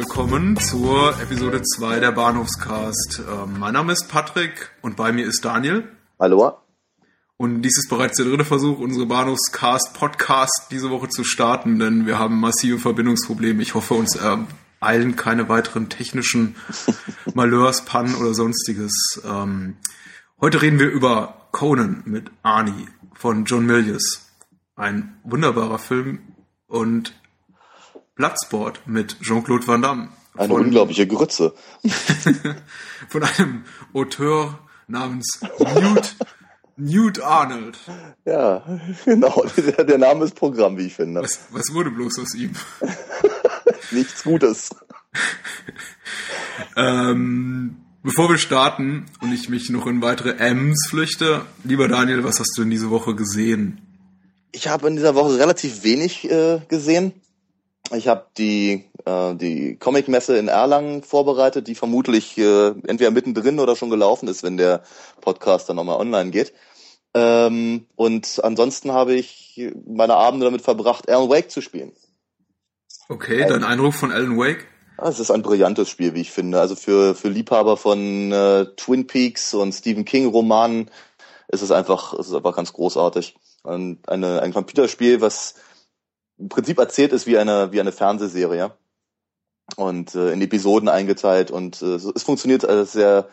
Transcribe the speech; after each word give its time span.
Willkommen 0.00 0.56
zur 0.56 1.10
Episode 1.20 1.60
2 1.60 2.00
der 2.00 2.12
Bahnhofscast. 2.12 3.20
Ähm, 3.30 3.58
mein 3.58 3.74
Name 3.74 3.92
ist 3.92 4.08
Patrick 4.08 4.70
und 4.80 4.96
bei 4.96 5.12
mir 5.12 5.26
ist 5.26 5.44
Daniel. 5.44 5.90
Hallo. 6.18 6.56
Und 7.36 7.60
dies 7.60 7.76
ist 7.76 7.90
bereits 7.90 8.16
der 8.16 8.24
dritte 8.24 8.46
Versuch, 8.46 8.78
unsere 8.78 9.04
Bahnhofscast 9.04 9.92
Podcast 9.92 10.68
diese 10.70 10.88
Woche 10.88 11.10
zu 11.10 11.22
starten, 11.22 11.78
denn 11.78 12.06
wir 12.06 12.18
haben 12.18 12.40
massive 12.40 12.78
Verbindungsprobleme. 12.78 13.60
Ich 13.62 13.74
hoffe, 13.74 13.92
uns 13.92 14.16
ereilen 14.16 15.16
keine 15.16 15.50
weiteren 15.50 15.90
technischen 15.90 16.56
Malheurs, 17.34 17.84
Pannen 17.84 18.14
oder 18.14 18.32
sonstiges. 18.32 19.20
Ähm, 19.22 19.76
heute 20.40 20.62
reden 20.62 20.78
wir 20.78 20.88
über 20.88 21.46
Conan 21.52 22.04
mit 22.06 22.30
Arnie 22.42 22.88
von 23.12 23.44
John 23.44 23.66
Milius. 23.66 24.30
Ein 24.76 25.18
wunderbarer 25.24 25.78
Film 25.78 26.20
und 26.68 27.19
Bloodsport 28.20 28.82
mit 28.84 29.18
Jean-Claude 29.22 29.66
Van 29.66 29.80
Damme. 29.80 30.08
Eine 30.36 30.52
unglaubliche 30.52 31.06
Grütze. 31.06 31.54
von 33.08 33.22
einem 33.22 33.64
Auteur 33.94 34.58
namens 34.88 35.40
Newt, 35.58 36.16
Newt 36.76 37.22
Arnold. 37.22 37.78
Ja, 38.26 38.62
genau. 39.06 39.42
Der, 39.56 39.84
der 39.84 39.96
Name 39.96 40.26
ist 40.26 40.34
Programm, 40.34 40.76
wie 40.76 40.88
ich 40.88 40.96
finde. 40.96 41.22
Was, 41.22 41.40
was 41.50 41.72
wurde 41.72 41.90
bloß 41.90 42.18
aus 42.18 42.34
ihm? 42.34 42.52
Nichts 43.90 44.22
Gutes. 44.22 44.68
ähm, 46.76 47.76
bevor 48.02 48.28
wir 48.28 48.36
starten 48.36 49.06
und 49.22 49.32
ich 49.32 49.48
mich 49.48 49.70
noch 49.70 49.86
in 49.86 50.02
weitere 50.02 50.32
M's 50.32 50.88
flüchte, 50.90 51.46
lieber 51.64 51.88
Daniel, 51.88 52.22
was 52.22 52.38
hast 52.38 52.52
du 52.58 52.62
in 52.62 52.70
dieser 52.70 52.90
Woche 52.90 53.14
gesehen? 53.14 53.80
Ich 54.52 54.68
habe 54.68 54.88
in 54.88 54.96
dieser 54.96 55.14
Woche 55.14 55.38
relativ 55.38 55.84
wenig 55.84 56.30
äh, 56.30 56.60
gesehen. 56.68 57.14
Ich 57.92 58.06
habe 58.06 58.26
die, 58.38 58.84
äh, 59.04 59.34
die 59.34 59.76
Comic-Messe 59.76 60.36
in 60.36 60.48
Erlangen 60.48 61.02
vorbereitet, 61.02 61.66
die 61.66 61.74
vermutlich 61.74 62.38
äh, 62.38 62.68
entweder 62.86 63.10
mittendrin 63.10 63.58
oder 63.58 63.74
schon 63.74 63.90
gelaufen 63.90 64.28
ist, 64.28 64.42
wenn 64.42 64.56
der 64.56 64.82
Podcast 65.20 65.68
dann 65.68 65.76
nochmal 65.76 65.98
online 65.98 66.30
geht. 66.30 66.52
Ähm, 67.14 67.86
und 67.96 68.40
ansonsten 68.44 68.92
habe 68.92 69.14
ich 69.14 69.72
meine 69.86 70.14
Abende 70.14 70.46
damit 70.46 70.62
verbracht, 70.62 71.08
Alan 71.08 71.28
Wake 71.28 71.50
zu 71.50 71.60
spielen. 71.60 71.92
Okay, 73.08 73.44
dein 73.48 73.64
Eindruck 73.64 73.94
von 73.94 74.12
Alan 74.12 74.38
Wake? 74.38 74.66
Es 74.96 75.18
ist 75.18 75.30
ein 75.30 75.42
brillantes 75.42 75.88
Spiel, 75.88 76.14
wie 76.14 76.20
ich 76.20 76.30
finde. 76.30 76.60
Also 76.60 76.76
für, 76.76 77.14
für 77.14 77.28
Liebhaber 77.28 77.76
von 77.76 78.30
äh, 78.30 78.66
Twin 78.76 79.06
Peaks 79.06 79.54
und 79.54 79.72
Stephen 79.72 80.04
King 80.04 80.26
Romanen 80.26 80.90
ist 81.48 81.62
es 81.62 81.72
einfach, 81.72 82.14
ist 82.14 82.28
es 82.28 82.34
einfach 82.34 82.54
ganz 82.54 82.72
großartig. 82.72 83.34
Und 83.62 84.08
eine, 84.08 84.42
ein 84.42 84.52
Computerspiel, 84.52 85.20
was 85.20 85.54
im 86.40 86.48
Prinzip 86.48 86.78
erzählt 86.78 87.12
ist 87.12 87.26
wie 87.26 87.38
eine, 87.38 87.72
wie 87.72 87.80
eine 87.80 87.92
Fernsehserie. 87.92 88.72
Und 89.76 90.16
äh, 90.16 90.32
in 90.32 90.42
Episoden 90.42 90.88
eingeteilt 90.88 91.52
und 91.52 91.80
äh, 91.80 91.94
es 91.94 92.24
funktioniert 92.24 92.64
alles 92.64 92.90
sehr, 92.90 93.28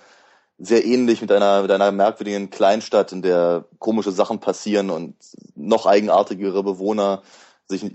sehr 0.59 0.86
ähnlich 0.86 1.22
mit 1.22 1.31
einer, 1.31 1.63
mit 1.63 1.72
einer 1.72 1.91
merkwürdigen 1.91 2.52
Kleinstadt, 2.52 3.11
in 3.11 3.23
der 3.23 3.66
komische 3.80 4.11
Sachen 4.11 4.39
passieren 4.39 4.91
und 4.91 5.16
noch 5.55 5.88
eigenartigere 5.88 6.61
Bewohner 6.61 7.23
sich 7.66 7.91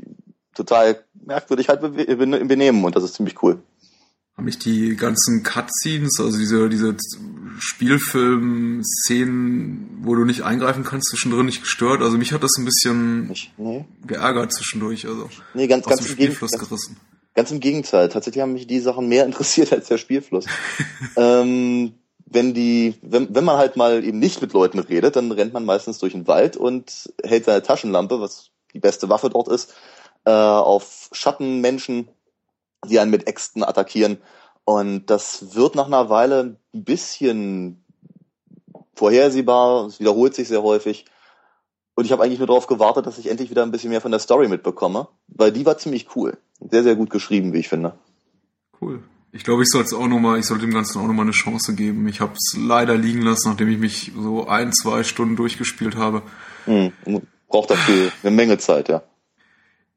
total 0.56 1.04
merkwürdig 1.14 1.68
halt 1.68 1.82
benehmen 1.82 2.84
und 2.84 2.96
das 2.96 3.04
ist 3.04 3.14
ziemlich 3.14 3.40
cool. 3.44 3.62
Haben 4.36 4.44
mich 4.44 4.58
die 4.58 4.96
ganzen 4.96 5.42
Cutscenes, 5.42 6.18
also 6.18 6.38
diese, 6.38 6.70
diese 6.70 6.96
Spielfilm-Szenen, 7.58 9.98
wo 10.02 10.14
du 10.14 10.24
nicht 10.24 10.42
eingreifen 10.42 10.84
kannst, 10.84 11.10
zwischendrin 11.10 11.46
nicht 11.46 11.60
gestört. 11.60 12.00
Also 12.00 12.16
mich 12.16 12.32
hat 12.32 12.42
das 12.42 12.56
ein 12.56 12.64
bisschen 12.64 13.28
nicht, 13.28 13.52
nee. 13.58 13.84
geärgert 14.06 14.54
zwischendurch. 14.54 15.06
Also 15.06 15.28
nee, 15.52 15.66
ganz, 15.66 15.84
ganz, 15.84 16.00
im 16.00 16.06
Spielfluss 16.06 16.52
ganz, 16.52 16.66
gerissen. 16.66 16.96
Ganz 17.34 17.50
im 17.50 17.60
Gegenteil. 17.60 18.08
Tatsächlich 18.08 18.40
haben 18.42 18.54
mich 18.54 18.66
die 18.66 18.80
Sachen 18.80 19.06
mehr 19.08 19.26
interessiert 19.32 19.70
als 19.72 19.88
der 19.88 19.98
Spielfluss. 19.98 20.46
ähm, 21.16 21.92
wenn 22.24 22.54
die, 22.54 22.94
wenn, 23.02 23.34
wenn 23.34 23.44
man 23.44 23.58
halt 23.58 23.76
mal 23.76 24.02
eben 24.04 24.18
nicht 24.18 24.40
mit 24.40 24.54
Leuten 24.54 24.78
redet, 24.78 25.16
dann 25.16 25.30
rennt 25.30 25.52
man 25.52 25.66
meistens 25.66 25.98
durch 25.98 26.14
den 26.14 26.26
Wald 26.26 26.56
und 26.56 27.12
hält 27.22 27.44
seine 27.44 27.62
Taschenlampe, 27.62 28.18
was 28.20 28.48
die 28.72 28.80
beste 28.80 29.08
Waffe 29.08 29.28
dort 29.28 29.48
ist, 29.48 29.74
äh, 30.24 30.30
auf 30.30 31.08
Schattenmenschen, 31.12 32.08
die 32.88 32.98
einen 32.98 33.10
mit 33.10 33.26
Äxten 33.26 33.64
attackieren. 33.64 34.18
Und 34.64 35.06
das 35.06 35.54
wird 35.54 35.74
nach 35.74 35.86
einer 35.86 36.08
Weile 36.08 36.56
ein 36.74 36.84
bisschen 36.84 37.84
vorhersehbar, 38.94 39.86
es 39.86 40.00
wiederholt 40.00 40.34
sich 40.34 40.48
sehr 40.48 40.62
häufig. 40.62 41.06
Und 41.94 42.04
ich 42.04 42.12
habe 42.12 42.22
eigentlich 42.22 42.38
nur 42.38 42.46
darauf 42.46 42.66
gewartet, 42.66 43.06
dass 43.06 43.18
ich 43.18 43.28
endlich 43.28 43.50
wieder 43.50 43.62
ein 43.62 43.70
bisschen 43.70 43.90
mehr 43.90 44.00
von 44.00 44.10
der 44.10 44.20
Story 44.20 44.48
mitbekomme, 44.48 45.08
weil 45.28 45.52
die 45.52 45.66
war 45.66 45.78
ziemlich 45.78 46.16
cool. 46.16 46.38
Sehr, 46.70 46.82
sehr 46.82 46.94
gut 46.94 47.10
geschrieben, 47.10 47.52
wie 47.52 47.58
ich 47.58 47.68
finde. 47.68 47.94
Cool. 48.80 49.02
Ich 49.32 49.44
glaube, 49.44 49.62
ich 49.62 49.68
sollte 49.70 49.86
es 49.86 49.94
auch 49.94 50.06
noch 50.06 50.18
mal, 50.18 50.38
ich 50.38 50.46
sollte 50.46 50.66
dem 50.66 50.74
Ganzen 50.74 51.00
auch 51.00 51.06
noch 51.06 51.14
mal 51.14 51.22
eine 51.22 51.32
Chance 51.32 51.74
geben. 51.74 52.06
Ich 52.06 52.20
habe 52.20 52.34
es 52.34 52.56
leider 52.58 52.96
liegen 52.96 53.22
lassen, 53.22 53.48
nachdem 53.48 53.68
ich 53.68 53.78
mich 53.78 54.12
so 54.14 54.46
ein, 54.46 54.72
zwei 54.72 55.04
Stunden 55.04 55.36
durchgespielt 55.36 55.96
habe. 55.96 56.22
Hm, 56.66 56.92
braucht 57.48 57.70
dafür 57.70 58.12
eine 58.22 58.30
Menge 58.30 58.58
Zeit, 58.58 58.88
ja. 58.88 59.02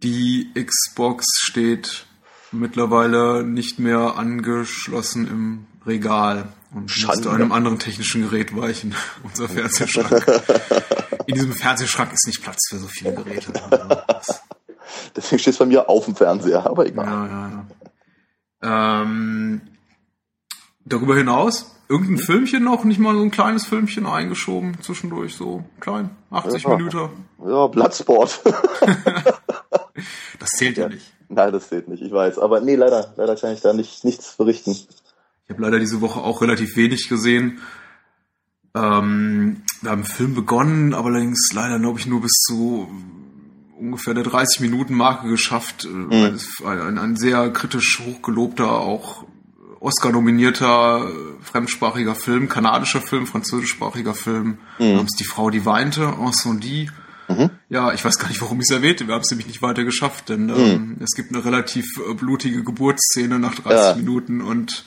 Die 0.03 0.51
Xbox 0.53 1.25
steht 1.41 2.05
mittlerweile 2.51 3.43
nicht 3.43 3.79
mehr 3.79 4.17
angeschlossen 4.17 5.27
im 5.27 5.67
Regal 5.85 6.49
und 6.73 6.89
Schande. 6.89 7.17
musste 7.17 7.31
einem 7.31 7.51
anderen 7.51 7.79
technischen 7.79 8.23
Gerät 8.23 8.55
weichen. 8.55 8.95
Unser 9.23 9.49
Fernsehschrank. 9.49 10.25
In 11.27 11.35
diesem 11.35 11.53
Fernsehschrank 11.53 12.13
ist 12.13 12.27
nicht 12.27 12.43
Platz 12.43 12.59
für 12.69 12.77
so 12.77 12.87
viele 12.87 13.13
Geräte. 13.13 13.51
Also 14.07 14.33
Deswegen 15.15 15.39
steht 15.39 15.53
es 15.53 15.59
bei 15.59 15.65
mir 15.65 15.89
auf 15.89 16.05
dem 16.05 16.15
Fernseher, 16.15 16.65
aber 16.65 16.85
egal. 16.85 17.05
Ja, 17.05 17.27
ja, 17.27 17.65
ja. 18.61 19.01
Ähm, 19.01 19.61
darüber 20.85 21.15
hinaus, 21.15 21.75
irgendein 21.87 22.17
hm? 22.17 22.25
Filmchen 22.25 22.63
noch, 22.63 22.83
nicht 22.83 22.99
mal 22.99 23.15
so 23.15 23.21
ein 23.21 23.31
kleines 23.31 23.65
Filmchen 23.65 24.05
eingeschoben 24.05 24.77
zwischendurch, 24.81 25.35
so 25.35 25.63
klein, 25.79 26.09
80 26.31 26.63
ja, 26.63 26.75
Minuten. 26.75 27.09
Ja, 27.45 27.67
Bloodsport. 27.67 28.41
das 30.39 30.49
zählt 30.51 30.77
ja 30.77 30.89
nicht. 30.89 31.14
Nein, 31.29 31.51
das 31.51 31.69
zählt 31.69 31.87
nicht, 31.87 32.03
ich 32.03 32.11
weiß. 32.11 32.39
Aber 32.39 32.61
nee, 32.61 32.75
leider, 32.75 33.13
leider 33.17 33.35
kann 33.35 33.53
ich 33.53 33.61
da 33.61 33.73
nicht, 33.73 34.03
nichts 34.03 34.35
berichten. 34.37 34.71
Ich 34.71 35.49
habe 35.49 35.61
leider 35.61 35.79
diese 35.79 36.01
Woche 36.01 36.21
auch 36.21 36.41
relativ 36.41 36.75
wenig 36.75 37.07
gesehen. 37.09 37.59
Ähm, 38.75 39.63
wir 39.81 39.91
haben 39.91 40.01
einen 40.01 40.03
Film 40.03 40.35
begonnen, 40.35 40.93
aber 40.93 41.07
allerdings 41.07 41.51
leider, 41.53 41.79
glaube 41.79 41.99
ich, 41.99 42.07
nur 42.07 42.21
bis 42.21 42.33
zu 42.45 42.89
ungefähr 43.77 44.13
der 44.13 44.25
30-Minuten-Marke 44.25 45.27
geschafft. 45.27 45.87
Mhm. 45.89 46.37
Ein, 46.65 46.97
ein, 46.97 47.15
sehr 47.15 47.51
kritisch 47.51 48.01
hochgelobter, 48.05 48.71
auch 48.71 49.25
Oscar-nominierter 49.79 51.09
fremdsprachiger 51.41 52.15
Film, 52.15 52.49
kanadischer 52.49 53.01
Film, 53.01 53.27
französischsprachiger 53.27 54.13
Film, 54.13 54.57
mhm. 54.79 54.95
namens 54.95 55.15
Die 55.17 55.25
Frau, 55.25 55.49
die 55.49 55.65
weinte, 55.65 56.13
Incendie. 56.19 56.89
Mhm. 57.27 57.49
Ja, 57.69 57.93
ich 57.93 58.03
weiß 58.05 58.19
gar 58.19 58.27
nicht, 58.27 58.41
warum 58.41 58.59
ich 58.59 58.65
es 58.69 58.75
erwähnte. 58.75 59.07
Wir 59.07 59.13
haben 59.13 59.21
es 59.21 59.31
nämlich 59.31 59.47
nicht 59.47 59.61
weiter 59.61 59.83
geschafft, 59.83 60.29
denn 60.29 60.45
mhm. 60.45 60.55
ähm, 60.55 60.97
es 61.01 61.11
gibt 61.15 61.33
eine 61.33 61.43
relativ 61.43 61.85
äh, 61.97 62.13
blutige 62.13 62.63
Geburtsszene 62.63 63.39
nach 63.39 63.55
30 63.55 63.71
ja. 63.71 63.95
Minuten 63.95 64.41
und 64.41 64.85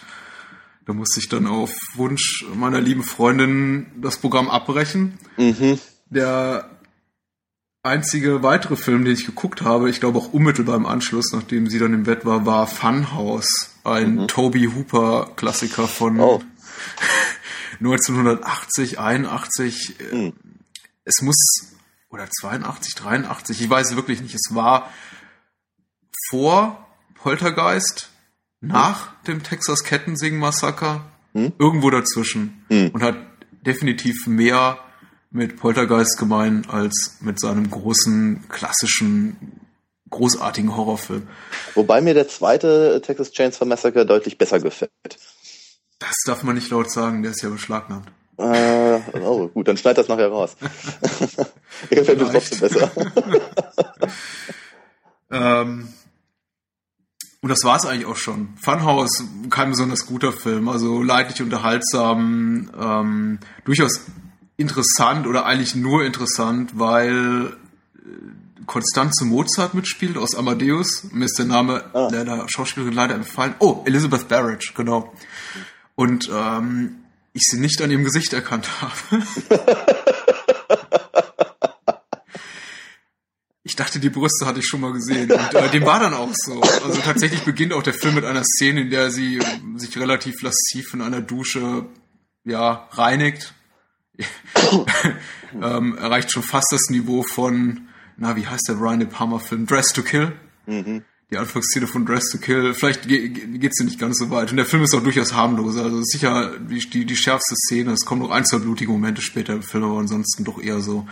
da 0.87 0.95
musste 0.95 1.21
ich 1.21 1.29
dann 1.29 1.47
auf 1.47 1.75
Wunsch 1.95 2.47
meiner 2.55 2.81
lieben 2.81 3.03
Freundin 3.03 3.87
das 4.01 4.19
Programm 4.19 4.49
abbrechen. 4.49 5.19
Mhm. 5.37 5.79
Der 6.09 6.71
einzige 7.83 8.43
weitere 8.43 8.77
Film, 8.77 9.05
den 9.05 9.15
ich 9.15 9.27
geguckt 9.27 9.63
habe, 9.63 9.91
ich 9.91 10.01
glaube 10.01 10.19
auch 10.19 10.33
unmittelbar 10.33 10.77
im 10.77 10.87
Anschluss, 10.87 11.33
nachdem 11.33 11.69
sie 11.69 11.79
dann 11.79 11.93
im 11.93 12.05
Bett 12.05 12.25
war, 12.25 12.47
war 12.47 12.67
Funhouse, 12.67 13.77
ein 13.85 14.15
mhm. 14.15 14.29
Toby 14.29 14.71
Hooper 14.75 15.33
Klassiker 15.37 15.87
von 15.89 16.21
oh. 16.21 16.43
1980, 17.81 18.99
81. 18.99 19.97
Mhm. 20.13 20.33
Es 21.05 21.23
muss 21.23 21.78
oder 22.11 22.29
82, 22.31 22.95
83, 22.95 23.61
ich 23.61 23.71
weiß 23.71 23.97
wirklich 23.97 24.21
nicht. 24.21 24.35
Es 24.35 24.55
war 24.55 24.93
vor 26.31 26.87
Poltergeist, 27.15 28.11
nach 28.61 29.09
hm. 29.09 29.15
dem 29.27 29.43
Texas 29.43 29.85
Kettensing-Massaker, 29.85 31.05
hm? 31.33 31.53
irgendwo 31.59 31.91
dazwischen 31.91 32.65
hm. 32.69 32.91
und 32.91 33.03
hat 33.03 33.17
definitiv 33.65 34.27
mehr 34.27 34.79
mit 35.31 35.57
Poltergeist 35.57 36.19
gemein 36.19 36.67
als 36.69 37.19
mit 37.21 37.39
seinem 37.39 37.71
großen, 37.71 38.49
klassischen, 38.49 39.61
großartigen 40.11 40.75
Horrorfilm. 40.75 41.29
Wobei 41.75 42.01
mir 42.01 42.15
der 42.15 42.29
zweite 42.29 43.03
Texas 43.05 43.31
Chainsaw 43.33 43.67
Massacre 43.67 44.07
deutlich 44.07 44.39
besser 44.39 44.59
gefällt. 44.59 44.91
Das 45.99 46.15
darf 46.25 46.43
man 46.45 46.55
nicht 46.55 46.71
laut 46.71 46.91
sagen, 46.91 47.23
der 47.23 47.33
ist 47.33 47.43
ja 47.43 47.51
beschlagnahmt. 47.51 48.09
Äh, 48.39 49.01
oh, 49.21 49.49
gut, 49.49 49.69
dann 49.69 49.77
schneid 49.77 49.99
das 49.99 50.09
nachher 50.09 50.29
raus. 50.29 50.57
mir 51.91 51.97
gefällt 51.97 52.21
mir 52.21 52.31
trotzdem 52.31 52.61
besser. 52.61 52.91
ähm, 55.31 55.89
und 57.41 57.49
das 57.49 57.63
war 57.63 57.77
es 57.77 57.87
eigentlich 57.87 58.07
auch 58.07 58.17
schon. 58.17 58.49
Funhouse, 58.61 59.25
kein 59.51 59.71
besonders 59.71 60.07
guter 60.07 60.33
Film, 60.33 60.69
also 60.69 61.03
leidlich 61.03 61.41
unterhaltsam, 61.41 62.71
ähm, 62.79 63.39
durchaus 63.65 64.01
interessant 64.57 65.27
oder 65.27 65.47
eigentlich 65.47 65.77
nur 65.77 66.05
interessant, 66.05 66.73
weil 66.79 67.57
äh, 67.97 68.65
Konstanze 68.67 69.25
Mozart 69.25 69.75
mitspielt 69.75 70.19
aus 70.19 70.35
Amadeus. 70.35 71.05
Mir 71.13 71.27
ist 71.27 71.39
der 71.39 71.47
Name 71.47 71.85
ah. 71.95 72.09
der 72.09 72.45
Schauspielerin 72.49 72.93
leider 72.93 73.15
entfallen. 73.15 73.55
Oh, 73.61 73.83
Elizabeth 73.87 74.29
Barrett, 74.29 74.75
genau. 74.75 75.15
Und 75.95 76.29
ähm, 76.33 76.97
ich 77.33 77.43
sie 77.45 77.61
nicht 77.61 77.81
an 77.81 77.91
ihrem 77.91 78.05
Gesicht 78.05 78.33
erkannt 78.33 78.69
habe. 78.83 79.23
ich 83.69 83.77
dachte, 83.77 84.01
die 84.01 84.11
Brüste 84.11 84.47
hatte 84.47 84.61
ich 84.61 84.67
schon 84.67 84.81
mal 84.81 84.93
gesehen. 84.93 85.31
Und 85.31 85.55
äh, 85.55 85.69
dem 85.71 85.85
war 85.85 86.01
dann 86.01 86.15
auch 86.15 86.31
so. 86.33 86.61
Also 86.61 87.01
tatsächlich 87.01 87.43
beginnt 87.43 87.73
auch 87.73 87.83
der 87.83 87.95
Film 87.95 88.15
mit 88.15 88.25
einer 88.25 88.43
Szene, 88.43 88.81
in 88.81 88.91
der 88.91 89.11
sie 89.11 89.41
sich 89.77 89.97
relativ 89.99 90.43
lasziv 90.43 90.95
in 90.95 91.03
einer 91.03 91.21
Dusche 91.21 91.87
ja, 92.45 92.89
reinigt. 92.93 93.55
ähm, 95.55 95.97
erreicht 95.97 96.33
schon 96.33 96.43
fast 96.43 96.73
das 96.73 96.89
Niveau 96.89 97.23
von, 97.23 97.89
na, 98.17 98.35
wie 98.37 98.47
heißt 98.47 98.69
der 98.69 98.75
Brian 98.75 98.99
De 98.99 99.09
Palmer 99.09 99.39
Film? 99.39 99.67
Dress 99.67 99.93
to 99.93 100.03
Kill. 100.03 100.33
Mhm 100.67 101.05
die 101.31 101.37
Anfangsszene 101.37 101.87
von 101.87 102.07
Dress 102.07 102.31
to 102.31 102.39
Kill, 102.39 102.73
vielleicht 102.73 103.07
geht 103.07 103.75
sie 103.75 103.85
nicht 103.85 103.99
ganz 103.99 104.19
so 104.19 104.31
weit. 104.31 104.51
Und 104.51 104.57
der 104.57 104.65
Film 104.65 104.83
ist 104.83 104.95
auch 104.95 105.03
durchaus 105.03 105.35
harmlos. 105.35 105.77
Also 105.77 106.01
sicher 106.03 106.59
die, 106.59 106.79
die, 106.89 107.05
die 107.05 107.17
schärfste 107.17 107.55
Szene. 107.55 107.93
Es 107.93 108.07
kommen 108.07 108.23
noch 108.23 108.31
ein, 108.31 108.47
zwei 108.47 108.59
blutige 108.59 108.91
Momente 108.91 109.21
später 109.21 109.53
im 109.53 109.63
Film, 109.63 109.85
aber 109.85 109.99
ansonsten 109.99 110.45
doch 110.45 110.59
eher 110.59 110.81
so 110.81 111.07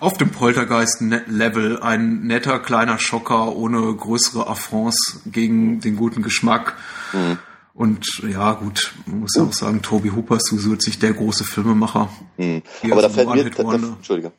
auf 0.00 0.18
dem 0.18 0.30
Poltergeist-Level. 0.30 1.80
Ein 1.80 2.22
netter 2.22 2.58
kleiner 2.58 2.98
Schocker 2.98 3.54
ohne 3.54 3.94
größere 3.94 4.48
Affronts 4.48 5.20
gegen 5.26 5.80
den 5.80 5.94
guten 5.94 6.22
Geschmack. 6.22 6.76
Mhm. 7.12 7.38
Und 7.74 8.04
ja, 8.28 8.54
gut, 8.54 8.92
man 9.06 9.20
muss 9.20 9.36
ja 9.36 9.44
auch 9.44 9.52
sagen, 9.52 9.80
Toby 9.80 10.08
Hooper 10.08 10.36
ist 10.36 10.48
sowieso 10.48 10.78
sich 10.78 10.98
der 10.98 11.12
große 11.12 11.44
Filmemacher. 11.44 12.10
Mhm. 12.36 12.62
Aber 12.90 13.02
da 13.02 13.08
fällt 13.08 13.28
mir, 13.30 13.48
da, 13.48 13.62
da, 13.62 13.74
Entschuldige. 13.74 14.32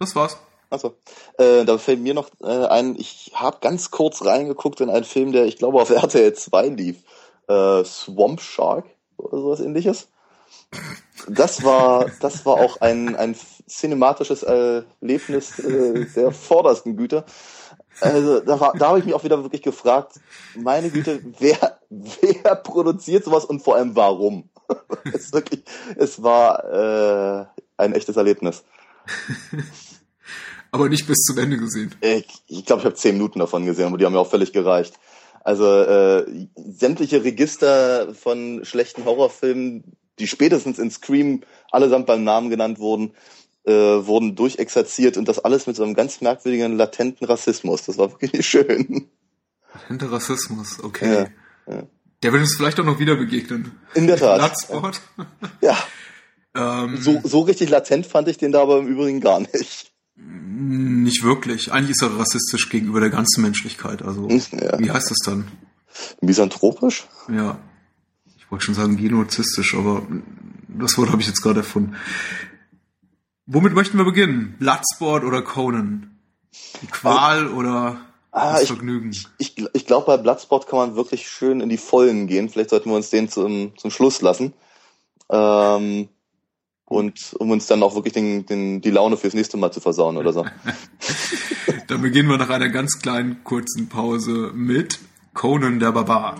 Das 0.00 0.16
war's. 0.16 0.38
Achso. 0.74 0.96
Äh, 1.38 1.64
da 1.64 1.78
fällt 1.78 2.00
mir 2.00 2.14
noch 2.14 2.30
äh, 2.42 2.66
ein, 2.66 2.96
ich 2.96 3.30
habe 3.34 3.58
ganz 3.60 3.92
kurz 3.92 4.24
reingeguckt 4.24 4.80
in 4.80 4.90
einen 4.90 5.04
Film, 5.04 5.30
der 5.30 5.44
ich 5.46 5.56
glaube 5.56 5.80
auf 5.80 5.90
RTL 5.90 6.34
2 6.34 6.66
lief. 6.68 6.96
Äh, 7.46 7.84
Swamp 7.84 8.40
Shark 8.40 8.86
oder 9.16 9.38
sowas 9.38 9.60
ähnliches. 9.60 10.08
Das 11.28 11.62
war, 11.62 12.06
das 12.20 12.44
war 12.44 12.54
auch 12.54 12.80
ein, 12.80 13.14
ein 13.14 13.36
cinematisches 13.68 14.42
Erlebnis 14.42 15.58
äh, 15.60 16.06
der 16.16 16.32
vordersten 16.32 16.96
Güte. 16.96 17.24
Also 18.00 18.40
da, 18.40 18.72
da 18.76 18.88
habe 18.88 18.98
ich 18.98 19.04
mich 19.04 19.14
auch 19.14 19.22
wieder 19.22 19.42
wirklich 19.44 19.62
gefragt, 19.62 20.18
meine 20.56 20.90
Güte, 20.90 21.20
wer, 21.38 21.78
wer 21.88 22.56
produziert 22.56 23.24
sowas 23.24 23.44
und 23.44 23.62
vor 23.62 23.76
allem 23.76 23.94
warum? 23.94 24.50
es, 25.14 25.32
wirklich, 25.32 25.62
es 25.96 26.22
war 26.22 26.64
äh, 26.64 27.46
ein 27.76 27.92
echtes 27.92 28.16
Erlebnis 28.16 28.64
aber 30.74 30.88
nicht 30.88 31.06
bis 31.06 31.22
zum 31.22 31.38
Ende 31.38 31.56
gesehen. 31.56 31.94
Ich 32.00 32.00
glaube, 32.00 32.24
ich, 32.48 32.66
glaub, 32.66 32.78
ich 32.80 32.84
habe 32.84 32.94
zehn 32.96 33.14
Minuten 33.14 33.38
davon 33.38 33.64
gesehen, 33.64 33.86
aber 33.86 33.96
die 33.96 34.04
haben 34.04 34.12
mir 34.12 34.18
auch 34.18 34.30
völlig 34.30 34.52
gereicht. 34.52 34.94
Also 35.44 35.66
äh, 35.66 36.48
sämtliche 36.56 37.22
Register 37.22 38.12
von 38.12 38.64
schlechten 38.64 39.04
Horrorfilmen, 39.04 39.96
die 40.18 40.26
spätestens 40.26 40.80
in 40.80 40.90
Scream 40.90 41.42
allesamt 41.70 42.06
beim 42.06 42.24
Namen 42.24 42.50
genannt 42.50 42.80
wurden, 42.80 43.12
äh, 43.62 43.72
wurden 43.72 44.34
durchexerziert 44.34 45.16
und 45.16 45.28
das 45.28 45.38
alles 45.38 45.68
mit 45.68 45.76
so 45.76 45.84
einem 45.84 45.94
ganz 45.94 46.20
merkwürdigen 46.20 46.76
latenten 46.76 47.24
Rassismus. 47.24 47.84
Das 47.84 47.96
war 47.96 48.10
wirklich 48.10 48.44
schön. 48.44 49.08
Latenter 49.74 50.10
Rassismus, 50.10 50.82
okay. 50.82 51.28
Ja, 51.68 51.72
ja. 51.72 51.82
Der 52.24 52.32
wird 52.32 52.42
uns 52.42 52.56
vielleicht 52.56 52.80
auch 52.80 52.84
noch 52.84 52.98
wieder 52.98 53.14
begegnen. 53.14 53.78
In 53.94 54.08
der 54.08 54.16
Tat. 54.16 54.38
Bloodsport. 54.38 55.02
Ja. 55.60 55.78
ähm, 56.56 56.96
so, 56.96 57.20
so 57.22 57.42
richtig 57.42 57.70
latent 57.70 58.06
fand 58.06 58.26
ich 58.26 58.38
den 58.38 58.50
da 58.50 58.62
aber 58.62 58.80
im 58.80 58.88
Übrigen 58.88 59.20
gar 59.20 59.38
nicht. 59.38 59.93
Nicht 60.16 61.24
wirklich. 61.24 61.72
Eigentlich 61.72 61.90
ist 61.90 62.02
er 62.02 62.18
rassistisch 62.18 62.68
gegenüber 62.68 63.00
der 63.00 63.10
ganzen 63.10 63.42
Menschlichkeit. 63.42 64.02
Also, 64.02 64.28
ja. 64.28 64.78
wie 64.78 64.90
heißt 64.90 65.10
das 65.10 65.18
dann? 65.24 65.48
Misanthropisch? 66.20 67.06
Ja. 67.28 67.58
Ich 68.36 68.50
wollte 68.50 68.64
schon 68.64 68.74
sagen 68.74 68.96
genozistisch, 68.96 69.74
aber 69.74 70.06
das 70.68 70.96
Wort 70.98 71.10
habe 71.10 71.20
ich 71.20 71.26
jetzt 71.26 71.42
gerade 71.42 71.60
erfunden. 71.60 71.96
Womit 73.46 73.74
möchten 73.74 73.98
wir 73.98 74.04
beginnen? 74.04 74.56
Bloodsport 74.58 75.24
oder 75.24 75.42
Conan? 75.42 76.18
Die 76.80 76.86
Qual 76.86 77.46
äh, 77.46 77.48
oder 77.48 78.00
ah, 78.30 78.52
das 78.52 78.62
ich, 78.62 78.68
Vergnügen? 78.68 79.10
Ich, 79.10 79.26
ich, 79.38 79.66
ich 79.72 79.86
glaube, 79.86 80.06
bei 80.06 80.16
Bloodsport 80.16 80.66
kann 80.66 80.78
man 80.78 80.96
wirklich 80.96 81.28
schön 81.28 81.60
in 81.60 81.68
die 81.68 81.76
Vollen 81.76 82.26
gehen. 82.26 82.48
Vielleicht 82.48 82.70
sollten 82.70 82.90
wir 82.90 82.96
uns 82.96 83.10
den 83.10 83.28
zum, 83.28 83.76
zum 83.76 83.90
Schluss 83.90 84.22
lassen. 84.22 84.54
Ähm, 85.30 86.08
und 86.86 87.34
um 87.38 87.50
uns 87.50 87.66
dann 87.66 87.82
auch 87.82 87.94
wirklich 87.94 88.14
den, 88.14 88.46
den, 88.46 88.80
die 88.80 88.90
Laune 88.90 89.16
fürs 89.16 89.34
nächste 89.34 89.56
Mal 89.56 89.72
zu 89.72 89.80
versauen 89.80 90.16
oder 90.16 90.32
so. 90.32 90.44
dann 91.88 92.02
beginnen 92.02 92.28
wir 92.28 92.38
nach 92.38 92.50
einer 92.50 92.68
ganz 92.68 93.00
kleinen 93.00 93.42
kurzen 93.44 93.88
Pause 93.88 94.52
mit 94.54 94.98
Conan 95.32 95.80
der 95.80 95.92
Barbar. 95.92 96.36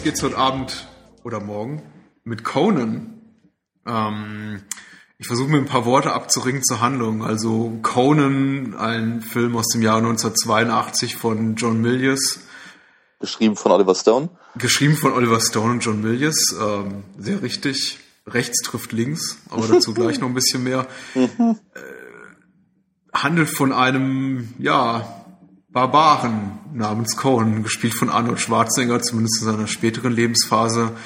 Los 0.00 0.04
geht's 0.04 0.22
heute 0.22 0.38
Abend 0.38 0.88
oder 1.24 1.40
morgen 1.40 1.82
mit 2.24 2.42
Conan. 2.42 3.20
Ähm, 3.86 4.62
ich 5.18 5.26
versuche 5.26 5.50
mir 5.50 5.58
ein 5.58 5.66
paar 5.66 5.84
Worte 5.84 6.14
abzuringen 6.14 6.64
zur 6.64 6.80
Handlung. 6.80 7.22
Also 7.22 7.78
Conan, 7.82 8.74
ein 8.76 9.20
Film 9.20 9.54
aus 9.56 9.66
dem 9.68 9.82
Jahr 9.82 9.98
1982 9.98 11.16
von 11.16 11.54
John 11.56 11.82
Milius. 11.82 12.40
Geschrieben 13.18 13.56
von 13.56 13.72
Oliver 13.72 13.94
Stone. 13.94 14.30
Geschrieben 14.56 14.96
von 14.96 15.12
Oliver 15.12 15.38
Stone 15.38 15.72
und 15.72 15.80
John 15.80 16.00
Milius. 16.00 16.56
Ähm, 16.58 17.04
sehr 17.18 17.42
richtig. 17.42 17.98
Rechts 18.26 18.62
trifft 18.62 18.92
links, 18.92 19.36
aber 19.50 19.68
dazu 19.68 19.92
gleich 19.94 20.18
noch 20.18 20.28
ein 20.28 20.34
bisschen 20.34 20.62
mehr. 20.62 20.86
Mhm. 21.14 21.58
Äh, 21.74 21.80
handelt 23.12 23.50
von 23.50 23.74
einem, 23.74 24.54
ja, 24.58 25.19
Barbaren 25.72 26.58
namens 26.74 27.16
Cohen, 27.16 27.62
gespielt 27.62 27.94
von 27.94 28.10
Arnold 28.10 28.40
Schwarzenegger, 28.40 29.00
zumindest 29.02 29.40
in 29.40 29.46
seiner 29.46 29.66
späteren 29.68 30.12
Lebensphase, 30.12 30.96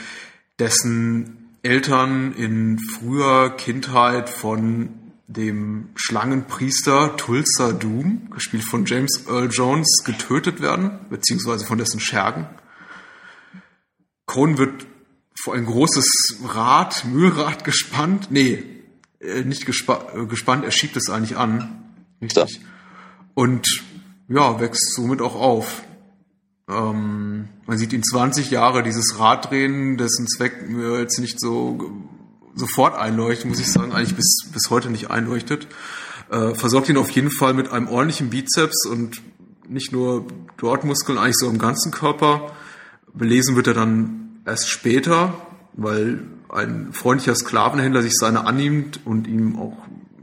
dessen 0.59 1.59
Eltern 1.63 2.33
in 2.33 2.79
früher 2.79 3.51
Kindheit 3.51 4.31
von 4.31 4.91
dem 5.27 5.91
Schlangenpriester 5.97 7.17
Tulsa 7.17 7.73
Doom, 7.73 8.31
gespielt 8.31 8.65
von 8.65 8.87
James 8.87 9.25
Earl 9.29 9.51
Jones, 9.51 10.03
getötet 10.05 10.61
werden, 10.61 10.99
beziehungsweise 11.11 11.67
von 11.67 11.79
dessen 11.79 12.01
Schergen. 12.01 12.47
Cohen 14.27 14.57
wird 14.57 14.87
vor 15.35 15.55
ein 15.55 15.67
großes 15.67 16.39
Rad, 16.47 17.05
Mühlrad 17.13 17.65
gespannt. 17.65 18.29
Nee, 18.31 18.65
äh, 19.21 19.43
nicht 19.43 19.67
gespa 19.67 20.07
äh, 20.15 20.27
gespannt, 20.27 20.65
er 20.65 20.71
schiebt 20.71 20.97
es 20.97 21.11
eigentlich 21.11 21.37
an. 21.37 21.95
Richtig. 22.23 22.61
Und 23.35 23.67
ja, 24.29 24.61
wächst 24.61 24.95
somit 24.95 25.21
auch 25.21 25.35
auf. 25.35 25.83
Ähm, 26.69 27.49
man 27.67 27.79
sieht 27.79 27.93
ihn 27.93 28.03
20 28.03 28.51
Jahre 28.51 28.83
dieses 28.83 29.19
Rad 29.19 29.51
drehen, 29.51 29.97
dessen 29.97 30.27
Zweck 30.27 30.69
mir 30.69 30.99
jetzt 31.01 31.19
nicht 31.19 31.41
so 31.41 31.93
sofort 32.55 32.97
einleuchtet, 32.97 33.47
muss 33.47 33.61
ich 33.61 33.71
sagen, 33.71 33.93
eigentlich 33.93 34.15
bis, 34.17 34.47
bis 34.53 34.71
heute 34.71 34.91
nicht 34.91 35.11
einleuchtet. 35.11 35.67
Äh, 36.31 36.55
versorgt 36.55 36.89
ihn 36.89 36.97
auf 36.97 37.11
jeden 37.11 37.31
Fall 37.31 37.53
mit 37.53 37.71
einem 37.71 37.89
ordentlichen 37.89 38.31
Bizeps 38.31 38.87
und 38.87 39.21
nicht 39.69 39.93
nur 39.93 40.27
dort 40.57 40.85
Muskeln, 40.85 41.19
eigentlich 41.19 41.37
so 41.37 41.49
im 41.49 41.59
ganzen 41.59 41.91
Körper. 41.91 42.53
Belesen 43.13 43.57
wird 43.57 43.67
er 43.67 43.75
dann 43.75 44.41
erst 44.47 44.69
später, 44.69 45.35
weil 45.75 46.27
ein 46.49 46.93
freundlicher 46.93 47.35
Sklavenhändler 47.35 48.03
sich 48.03 48.15
seine 48.15 48.47
annimmt 48.47 49.01
und 49.05 49.27
ihm 49.27 49.59
auch 49.59 49.77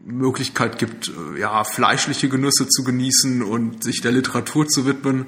Möglichkeit 0.03 0.79
gibt, 0.79 1.10
äh, 1.10 1.39
ja, 1.39 1.63
fleischliche 1.63 2.29
Genüsse 2.29 2.67
zu 2.67 2.84
genießen 2.84 3.41
und 3.43 3.84
sich 3.84 4.01
der 4.01 4.12
Literatur 4.12 4.67
zu 4.67 4.86
widmen. 4.86 5.27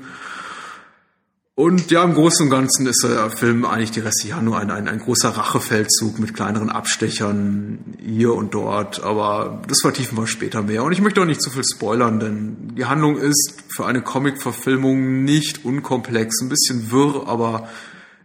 Und 1.56 1.92
ja, 1.92 2.04
im 2.04 2.16
Großen 2.16 2.46
und 2.46 2.50
Ganzen 2.50 2.88
ist 2.88 3.04
der 3.04 3.30
Film 3.30 3.64
eigentlich 3.64 3.92
die 3.92 4.00
restliche 4.00 4.30
Jahr 4.30 4.42
nur 4.42 4.58
ein, 4.58 4.72
ein, 4.72 4.88
ein 4.88 4.98
großer 4.98 5.30
Rachefeldzug 5.30 6.18
mit 6.18 6.34
kleineren 6.34 6.72
Abstechern 6.72 7.96
hier 8.04 8.34
und 8.34 8.56
dort. 8.56 9.04
Aber 9.04 9.62
das 9.68 9.82
vertiefen 9.82 10.18
wir 10.18 10.26
später 10.26 10.64
mehr. 10.64 10.84
Und 10.84 10.94
ich 10.94 11.02
möchte 11.02 11.22
auch 11.22 11.26
nicht 11.26 11.44
zu 11.44 11.52
viel 11.52 11.64
spoilern, 11.64 12.20
denn 12.20 12.74
die 12.76 12.86
Handlung 12.86 13.18
ist 13.18 13.64
für 13.68 13.86
eine 13.86 14.02
Comic-Verfilmung 14.02 15.24
nicht 15.24 15.64
unkomplex, 15.64 16.42
ein 16.42 16.50
bisschen 16.50 16.90
wirr, 16.90 17.28
aber 17.28 17.70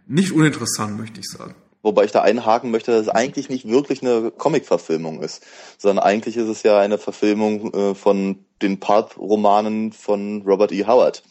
nicht 0.07 0.31
uninteressant, 0.31 0.97
möchte 0.97 1.19
ich 1.19 1.27
sagen. 1.27 1.53
Wobei 1.81 2.03
ich 2.03 2.11
da 2.11 2.21
einhaken 2.21 2.71
möchte, 2.71 2.91
dass 2.91 3.03
es 3.03 3.09
eigentlich 3.09 3.49
nicht 3.49 3.67
wirklich 3.67 4.01
eine 4.01 4.31
Comic-Verfilmung 4.31 5.21
ist, 5.21 5.45
sondern 5.77 6.03
eigentlich 6.03 6.35
ist 6.35 6.49
es 6.49 6.63
ja 6.63 6.79
eine 6.79 6.97
Verfilmung 6.97 7.73
äh, 7.73 7.95
von 7.95 8.43
den 8.61 8.79
Pulp-Romanen 8.79 9.93
von 9.93 10.43
Robert 10.45 10.73
E. 10.73 10.85
Howard. 10.85 11.23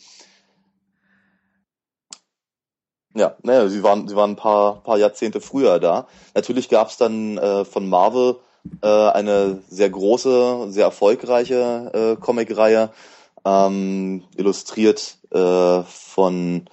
Ja, 3.14 3.36
naja, 3.42 3.68
sie 3.68 3.82
waren, 3.82 4.08
sie 4.08 4.16
waren 4.16 4.32
ein 4.32 4.36
paar, 4.36 4.82
paar 4.82 4.96
Jahrzehnte 4.96 5.40
früher 5.40 5.80
da. 5.80 6.06
Natürlich 6.34 6.68
gab 6.68 6.88
es 6.88 6.96
dann 6.96 7.36
äh, 7.36 7.64
von 7.64 7.88
Marvel 7.88 8.36
äh, 8.82 8.86
eine 8.86 9.62
sehr 9.68 9.90
große, 9.90 10.70
sehr 10.70 10.84
erfolgreiche 10.84 12.16
äh, 12.16 12.20
Comicreihe, 12.20 12.90
ähm, 13.44 14.24
illustriert 14.36 15.18
äh, 15.30 15.82
von, 15.82 16.66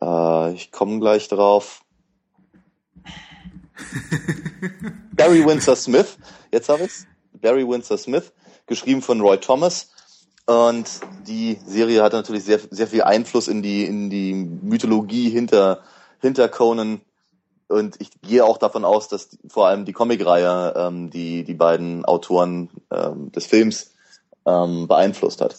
äh, 0.00 0.52
ich 0.52 0.72
komme 0.72 1.00
gleich 1.00 1.28
drauf, 1.28 1.82
Barry 5.12 5.44
Windsor 5.44 5.76
Smith, 5.76 6.18
jetzt 6.52 6.68
habe 6.68 6.84
ich's. 6.84 7.06
Barry 7.40 7.66
Windsor 7.66 7.98
Smith, 7.98 8.32
geschrieben 8.66 9.02
von 9.02 9.20
Roy 9.20 9.38
Thomas. 9.38 9.90
Und 10.46 10.88
die 11.26 11.58
Serie 11.66 12.02
hat 12.02 12.14
natürlich 12.14 12.44
sehr, 12.44 12.58
sehr 12.70 12.86
viel 12.86 13.02
Einfluss 13.02 13.48
in 13.48 13.62
die, 13.62 13.84
in 13.84 14.08
die 14.08 14.32
Mythologie 14.32 15.28
hinter, 15.28 15.82
hinter 16.20 16.48
Conan. 16.48 17.02
Und 17.68 18.00
ich 18.00 18.10
gehe 18.22 18.44
auch 18.44 18.56
davon 18.56 18.84
aus, 18.84 19.08
dass 19.08 19.36
vor 19.48 19.68
allem 19.68 19.84
die 19.84 19.92
Comicreihe 19.92 20.72
ähm, 20.74 21.10
die, 21.10 21.44
die 21.44 21.54
beiden 21.54 22.06
Autoren 22.06 22.70
ähm, 22.90 23.30
des 23.30 23.44
Films 23.44 23.92
ähm, 24.46 24.88
beeinflusst 24.88 25.42
hat. 25.42 25.56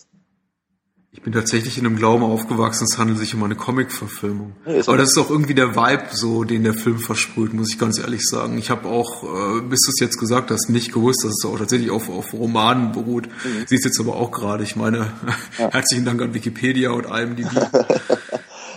Ich 1.12 1.24
bin 1.24 1.34
tatsächlich 1.34 1.80
in 1.80 1.88
einem 1.88 1.96
Glauben 1.96 2.24
aufgewachsen, 2.24 2.86
es 2.90 3.00
handelt 3.00 3.18
sich 3.18 3.34
um 3.34 3.42
eine 3.42 3.56
Comic-Verfilmung. 3.56 4.56
Ja, 4.68 4.84
Aber 4.86 4.98
das 4.98 5.10
ist 5.10 5.18
auch 5.18 5.32
irgendwie 5.32 5.56
der 5.56 5.76
Vibe, 5.76 6.10
so 6.12 6.44
den 6.44 6.64
der 6.64 6.76
Film 6.76 7.00
versprüht, 7.00 7.52
muss 7.52 7.72
ich 7.72 7.80
ganz 7.80 7.98
ehrlich 7.98 8.28
sagen. 8.28 8.60
Ich 8.60 8.70
habe 8.70 8.88
auch, 8.88 9.24
äh, 9.24 9.62
bis 9.62 9.80
du 9.86 9.90
es 9.90 10.00
jetzt 10.00 10.20
gesagt 10.20 10.52
hast, 10.52 10.70
nicht 10.70 10.94
gewusst, 10.94 11.24
dass 11.24 11.32
es 11.32 11.46
auch 11.46 11.58
tatsächlich 11.58 11.90
auf, 11.90 12.10
auf 12.10 12.32
Romanen 12.34 12.92
beruht. 12.92 13.28
Mhm. 13.28 13.66
Siehst 13.66 13.86
jetzt 13.86 14.00
aber 14.00 14.18
auch 14.18 14.30
gerade. 14.30 14.64
Ich 14.64 14.76
meine, 14.76 15.12
ja. 15.58 15.72
herzlichen 15.72 16.06
Dank 16.06 16.22
an 16.22 16.36
Wikipedia 16.36 16.92
und 16.92 17.08
allem, 17.08 17.36
die 17.36 17.48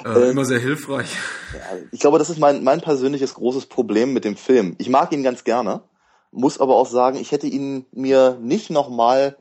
äh, 0.06 0.30
immer 0.30 0.46
sehr 0.46 0.58
hilfreich. 0.58 1.14
Ja, 1.52 1.78
ich 1.90 2.00
glaube, 2.00 2.18
das 2.18 2.30
ist 2.30 2.38
mein, 2.38 2.64
mein 2.64 2.80
persönliches 2.80 3.34
großes 3.34 3.66
Problem 3.66 4.14
mit 4.14 4.24
dem 4.24 4.36
Film. 4.36 4.74
Ich 4.78 4.88
mag 4.88 5.12
ihn 5.12 5.22
ganz 5.22 5.44
gerne, 5.44 5.82
muss 6.30 6.58
aber 6.58 6.76
auch 6.76 6.88
sagen, 6.88 7.18
ich 7.18 7.30
hätte 7.30 7.46
ihn 7.46 7.84
mir 7.92 8.38
nicht 8.40 8.70
nochmal 8.70 9.36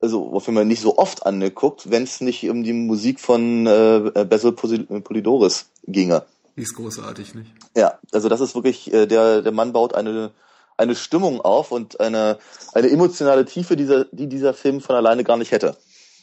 also 0.00 0.32
wofür 0.32 0.54
man 0.54 0.68
nicht 0.68 0.82
so 0.82 0.98
oft 0.98 1.26
angeguckt, 1.26 1.90
wenn 1.90 2.04
es 2.04 2.20
nicht 2.20 2.48
um 2.48 2.62
die 2.62 2.72
Musik 2.72 3.20
von 3.20 3.66
äh, 3.66 4.24
Basil 4.28 4.52
Polidoris 4.52 5.66
ginge. 5.86 6.24
Die 6.56 6.62
ist 6.62 6.74
großartig, 6.74 7.34
nicht? 7.34 7.50
Ja, 7.76 7.98
also 8.12 8.28
das 8.28 8.40
ist 8.40 8.54
wirklich, 8.54 8.92
äh, 8.92 9.06
der, 9.06 9.42
der 9.42 9.52
Mann 9.52 9.72
baut 9.72 9.94
eine, 9.94 10.32
eine 10.76 10.94
Stimmung 10.94 11.40
auf 11.40 11.72
und 11.72 12.00
eine, 12.00 12.38
eine 12.72 12.90
emotionale 12.90 13.44
Tiefe, 13.44 13.76
dieser, 13.76 14.06
die 14.06 14.28
dieser 14.28 14.54
Film 14.54 14.80
von 14.80 14.96
alleine 14.96 15.24
gar 15.24 15.36
nicht 15.36 15.52
hätte. 15.52 15.76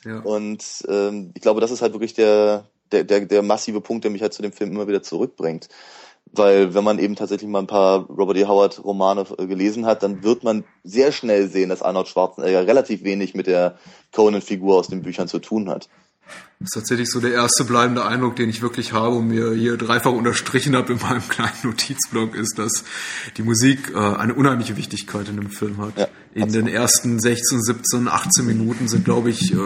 Ja. 0.04 0.20
Und 0.20 0.64
ähm, 0.88 1.32
ich 1.36 1.42
glaube, 1.42 1.62
das 1.62 1.72
ist 1.72 1.82
halt 1.82 1.94
wirklich 1.94 2.14
der, 2.14 2.66
der, 2.92 3.04
der, 3.04 3.26
der 3.26 3.42
massive 3.42 3.82
Punkt, 3.82 4.04
der 4.04 4.12
mich 4.12 4.22
halt 4.22 4.34
zu 4.34 4.42
dem 4.42 4.52
Film 4.52 4.72
immer 4.72 4.88
wieder 4.88 5.04
zurückbringt 5.04 5.70
weil 6.32 6.74
wenn 6.74 6.84
man 6.84 7.00
eben 7.00 7.16
tatsächlich 7.16 7.50
mal 7.50 7.60
ein 7.60 7.68
paar 7.68 8.06
Robert 8.08 8.38
E. 8.38 8.46
Howard 8.46 8.84
Romane 8.84 9.26
äh, 9.38 9.48
gelesen 9.48 9.86
hat, 9.86 10.04
dann 10.04 10.24
wird 10.24 10.44
man 10.44 10.64
sehr 10.84 11.12
schnell 11.12 11.48
sehen, 11.48 11.70
dass 11.70 11.82
Arnold 11.82 12.08
Schwarzenegger 12.08 12.68
relativ 12.68 13.04
wenig 13.04 13.36
mit 13.36 13.48
der 13.48 13.78
Conan-Figur 14.14 14.76
aus 14.76 14.88
den 14.88 15.02
Büchern 15.02 15.28
zu 15.28 15.40
tun 15.40 15.70
hat. 15.70 15.90
Das 16.60 16.70
ist 16.70 16.74
tatsächlich 16.74 17.12
so 17.12 17.20
der 17.20 17.34
erste 17.34 17.66
bleibende 17.66 18.06
Eindruck, 18.06 18.36
den 18.38 18.50
ich 18.50 18.62
wirklich 18.62 18.94
habe 18.94 19.18
und 19.18 19.28
mir 19.28 19.54
hier 19.54 19.78
dreifach 19.78 20.12
unterstrichen 20.12 20.76
habe 20.76 20.94
in 20.94 21.00
meinem 21.00 21.28
kleinen 21.30 21.54
Notizblock, 21.64 22.36
ist, 22.36 22.58
dass 22.58 22.84
die 23.38 23.44
Musik 23.44 23.92
äh, 23.94 23.98
eine 23.98 24.34
unheimliche 24.34 24.78
Wichtigkeit 24.78 25.30
in 25.30 25.36
dem 25.36 25.50
Film 25.50 25.78
hat. 25.78 25.98
Ja, 25.98 26.08
in 26.34 26.52
den 26.52 26.68
ersten 26.68 27.20
16, 27.20 27.62
17, 27.62 28.08
18 28.08 28.46
Minuten 28.46 28.88
sind, 28.88 29.06
glaube 29.06 29.30
ich, 29.30 29.54
äh, 29.54 29.58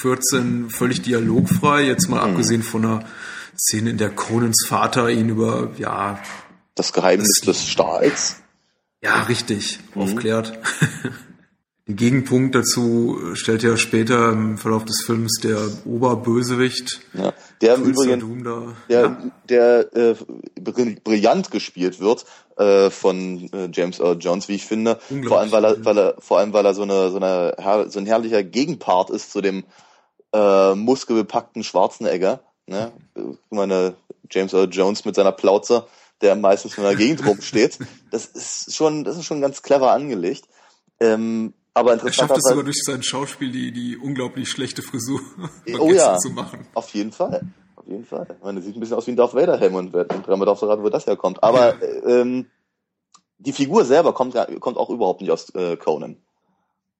14 0.00 0.70
völlig 0.70 1.02
dialogfrei, 1.02 1.82
jetzt 1.82 2.08
mal 2.08 2.24
mhm. 2.24 2.32
abgesehen 2.32 2.62
von 2.62 2.84
einer 2.84 3.04
Szene, 3.58 3.90
in 3.90 3.98
der 3.98 4.10
Conans 4.10 4.64
Vater 4.66 5.08
ihn 5.08 5.28
über, 5.28 5.70
ja. 5.78 6.18
Das 6.74 6.92
Geheimnis 6.92 7.40
das, 7.44 7.58
des 7.58 7.68
Stahls. 7.68 8.36
Ja, 9.02 9.22
richtig, 9.22 9.80
mhm. 9.94 10.02
aufklärt. 10.02 10.58
Den 11.88 11.96
Gegenpunkt 11.96 12.54
dazu 12.54 13.18
stellt 13.32 13.62
ja 13.62 13.78
später 13.78 14.32
im 14.32 14.58
Verlauf 14.58 14.84
des 14.84 15.02
Films 15.06 15.40
der 15.42 15.58
Oberbösewicht. 15.86 17.00
Ja, 17.14 17.32
der 17.62 17.76
im 17.76 17.84
Übrigen, 17.84 18.44
da, 18.44 18.76
der, 18.90 19.00
ja. 19.00 19.22
der 19.48 19.96
äh, 19.96 20.14
brillant 20.60 21.50
gespielt 21.50 21.98
wird 21.98 22.26
äh, 22.58 22.90
von 22.90 23.50
äh, 23.54 23.70
James 23.72 24.00
Earl 24.00 24.18
Jones, 24.20 24.48
wie 24.48 24.56
ich 24.56 24.66
finde. 24.66 24.98
Vor 25.26 25.40
allem, 25.40 25.50
weil 25.50 25.64
er, 25.64 25.82
weil 25.82 25.98
er, 25.98 26.14
vor 26.18 26.38
allem, 26.38 26.52
weil 26.52 26.66
er 26.66 26.74
so 26.74 26.82
eine, 26.82 27.10
so 27.10 27.16
eine, 27.16 27.88
so 27.88 27.98
ein 27.98 28.06
herrlicher 28.06 28.42
Gegenpart 28.42 29.08
ist 29.08 29.32
zu 29.32 29.40
dem 29.40 29.64
äh, 30.34 30.74
muskelbepackten 30.74 31.64
Schwarzenegger. 31.64 32.40
Ne? 32.68 32.92
Ich 33.14 33.36
meine, 33.50 33.94
James 34.30 34.52
Earl 34.52 34.68
Jones 34.70 35.04
mit 35.04 35.14
seiner 35.14 35.32
Plauze, 35.32 35.86
der 36.20 36.36
meistens 36.36 36.76
in 36.76 36.84
der 36.84 36.96
Gegend 36.96 37.26
rumsteht. 37.26 37.78
Das 38.10 38.24
ist 38.24 38.74
schon, 38.74 39.04
das 39.04 39.18
ist 39.18 39.26
schon 39.26 39.42
ganz 39.42 39.60
clever 39.60 39.92
angelegt. 39.92 40.48
Ähm, 40.98 41.52
aber 41.74 41.92
interessant. 41.92 42.30
Er 42.30 42.34
schafft 42.34 42.38
es 42.38 42.48
sogar 42.48 42.64
durch 42.64 42.82
sein 42.82 43.02
Schauspiel, 43.02 43.52
die, 43.52 43.70
die 43.70 43.98
unglaublich 43.98 44.48
schlechte 44.48 44.80
Frisur 44.80 45.20
oh 45.78 45.92
ja, 45.92 46.16
zu 46.16 46.30
machen. 46.30 46.66
Auf 46.72 46.88
jeden 46.94 47.12
Fall. 47.12 47.42
Auf 47.76 47.86
jeden 47.86 48.06
Fall. 48.06 48.26
Ich 48.30 48.42
meine, 48.42 48.62
sieht 48.62 48.74
ein 48.74 48.80
bisschen 48.80 48.96
aus 48.96 49.06
wie 49.06 49.10
ein 49.10 49.16
Darth 49.16 49.34
Vader 49.34 49.58
Helm 49.58 49.74
und 49.74 49.92
dreimal 49.92 50.46
darfst 50.46 50.62
du 50.62 50.66
raten, 50.66 50.82
wo 50.82 50.88
das 50.88 51.06
herkommt. 51.06 51.42
Aber 51.42 51.74
ja. 51.74 52.20
ähm, 52.20 52.46
die 53.36 53.52
Figur 53.52 53.84
selber 53.84 54.14
kommt, 54.14 54.34
kommt 54.60 54.78
auch 54.78 54.88
überhaupt 54.88 55.20
nicht 55.20 55.30
aus 55.30 55.54
äh, 55.54 55.76
Conan. 55.76 56.16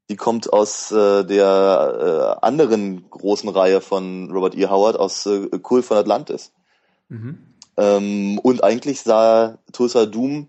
Die 0.08 0.16
kommt 0.16 0.52
aus 0.52 0.90
äh, 0.90 1.24
der 1.24 2.38
äh, 2.40 2.44
anderen 2.44 3.10
großen 3.10 3.48
Reihe 3.48 3.80
von 3.80 4.30
Robert 4.30 4.54
E. 4.54 4.66
Howard, 4.66 4.96
aus 4.96 5.26
äh, 5.26 5.48
Cool 5.68 5.82
von 5.82 5.98
Atlantis. 5.98 6.52
Mhm. 7.08 7.38
Ähm, 7.76 8.38
und 8.38 8.64
eigentlich 8.64 9.02
sah 9.02 9.58
Tulsa 9.72 10.06
Doom, 10.06 10.48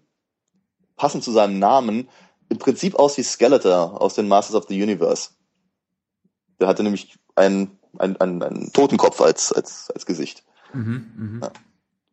passend 0.96 1.24
zu 1.24 1.32
seinem 1.32 1.60
Namen, 1.60 2.10
im 2.50 2.58
Prinzip 2.58 2.96
aus 2.96 3.18
wie 3.18 3.24
Skeletor 3.24 4.02
aus 4.02 4.16
den 4.16 4.28
Masters 4.28 4.56
of 4.56 4.66
the 4.68 4.82
Universe. 4.82 5.32
Der 6.60 6.68
hatte 6.68 6.84
nämlich 6.84 7.18
einen, 7.36 7.78
einen, 7.98 8.18
einen, 8.18 8.44
einen 8.44 8.74
Totenkopf 8.74 9.22
als, 9.22 9.52
als, 9.52 9.92
als 9.92 10.06
Gesicht. 10.06 10.44
Mhm, 10.74 11.12
mh. 11.16 11.46
ja. 11.46 11.52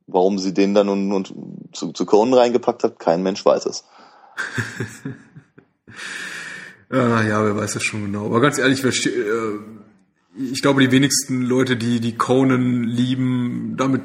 Warum 0.08 0.38
sie 0.38 0.54
den 0.54 0.74
dann 0.74 0.86
nun, 0.86 1.08
nun 1.08 1.24
zu, 1.72 1.92
zu 1.92 2.06
Conan 2.06 2.34
reingepackt 2.34 2.84
hat, 2.84 2.98
kein 2.98 3.22
Mensch 3.22 3.44
weiß 3.44 3.66
es. 3.66 3.84
Ah, 6.90 7.22
ja, 7.22 7.44
wer 7.44 7.56
weiß 7.56 7.74
das 7.74 7.82
schon 7.82 8.04
genau. 8.04 8.26
Aber 8.26 8.40
ganz 8.40 8.58
ehrlich, 8.58 8.84
äh, 8.84 8.90
ich 10.38 10.62
glaube, 10.62 10.80
die 10.80 10.92
wenigsten 10.92 11.42
Leute, 11.42 11.76
die 11.76 12.00
die 12.00 12.16
Conan 12.16 12.84
lieben, 12.84 13.74
damit 13.76 14.02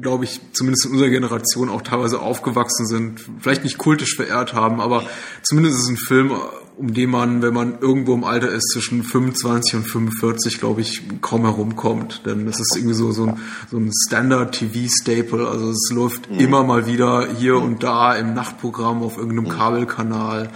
glaube 0.00 0.24
ich, 0.24 0.40
zumindest 0.52 0.86
in 0.86 0.92
unserer 0.92 1.10
Generation 1.10 1.68
auch 1.68 1.82
teilweise 1.82 2.20
aufgewachsen 2.20 2.86
sind, 2.86 3.20
vielleicht 3.40 3.62
nicht 3.62 3.76
kultisch 3.76 4.16
verehrt 4.16 4.54
haben, 4.54 4.80
aber 4.80 5.04
zumindest 5.42 5.76
ist 5.76 5.82
es 5.84 5.90
ein 5.90 5.96
Film, 5.98 6.32
um 6.78 6.94
den 6.94 7.10
man, 7.10 7.42
wenn 7.42 7.52
man 7.52 7.78
irgendwo 7.80 8.14
im 8.14 8.24
Alter 8.24 8.48
ist, 8.48 8.70
zwischen 8.72 9.02
25 9.02 9.74
und 9.74 9.84
45, 9.84 10.58
glaube 10.58 10.80
ich, 10.80 11.02
kaum 11.20 11.42
herumkommt. 11.42 12.22
Denn 12.24 12.48
es 12.48 12.58
ist 12.58 12.74
irgendwie 12.74 12.94
so, 12.94 13.12
so 13.12 13.26
ein, 13.26 13.40
so 13.70 13.76
ein 13.76 13.90
Standard-TV-Staple. 14.06 15.46
Also 15.46 15.70
es 15.70 15.90
läuft 15.92 16.30
mhm. 16.30 16.40
immer 16.40 16.64
mal 16.64 16.86
wieder 16.86 17.28
hier 17.38 17.56
und 17.56 17.82
da 17.82 18.14
im 18.14 18.32
Nachtprogramm 18.32 19.02
auf 19.02 19.18
irgendeinem 19.18 19.44
mhm. 19.44 19.56
Kabelkanal. 19.56 20.50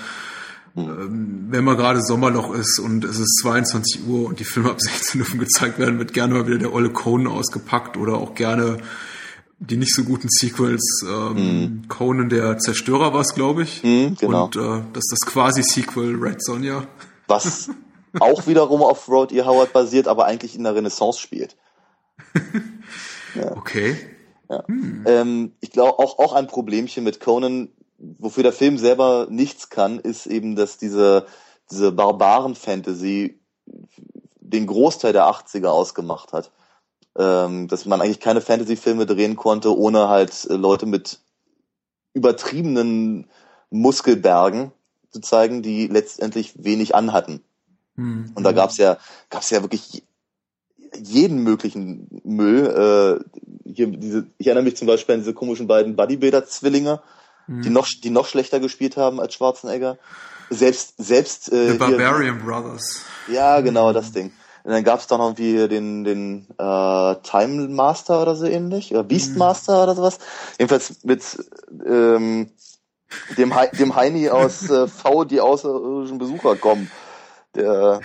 Ähm, 0.77 1.47
wenn 1.49 1.65
mal 1.65 1.77
gerade 1.77 2.03
Sommerloch 2.03 2.53
ist 2.55 2.79
und 2.79 3.05
es 3.05 3.19
ist 3.19 3.39
22 3.41 4.07
Uhr 4.07 4.27
und 4.29 4.41
die 4.41 4.45
Filme 4.45 4.71
ab 4.71 4.81
16 4.81 5.21
dürfen 5.21 5.41
gezeigt 5.41 5.79
werden, 5.79 5.99
wird 5.99 6.13
gerne 6.13 6.35
mal 6.35 6.47
wieder 6.47 6.59
der 6.59 6.73
olle 6.73 6.91
Conan 6.91 7.33
ausgepackt 7.33 7.97
oder 7.97 8.15
auch 8.15 8.35
gerne 8.35 8.79
die 9.59 9.79
nicht 9.79 9.95
so 9.95 10.05
guten 10.05 10.29
Sequels. 10.29 11.03
Ähm, 11.09 11.85
mm. 11.85 11.89
Conan 11.89 12.29
der 12.29 12.59
Zerstörer 12.59 13.15
war 13.15 13.23
es, 13.23 13.35
glaube 13.35 13.63
ich. 13.63 13.83
Mm, 13.83 14.15
genau. 14.21 14.45
Und 14.45 14.57
äh, 14.57 14.83
das 14.93 15.05
ist 15.05 15.13
das 15.13 15.33
quasi 15.33 15.63
Sequel 15.63 16.15
Red 16.17 16.45
Sonja. 16.45 16.87
Was 17.27 17.71
auch 18.21 18.47
wiederum 18.47 18.83
auf 18.83 19.09
Road 19.09 19.33
E. 19.33 19.43
Howard 19.43 19.73
basiert, 19.73 20.09
aber 20.09 20.27
eigentlich 20.27 20.57
in 20.57 20.65
der 20.65 20.75
Renaissance 20.75 21.21
spielt. 21.21 21.57
ja. 23.35 23.57
Okay. 23.57 23.97
Ja. 24.51 24.65
Hm. 24.67 25.05
Ähm, 25.07 25.53
ich 25.61 25.71
glaube 25.71 25.99
auch, 25.99 26.19
auch 26.19 26.35
ein 26.35 26.47
Problemchen 26.47 27.03
mit 27.03 27.21
Conan 27.21 27.69
wofür 27.99 28.43
der 28.43 28.53
Film 28.53 28.79
selber 28.79 29.27
nichts 29.31 29.69
kann, 29.69 29.99
ist 29.99 30.27
eben, 30.27 30.57
dass 30.57 30.79
diese, 30.79 31.27
diese 31.71 31.93
Barbaren-Fantasy 31.93 33.41
den 34.41 34.67
Großteil 34.67 35.13
der 35.13 35.25
80er 35.25 35.69
ausgemacht 35.69 36.33
hat. 36.33 36.51
Ähm, 37.19 37.67
dass 37.69 37.87
man 37.87 38.03
eigentlich 38.03 38.21
keine 38.21 38.43
Fantasy-Filme 38.43 39.07
drehen 39.07 39.37
konnte, 39.37 39.75
ohne 39.75 40.09
halt 40.09 40.47
äh, 40.51 40.55
Leute 40.55 40.85
mit 40.85 41.21
übertriebenen 42.13 43.31
Muskelbergen 43.71 44.73
zu 45.11 45.21
zeigen, 45.21 45.63
die 45.63 45.87
letztendlich 45.87 46.63
wenig 46.63 46.95
anhatten. 46.95 47.43
Mhm. 47.95 48.33
Und 48.35 48.45
da 48.45 48.53
gab's 48.53 48.77
ja, 48.77 48.99
gab's 49.31 49.49
ja 49.49 49.63
wirklich 49.63 50.03
jeden 50.95 51.43
möglichen 51.43 52.21
Müll. 52.25 53.23
Äh, 53.65 53.73
hier 53.73 53.87
diese, 53.89 54.27
ich 54.37 54.47
erinnere 54.47 54.65
mich 54.65 54.77
zum 54.77 54.87
Beispiel 54.87 55.15
an 55.15 55.21
diese 55.23 55.35
komischen 55.35 55.67
beiden 55.67 55.97
Bodybuilder-Zwillinge, 55.97 57.01
mhm. 57.47 57.63
die 57.63 57.71
noch 57.71 57.87
die 58.03 58.11
noch 58.11 58.27
schlechter 58.27 58.61
gespielt 58.61 58.97
haben 58.97 59.21
als 59.21 59.35
Schwarzenegger. 59.35 59.99
Selbst 60.51 60.95
selbst 60.99 61.53
äh, 61.53 61.73
The 61.73 61.79
Barbarian 61.79 62.37
hier, 62.37 62.45
Brothers. 62.45 63.03
Ja, 63.29 63.61
genau 63.61 63.93
das 63.93 64.13
Ding. 64.13 64.33
Und 64.63 64.73
dann 64.73 64.85
gab 64.85 64.99
es 65.01 65.07
doch 65.07 65.19
noch 65.19 65.39
wie 65.39 65.69
den, 65.69 66.05
den 66.05 66.49
äh, 66.59 67.15
Time 67.23 67.69
Master 67.69 68.23
oder 68.23 68.35
so 68.35 68.47
ähnlich, 68.47 68.93
oder 68.93 69.05
Beastmaster 69.05 69.77
mhm. 69.77 69.83
oder 69.83 69.95
sowas. 69.95 70.19
Jedenfalls 70.59 71.05
mit 71.05 71.23
ähm, 71.85 72.51
dem, 73.39 73.59
He 73.59 73.77
dem 73.77 73.95
Heini 73.95 74.29
aus 74.29 74.69
äh, 74.69 74.89
V, 74.89 75.25
die 75.25 75.41
außerirdischen 75.41 76.19
Besucher 76.19 76.57
kommen. 76.57 76.91
Der 77.55 78.01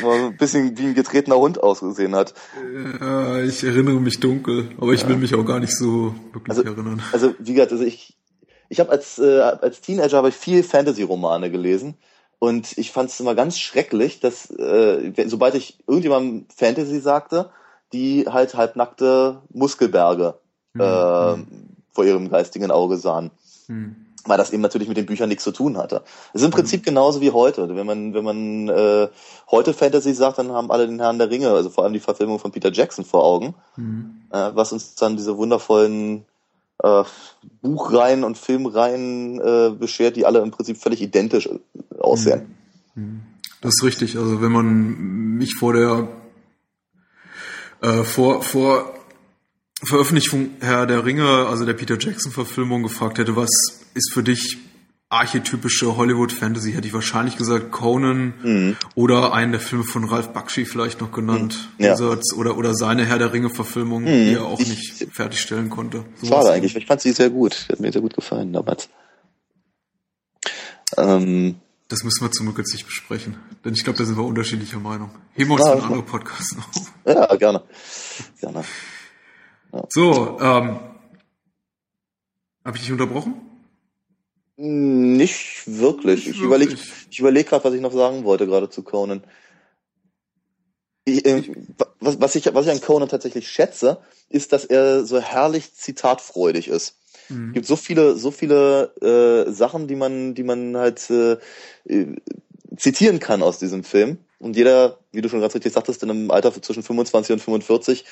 immer 0.00 0.12
ein 0.12 0.36
bisschen 0.36 0.76
wie 0.76 0.86
ein 0.86 0.94
getretener 0.94 1.36
Hund 1.36 1.62
ausgesehen 1.62 2.14
hat. 2.14 2.34
Ja, 3.00 3.42
ich 3.42 3.64
erinnere 3.64 4.00
mich 4.00 4.20
dunkel, 4.20 4.70
aber 4.78 4.92
ich 4.92 5.02
ja. 5.02 5.08
will 5.08 5.16
mich 5.16 5.34
auch 5.34 5.44
gar 5.44 5.60
nicht 5.60 5.76
so 5.76 6.14
wirklich 6.32 6.58
also, 6.58 6.62
erinnern. 6.62 7.02
Also 7.12 7.34
wie 7.38 7.54
gesagt, 7.54 7.72
also 7.72 7.84
ich, 7.84 8.18
ich 8.70 8.80
habe 8.80 8.90
als, 8.90 9.18
äh, 9.18 9.40
als 9.40 9.82
Teenager 9.82 10.16
habe 10.16 10.30
ich 10.30 10.34
viel 10.34 10.62
Fantasy-Romane 10.62 11.50
gelesen 11.50 11.96
und 12.38 12.78
ich 12.78 12.92
fand 12.92 13.10
es 13.10 13.20
immer 13.20 13.34
ganz 13.34 13.58
schrecklich, 13.58 14.20
dass 14.20 14.50
äh, 14.50 15.12
sobald 15.26 15.54
ich 15.56 15.78
irgendjemandem 15.86 16.46
Fantasy 16.56 17.00
sagte, 17.00 17.50
die 17.92 18.26
halt 18.28 18.54
halbnackte 18.54 19.42
Muskelberge 19.52 20.38
mhm. 20.72 20.80
äh, 20.80 21.34
vor 21.92 22.04
ihrem 22.04 22.30
geistigen 22.30 22.70
Auge 22.70 22.96
sahen. 22.96 23.32
Mhm 23.66 24.06
weil 24.24 24.38
das 24.38 24.52
eben 24.52 24.62
natürlich 24.62 24.88
mit 24.88 24.96
den 24.96 25.06
Büchern 25.06 25.28
nichts 25.28 25.44
zu 25.44 25.52
tun 25.52 25.78
hatte. 25.78 26.02
Es 26.32 26.40
ist 26.40 26.44
im 26.44 26.50
Prinzip 26.50 26.84
genauso 26.84 27.20
wie 27.20 27.30
heute. 27.30 27.74
Wenn 27.74 27.86
man, 27.86 28.14
wenn 28.14 28.24
man 28.24 28.68
äh, 28.68 29.08
heute 29.50 29.72
Fantasy 29.72 30.12
sagt, 30.14 30.38
dann 30.38 30.52
haben 30.52 30.70
alle 30.70 30.86
den 30.86 31.00
Herrn 31.00 31.18
der 31.18 31.30
Ringe, 31.30 31.50
also 31.50 31.70
vor 31.70 31.84
allem 31.84 31.92
die 31.92 32.00
Verfilmung 32.00 32.38
von 32.38 32.52
Peter 32.52 32.70
Jackson 32.70 33.04
vor 33.04 33.24
Augen, 33.24 33.54
mhm. 33.76 34.22
äh, 34.30 34.50
was 34.54 34.72
uns 34.72 34.94
dann 34.94 35.16
diese 35.16 35.36
wundervollen 35.36 36.26
äh, 36.82 37.04
Buchreihen 37.62 38.24
und 38.24 38.38
Filmreihen 38.38 39.40
äh, 39.40 39.70
beschert, 39.70 40.16
die 40.16 40.26
alle 40.26 40.40
im 40.40 40.50
Prinzip 40.50 40.78
völlig 40.78 41.00
identisch 41.00 41.48
aussehen. 41.98 42.56
Mhm. 42.94 43.02
mhm. 43.02 43.20
Das 43.62 43.74
ist 43.74 43.84
richtig. 43.84 44.16
Also 44.16 44.40
wenn 44.40 44.52
man 44.52 45.36
mich 45.36 45.54
vor 45.54 45.74
der 45.74 46.08
äh, 47.82 48.04
vor 48.04 48.42
vor 48.42 48.94
Veröffentlichung 49.82 50.50
Herr 50.60 50.86
der 50.86 51.04
Ringe, 51.04 51.46
also 51.46 51.66
der 51.66 51.74
Peter 51.74 51.98
Jackson-Verfilmung, 51.98 52.82
gefragt 52.82 53.18
hätte, 53.18 53.36
was 53.36 53.50
ist 53.94 54.12
für 54.12 54.22
dich 54.22 54.58
archetypische 55.10 55.96
Hollywood-Fantasy, 55.96 56.72
hätte 56.72 56.86
ich 56.86 56.94
wahrscheinlich 56.94 57.36
gesagt 57.36 57.72
Conan 57.72 58.32
mhm. 58.42 58.76
oder 58.94 59.34
einen 59.34 59.50
der 59.50 59.60
Filme 59.60 59.82
von 59.84 60.04
Ralph 60.04 60.32
Bakshi 60.32 60.64
vielleicht 60.64 61.00
noch 61.00 61.10
genannt, 61.10 61.68
mhm. 61.78 61.84
ja. 61.84 61.96
oder, 62.36 62.56
oder 62.56 62.74
seine 62.74 63.04
Herr 63.04 63.18
der 63.18 63.32
Ringe-Verfilmung, 63.32 64.02
mhm. 64.02 64.06
die 64.06 64.34
er 64.34 64.44
auch 64.44 64.60
ich, 64.60 64.68
nicht 64.68 65.12
fertigstellen 65.12 65.68
konnte. 65.68 66.04
So 66.22 66.28
schade 66.28 66.52
eigentlich, 66.52 66.76
ich 66.76 66.86
fand 66.86 67.00
sie 67.00 67.10
sehr 67.10 67.28
gut, 67.28 67.66
hat 67.68 67.80
mir 67.80 67.92
sehr 67.92 68.00
gut 68.00 68.14
gefallen 68.14 68.52
damals. 68.52 68.88
Ähm, 70.96 71.56
das 71.88 72.04
müssen 72.04 72.24
wir 72.24 72.30
zum 72.30 72.46
Glück 72.46 72.58
jetzt 72.58 72.72
nicht 72.72 72.86
besprechen, 72.86 73.36
denn 73.64 73.74
ich 73.74 73.82
glaube, 73.82 73.98
da 73.98 74.04
sind 74.04 74.16
wir 74.16 74.24
unterschiedlicher 74.24 74.78
Meinung. 74.78 75.10
Heben 75.34 75.50
wir 75.50 75.54
uns 75.54 75.64
ja, 75.64 75.72
einen 75.72 75.82
anderen 75.82 76.06
Podcast 76.06 76.56
auf. 76.56 76.92
Ja, 77.04 77.34
gerne. 77.34 77.64
gerne. 78.40 78.64
Ja. 79.72 79.84
So, 79.88 80.38
ähm, 80.40 80.78
habe 82.64 82.76
ich 82.76 82.82
dich 82.82 82.92
unterbrochen? 82.92 83.49
Nicht 84.62 85.62
wirklich. 85.66 86.26
Nicht 86.26 86.36
ich 86.36 86.42
überlege 86.42 86.76
ich 87.10 87.18
überleg 87.18 87.48
gerade, 87.48 87.64
was 87.64 87.72
ich 87.72 87.80
noch 87.80 87.94
sagen 87.94 88.24
wollte, 88.24 88.46
gerade 88.46 88.68
zu 88.68 88.82
Conan. 88.82 89.24
Ich, 91.06 91.24
äh, 91.24 91.42
was, 91.98 92.20
was, 92.20 92.34
ich, 92.34 92.52
was 92.52 92.66
ich 92.66 92.72
an 92.72 92.82
Conan 92.82 93.08
tatsächlich 93.08 93.48
schätze, 93.48 94.02
ist, 94.28 94.52
dass 94.52 94.66
er 94.66 95.06
so 95.06 95.18
herrlich 95.18 95.72
zitatfreudig 95.72 96.68
ist. 96.68 96.98
Mhm. 97.30 97.48
Es 97.48 97.54
gibt 97.54 97.66
so 97.66 97.76
viele, 97.76 98.16
so 98.16 98.30
viele 98.30 98.94
äh, 99.00 99.50
Sachen, 99.50 99.88
die 99.88 99.96
man, 99.96 100.34
die 100.34 100.42
man 100.42 100.76
halt 100.76 101.08
äh, 101.08 101.38
äh 101.86 102.16
zitieren 102.76 103.18
kann 103.18 103.42
aus 103.42 103.58
diesem 103.58 103.82
Film. 103.82 104.18
Und 104.38 104.56
jeder, 104.56 104.98
wie 105.10 105.22
du 105.22 105.30
schon 105.30 105.40
ganz 105.40 105.54
richtig 105.54 105.72
sagtest, 105.72 106.02
in 106.02 106.10
einem 106.10 106.30
Alter 106.30 106.52
zwischen 106.60 106.82
25 106.82 107.32
und 107.32 107.40
45 107.40 108.04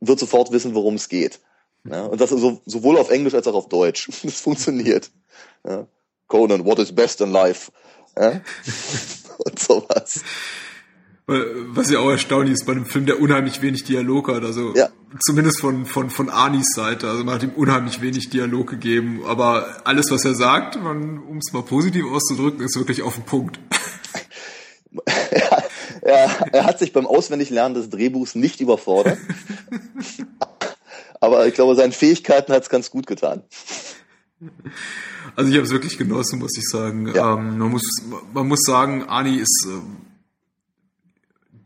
wird 0.00 0.18
sofort 0.18 0.52
wissen, 0.52 0.74
worum 0.74 0.94
es 0.94 1.10
geht. 1.10 1.40
Ja, 1.84 2.04
und 2.04 2.20
das 2.20 2.30
so, 2.30 2.60
sowohl 2.64 2.96
auf 2.96 3.10
Englisch 3.10 3.34
als 3.34 3.46
auch 3.46 3.54
auf 3.54 3.68
Deutsch. 3.68 4.08
Das 4.22 4.40
funktioniert. 4.40 5.10
Ja. 5.66 5.86
Conan, 6.28 6.64
what 6.64 6.78
is 6.78 6.94
best 6.94 7.20
in 7.20 7.32
life? 7.32 7.70
Ja? 8.16 8.40
und 9.38 9.58
sowas. 9.58 10.22
Was 11.26 11.90
ja 11.90 12.00
auch 12.00 12.10
erstaunlich 12.10 12.54
ist 12.54 12.66
bei 12.66 12.72
einem 12.72 12.84
Film, 12.84 13.06
der 13.06 13.20
unheimlich 13.20 13.62
wenig 13.62 13.84
Dialog 13.84 14.28
hat. 14.28 14.44
Also 14.44 14.74
ja. 14.74 14.88
zumindest 15.24 15.60
von, 15.60 15.86
von, 15.86 16.10
von 16.10 16.28
Anis 16.28 16.74
Seite. 16.74 17.08
Also 17.08 17.24
man 17.24 17.34
hat 17.36 17.42
ihm 17.42 17.52
unheimlich 17.54 18.00
wenig 18.00 18.30
Dialog 18.30 18.70
gegeben. 18.70 19.22
Aber 19.26 19.82
alles, 19.84 20.10
was 20.10 20.24
er 20.24 20.34
sagt, 20.34 20.76
um 20.76 21.38
es 21.38 21.52
mal 21.52 21.62
positiv 21.62 22.04
auszudrücken, 22.06 22.64
ist 22.64 22.76
wirklich 22.76 23.02
auf 23.02 23.14
den 23.14 23.24
Punkt. 23.24 23.60
er, 26.02 26.48
er 26.52 26.64
hat 26.64 26.78
sich 26.78 26.92
beim 26.92 27.06
Auswendiglernen 27.06 27.74
des 27.74 27.88
Drehbuchs 27.88 28.34
nicht 28.34 28.60
überfordert. 28.60 29.18
Aber 31.22 31.46
ich 31.46 31.54
glaube, 31.54 31.76
seinen 31.76 31.92
Fähigkeiten 31.92 32.52
hat 32.52 32.64
es 32.64 32.68
ganz 32.68 32.90
gut 32.90 33.06
getan. 33.06 33.44
Also 35.36 35.50
ich 35.50 35.56
habe 35.56 35.64
es 35.64 35.70
wirklich 35.70 35.96
genossen, 35.96 36.40
muss 36.40 36.58
ich 36.58 36.68
sagen. 36.68 37.12
Ja. 37.14 37.34
Ähm, 37.34 37.58
man, 37.58 37.70
muss, 37.70 37.84
man 38.34 38.48
muss 38.48 38.62
sagen, 38.66 39.04
Ani 39.08 39.36
ist 39.36 39.68
äh, 39.68 39.80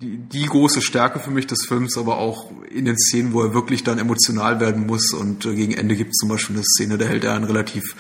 die, 0.03 0.19
die 0.19 0.45
große 0.45 0.83
Stärke 0.83 1.21
für 1.21 1.31
mich 1.31 1.47
des 1.47 1.65
Films, 1.65 1.97
aber 1.97 2.19
auch 2.19 2.53
in 2.71 2.85
den 2.85 2.99
Szenen, 2.99 3.33
wo 3.33 3.41
er 3.43 3.55
wirklich 3.55 3.83
dann 3.83 3.99
emotional 3.99 4.61
werden 4.61 4.87
muss. 4.87 5.15
Und 5.15 5.47
äh, 5.47 5.55
gegen 5.55 5.73
Ende 5.73 5.97
gibt 5.97 6.11
es 6.11 6.19
zum 6.19 6.29
Beispiel 6.29 6.57
eine 6.57 6.65
Szene, 6.65 6.99
da 6.99 7.07
hält 7.07 7.25
er 7.25 7.33
einen 7.33 7.45
relativ 7.45 7.97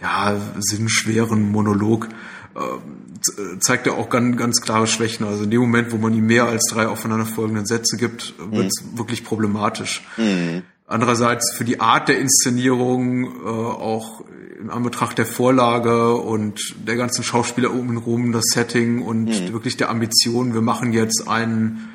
ja, 0.00 0.40
sinnschweren 0.58 1.52
Monolog. 1.52 2.08
Äh, 2.56 3.58
zeigt 3.60 3.86
er 3.86 3.98
auch 3.98 4.08
ganz, 4.08 4.38
ganz 4.38 4.62
klare 4.62 4.86
Schwächen. 4.86 5.26
Also 5.26 5.44
in 5.44 5.50
dem 5.50 5.60
Moment, 5.60 5.92
wo 5.92 5.98
man 5.98 6.14
ihm 6.14 6.24
mehr 6.24 6.46
als 6.46 6.64
drei 6.70 6.88
aufeinanderfolgenden 6.88 7.66
Sätze 7.66 7.98
gibt, 7.98 8.34
wird 8.38 8.68
es 8.68 8.82
mhm. 8.82 8.98
wirklich 8.98 9.22
problematisch. 9.22 10.02
Mhm. 10.16 10.62
Andererseits 10.86 11.54
für 11.54 11.64
die 11.64 11.80
Art 11.80 12.08
der 12.08 12.18
Inszenierung, 12.18 13.24
äh, 13.24 13.48
auch 13.48 14.22
in 14.60 14.70
Anbetracht 14.70 15.16
der 15.16 15.26
Vorlage 15.26 16.14
und 16.14 16.60
der 16.86 16.96
ganzen 16.96 17.24
Schauspieler 17.24 17.72
um 17.72 17.96
rum, 17.96 18.32
das 18.32 18.44
Setting 18.52 19.02
und 19.02 19.26
mhm. 19.26 19.52
wirklich 19.52 19.76
der 19.76 19.90
Ambition, 19.90 20.54
wir 20.54 20.60
machen 20.60 20.92
jetzt 20.92 21.26
einen 21.26 21.88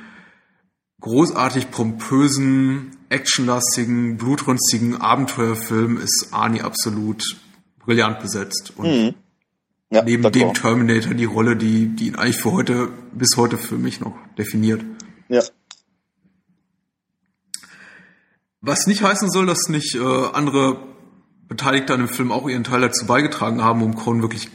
großartig 1.02 1.71
pompösen, 1.71 2.91
actionlastigen, 3.10 4.17
blutrünstigen 4.17 4.99
Abenteuerfilm, 4.99 5.97
ist 5.97 6.30
Arnie 6.32 6.62
absolut 6.62 7.23
brillant 7.80 8.19
besetzt. 8.19 8.73
Und 8.75 8.88
mhm. 8.88 9.13
ja, 9.91 10.04
neben 10.04 10.32
dem 10.32 10.54
Terminator 10.54 11.13
die 11.13 11.25
Rolle, 11.25 11.56
die, 11.56 11.88
die 11.95 12.08
ihn 12.08 12.15
eigentlich 12.15 12.38
für 12.38 12.52
heute, 12.52 12.89
bis 13.13 13.38
heute 13.38 13.58
für 13.58 13.78
mich 13.78 13.99
noch 13.99 14.15
definiert. 14.38 14.84
Ja, 15.30 15.43
was 18.62 18.88
nicht 18.88 19.04
heißen 19.04 19.30
soll, 19.30 19.45
dass 19.45 19.69
nicht 19.69 19.95
äh, 19.95 20.00
andere 20.34 20.78
Beteiligte 21.48 21.93
an 21.93 22.02
dem 22.02 22.10
Film 22.10 22.32
auch 22.32 22.48
ihren 22.48 22.63
Teil 22.63 22.82
dazu 22.82 23.06
beigetragen 23.06 23.63
haben, 23.63 23.82
um 23.82 23.95
Conan 23.95 24.22
wirklich 24.22 24.50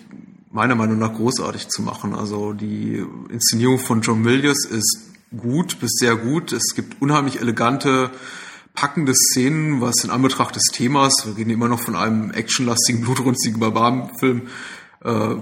meiner 0.50 0.76
Meinung 0.76 0.98
nach 0.98 1.14
großartig 1.14 1.68
zu 1.68 1.82
machen. 1.82 2.14
Also 2.14 2.52
die 2.52 3.04
Inszenierung 3.28 3.78
von 3.78 4.02
John 4.02 4.22
Milius 4.22 4.64
ist 4.66 5.00
gut 5.36 5.80
bis 5.80 5.92
sehr 5.98 6.14
gut. 6.14 6.52
Es 6.52 6.74
gibt 6.74 7.02
unheimlich 7.02 7.40
elegante, 7.40 8.10
packende 8.74 9.14
Szenen, 9.14 9.80
was 9.80 10.04
in 10.04 10.10
Anbetracht 10.10 10.54
des 10.54 10.64
Themas, 10.72 11.26
wir 11.26 11.36
reden 11.36 11.50
immer 11.50 11.68
noch 11.68 11.80
von 11.80 11.96
einem 11.96 12.30
actionlastigen, 12.30 13.00
blutrünstigen 13.04 13.58
Barbarenfilm, 13.58 14.42
äh, 15.02 15.34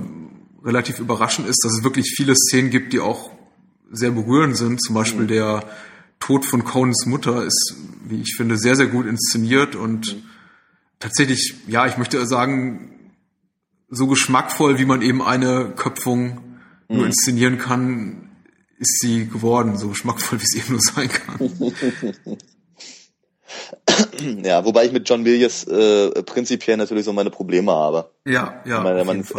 relativ 0.64 0.98
überraschend 0.98 1.48
ist, 1.48 1.62
dass 1.64 1.72
es 1.72 1.84
wirklich 1.84 2.14
viele 2.16 2.34
Szenen 2.34 2.70
gibt, 2.70 2.92
die 2.92 3.00
auch 3.00 3.30
sehr 3.90 4.12
berührend 4.12 4.56
sind. 4.56 4.80
Zum 4.82 4.94
Beispiel 4.94 5.24
mhm. 5.24 5.28
der 5.28 5.64
Tod 6.22 6.44
von 6.44 6.62
Conans 6.62 7.04
Mutter 7.04 7.44
ist, 7.44 7.74
wie 8.04 8.22
ich 8.22 8.36
finde, 8.36 8.56
sehr, 8.56 8.76
sehr 8.76 8.86
gut 8.86 9.06
inszeniert 9.06 9.74
und 9.74 10.14
mhm. 10.14 10.22
tatsächlich, 11.00 11.54
ja, 11.66 11.88
ich 11.88 11.98
möchte 11.98 12.24
sagen, 12.26 13.10
so 13.88 14.06
geschmackvoll, 14.06 14.78
wie 14.78 14.84
man 14.84 15.02
eben 15.02 15.20
eine 15.20 15.72
Köpfung 15.74 16.60
mhm. 16.88 16.96
nur 16.96 17.06
inszenieren 17.06 17.58
kann, 17.58 18.30
ist 18.78 19.00
sie 19.00 19.26
geworden, 19.26 19.76
so 19.76 19.88
geschmackvoll, 19.88 20.38
wie 20.38 20.44
es 20.44 20.54
eben 20.54 20.72
nur 20.74 20.80
sein 20.80 21.08
kann. 21.08 22.38
Ja, 24.44 24.64
wobei 24.64 24.86
ich 24.86 24.92
mit 24.92 25.06
John 25.08 25.22
Milius 25.22 25.64
äh, 25.64 26.22
prinzipiell 26.22 26.78
natürlich 26.78 27.04
so 27.04 27.12
meine 27.12 27.28
Probleme 27.30 27.72
habe. 27.72 28.10
Ja, 28.24 28.62
ja. 28.64 28.80
Meine, 28.80 29.04
man 29.04 29.20
ist 29.20 29.34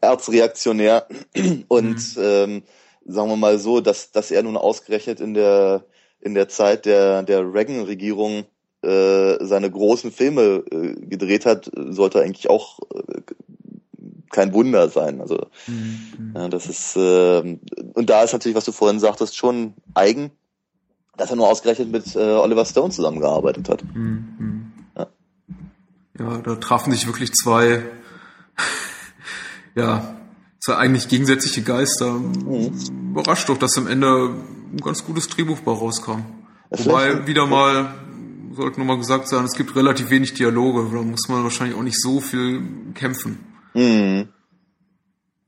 erzreaktionär 0.00 1.06
und 1.68 2.16
mhm. 2.16 2.22
ähm, 2.22 2.62
sagen 3.04 3.28
wir 3.28 3.36
mal 3.36 3.58
so, 3.58 3.80
dass, 3.80 4.10
dass 4.10 4.30
er 4.30 4.42
nun 4.42 4.56
ausgerechnet 4.56 5.20
in 5.20 5.34
der 5.34 5.84
in 6.20 6.34
der 6.34 6.48
Zeit 6.48 6.86
der, 6.86 7.22
der 7.22 7.52
Reagan-Regierung 7.52 8.44
äh, 8.82 9.44
seine 9.44 9.70
großen 9.70 10.12
Filme 10.12 10.64
äh, 10.70 10.94
gedreht 10.94 11.46
hat, 11.46 11.70
sollte 11.74 12.22
eigentlich 12.22 12.48
auch 12.48 12.78
äh, 12.94 13.22
kein 14.30 14.52
Wunder 14.52 14.88
sein. 14.88 15.20
Also 15.20 15.48
mhm. 15.66 16.32
ja, 16.34 16.48
das 16.48 16.66
ist 16.66 16.96
äh, 16.96 17.58
und 17.94 18.10
da 18.10 18.22
ist 18.22 18.32
natürlich, 18.32 18.56
was 18.56 18.64
du 18.64 18.72
vorhin 18.72 19.00
sagtest, 19.00 19.36
schon 19.36 19.74
eigen, 19.94 20.30
dass 21.16 21.30
er 21.30 21.36
nur 21.36 21.48
ausgerechnet 21.48 21.90
mit 21.90 22.14
äh, 22.14 22.18
Oliver 22.18 22.64
Stone 22.64 22.90
zusammengearbeitet 22.90 23.68
hat. 23.68 23.82
Mhm. 23.94 24.72
Ja. 24.96 25.06
ja, 26.18 26.38
da 26.38 26.54
trafen 26.56 26.92
sich 26.92 27.06
wirklich 27.06 27.32
zwei, 27.32 27.82
ja, 29.74 30.16
zwei 30.60 30.76
eigentlich 30.76 31.08
gegensätzliche 31.08 31.62
Geister. 31.62 32.12
Mhm. 32.12 32.72
Überrascht 33.10 33.48
doch, 33.48 33.58
dass 33.58 33.76
am 33.76 33.88
Ende 33.88 34.36
ein 34.72 34.78
ganz 34.78 35.04
gutes 35.04 35.28
Drehbuch 35.28 35.60
bei 35.60 35.72
rauskam. 35.72 36.24
Ja, 36.70 36.84
Wobei 36.84 37.26
wieder 37.26 37.46
mal, 37.46 37.94
sollte 38.52 38.80
nochmal 38.80 38.98
gesagt 38.98 39.28
sein, 39.28 39.44
es 39.44 39.54
gibt 39.54 39.74
relativ 39.76 40.10
wenig 40.10 40.34
Dialoge, 40.34 40.88
da 40.94 41.02
muss 41.02 41.28
man 41.28 41.42
wahrscheinlich 41.42 41.76
auch 41.76 41.82
nicht 41.82 42.00
so 42.00 42.20
viel 42.20 42.62
kämpfen. 42.94 43.38
Mhm. 43.74 44.28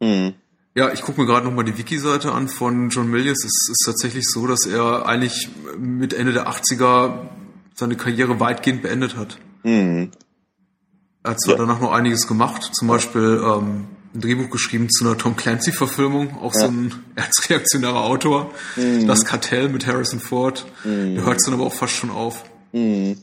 Mhm. 0.00 0.35
Ja, 0.74 0.92
ich 0.92 1.02
gucke 1.02 1.20
mir 1.20 1.26
gerade 1.26 1.46
nochmal 1.46 1.64
die 1.64 1.76
Wiki-Seite 1.76 2.33
an 2.33 2.48
von 2.48 2.90
John 2.90 3.11
Milius. 3.11 3.44
Es 3.44 3.68
ist 3.70 3.83
tatsächlich 3.85 4.24
so, 4.26 4.46
dass 4.46 4.66
er 4.66 5.04
eigentlich 5.04 5.48
mit 5.78 6.12
Ende 6.12 6.33
der 6.33 6.48
80er 6.48 7.28
seine 7.74 7.96
Karriere 7.96 8.38
weitgehend 8.38 8.83
beendet 8.83 9.16
hat. 9.16 9.38
Mhm. 9.64 10.12
Er 11.22 11.33
hat 11.33 11.40
zwar 11.40 11.56
ja. 11.56 11.61
danach 11.61 11.80
noch 11.80 11.92
einiges 11.92 12.26
gemacht, 12.26 12.70
zum 12.72 12.88
Beispiel 12.88 13.42
ähm, 13.44 13.88
ein 14.14 14.20
Drehbuch 14.20 14.51
geschrieben 14.51 14.88
zu 14.90 15.05
einer 15.05 15.16
Tom 15.16 15.37
Clancy-Verfilmung, 15.37 16.38
auch 16.38 16.55
ja. 16.55 16.61
so 16.61 16.66
ein 16.66 17.05
erzreaktionärer 17.14 18.05
Autor. 18.05 18.51
Mhm. 18.77 19.07
Das 19.07 19.25
Kartell 19.25 19.68
mit 19.68 19.87
Harrison 19.87 20.20
Ford. 20.20 20.66
Mhm. 20.85 21.16
Da 21.16 21.23
hört 21.23 21.38
es 21.38 21.44
dann 21.44 21.55
aber 21.55 21.66
auch 21.66 21.73
fast 21.73 21.94
schon 21.94 22.11
auf. 22.11 22.44
Mhm. 22.73 23.18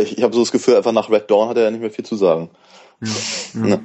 Ich, 0.00 0.18
ich 0.18 0.22
habe 0.22 0.34
so 0.34 0.40
das 0.40 0.52
Gefühl, 0.52 0.76
einfach 0.76 0.92
nach 0.92 1.10
Red 1.10 1.30
Dawn 1.30 1.48
hat 1.48 1.56
er 1.56 1.64
ja 1.64 1.70
nicht 1.70 1.80
mehr 1.80 1.90
viel 1.90 2.04
zu 2.04 2.16
sagen. 2.16 2.50
Ja, 3.00 3.66
ja. 3.66 3.80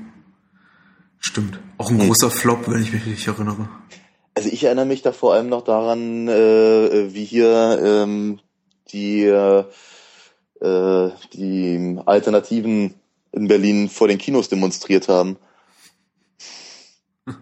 Stimmt. 1.20 1.60
Auch 1.78 1.90
ein 1.90 2.00
großer 2.00 2.30
Flop, 2.30 2.68
wenn 2.68 2.82
ich 2.82 2.92
mich 2.92 3.06
richtig 3.06 3.28
erinnere. 3.28 3.70
Also 4.36 4.50
ich 4.50 4.64
erinnere 4.64 4.86
mich 4.86 5.04
da 5.04 5.12
vor 5.12 5.34
allem 5.34 5.48
noch 5.48 5.64
daran, 5.64 6.28
äh, 6.28 7.14
wie 7.14 7.24
hier 7.24 7.80
ähm, 7.82 8.40
die 8.92 9.24
äh, 9.24 9.64
die 11.34 12.00
Alternativen 12.06 12.96
in 13.32 13.48
Berlin 13.48 13.90
vor 13.90 14.08
den 14.08 14.18
Kinos 14.18 14.50
demonstriert 14.50 15.08
haben. 15.08 15.38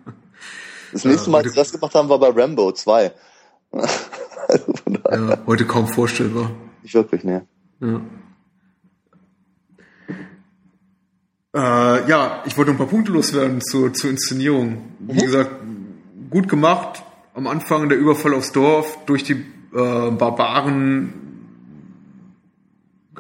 Das 0.92 1.06
nächste 1.06 1.30
Mal, 1.30 1.38
als 1.38 1.52
sie 1.52 1.56
das 1.56 1.72
gemacht 1.72 1.96
haben, 1.96 2.10
war 2.10 2.20
bei 2.20 2.30
Rambo 2.30 2.70
2. 2.70 3.14
also 3.72 5.30
ja, 5.30 5.38
heute 5.48 5.66
kaum 5.66 5.88
vorstellbar. 5.88 6.52
Nicht 6.84 6.94
wirklich, 6.94 7.24
ne. 7.24 7.48
Ja. 7.80 8.02
Äh, 11.54 12.10
ja, 12.10 12.44
ich 12.46 12.58
wollte 12.58 12.72
ein 12.72 12.78
paar 12.78 12.88
Punkte 12.88 13.12
loswerden 13.12 13.62
zur, 13.62 13.94
zur 13.94 14.10
Inszenierung. 14.10 14.84
Wie 15.00 15.14
mhm. 15.14 15.26
gesagt, 15.26 15.52
gut 16.30 16.50
gemacht. 16.50 17.04
Am 17.34 17.48
Anfang 17.48 17.88
der 17.88 17.98
Überfall 17.98 18.34
aufs 18.34 18.52
Dorf 18.52 18.98
durch 19.06 19.24
die 19.24 19.34
äh, 19.74 20.12
Barbaren, 20.12 21.14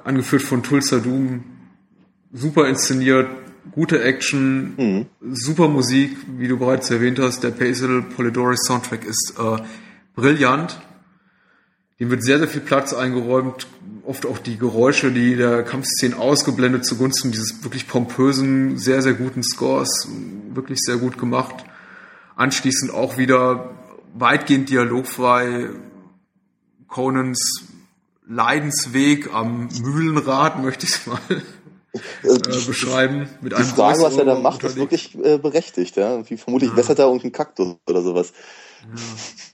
angeführt 0.03 0.41
von 0.41 0.63
Tulsa 0.63 0.99
Doom. 0.99 1.43
Super 2.33 2.67
inszeniert, 2.67 3.29
gute 3.69 4.01
Action, 4.03 4.73
mhm. 4.75 5.05
super 5.33 5.67
Musik, 5.67 6.17
wie 6.37 6.47
du 6.47 6.57
bereits 6.57 6.89
erwähnt 6.89 7.19
hast. 7.19 7.43
Der 7.43 7.51
Basil 7.51 8.01
Polidori 8.01 8.57
Soundtrack 8.57 9.05
ist 9.05 9.35
äh, 9.37 9.57
brillant. 10.15 10.81
Dem 11.99 12.09
wird 12.09 12.23
sehr, 12.23 12.39
sehr 12.39 12.47
viel 12.47 12.61
Platz 12.61 12.93
eingeräumt. 12.93 13.67
Oft 14.03 14.25
auch 14.25 14.39
die 14.39 14.57
Geräusche, 14.57 15.11
die 15.11 15.35
der 15.35 15.61
Kampfszenen 15.63 16.17
ausgeblendet 16.17 16.83
zugunsten 16.85 17.31
dieses 17.31 17.63
wirklich 17.63 17.87
pompösen, 17.87 18.79
sehr, 18.79 19.03
sehr 19.03 19.13
guten 19.13 19.43
Scores. 19.43 20.07
Wirklich 20.53 20.79
sehr 20.79 20.97
gut 20.97 21.19
gemacht. 21.19 21.63
Anschließend 22.35 22.91
auch 22.91 23.17
wieder 23.17 23.75
weitgehend 24.15 24.69
dialogfrei. 24.69 25.69
Conans 26.87 27.67
Leidensweg 28.27 29.33
am 29.33 29.67
Mühlenrad, 29.81 30.59
möchte 30.63 30.85
ich 30.87 30.93
es 30.93 31.05
mal 31.05 31.19
äh, 31.93 32.65
beschreiben. 32.65 33.29
Mit 33.41 33.57
die 33.57 33.63
Frage, 33.63 34.01
was 34.01 34.15
er 34.17 34.25
da 34.25 34.35
macht, 34.35 34.63
ist 34.63 34.75
wirklich 34.75 35.17
äh, 35.23 35.37
berechtigt. 35.37 35.97
Ja? 35.97 36.27
Wie 36.29 36.37
vermutlich 36.37 36.71
ja. 36.71 36.77
wässert 36.77 36.99
er 36.99 37.05
irgendein 37.05 37.31
Kaktus 37.31 37.75
oder 37.87 38.01
sowas. 38.01 38.33
Ja. 38.81 38.87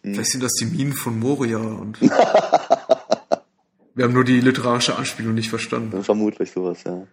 Hm. 0.04 0.14
Vielleicht 0.14 0.32
sind 0.32 0.44
das 0.44 0.54
die 0.54 0.66
Minen 0.66 0.94
von 0.94 1.20
Moria 1.20 1.58
und 1.58 2.00
wir 2.02 2.10
haben 4.04 4.14
nur 4.14 4.24
die 4.24 4.40
literarische 4.40 4.96
Anspielung 4.96 5.34
nicht 5.34 5.50
verstanden. 5.50 6.04
Vermutlich 6.04 6.52
sowas, 6.52 6.80
ja. 6.86 7.08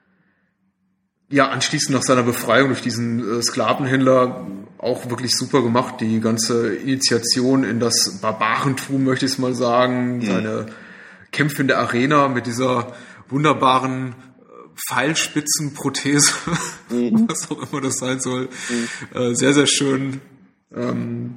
Ja, 1.31 1.49
anschließend 1.49 1.97
nach 1.97 2.03
seiner 2.03 2.23
Befreiung 2.23 2.69
durch 2.69 2.83
diesen 2.83 3.39
äh, 3.39 3.43
Sklavenhändler 3.43 4.47
auch 4.79 5.09
wirklich 5.09 5.33
super 5.35 5.63
gemacht. 5.63 5.95
Die 6.01 6.21
ganze 6.21 6.75
Initiation 6.77 7.65
in 7.65 7.81
das 7.81 8.19
Barbarentum, 8.21 9.03
möchte 9.05 9.25
ich 9.25 9.33
es 9.33 9.39
mal 9.39 9.55
sagen. 9.55 10.19
Mhm. 10.19 10.27
Seine 10.27 10.67
Kämpfe 11.33 11.63
in 11.63 11.69
der 11.69 11.79
Arena 11.79 12.29
mit 12.29 12.47
dieser 12.47 12.93
wunderbaren 13.29 14.15
Pfeilspitzenprothese, 14.89 16.33
mhm. 16.91 17.29
was 17.29 17.51
auch 17.51 17.71
immer 17.71 17.81
das 17.81 17.97
sein 17.97 18.21
soll. 18.21 18.49
Mhm. 18.69 19.19
Äh, 19.19 19.35
sehr, 19.35 19.55
sehr 19.55 19.67
schön. 19.67 20.21
Ähm, 20.75 21.37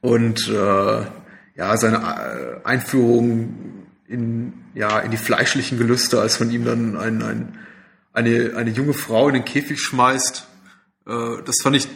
und 0.00 0.48
äh, 0.48 1.06
ja, 1.54 1.76
seine 1.76 1.96
äh, 1.96 2.66
Einführung 2.66 3.84
in, 4.06 4.52
ja, 4.74 4.98
in 5.00 5.10
die 5.10 5.16
fleischlichen 5.16 5.78
Gelüste, 5.78 6.20
als 6.20 6.36
von 6.36 6.50
ihm 6.50 6.64
dann 6.64 6.96
ein, 6.96 7.22
ein, 7.22 7.58
eine, 8.12 8.54
eine 8.56 8.70
junge 8.70 8.94
Frau 8.94 9.28
in 9.28 9.34
den 9.34 9.44
Käfig 9.44 9.80
schmeißt. 9.80 10.46
Äh, 11.06 11.42
das 11.44 11.56
fand 11.62 11.76
ich 11.76 11.88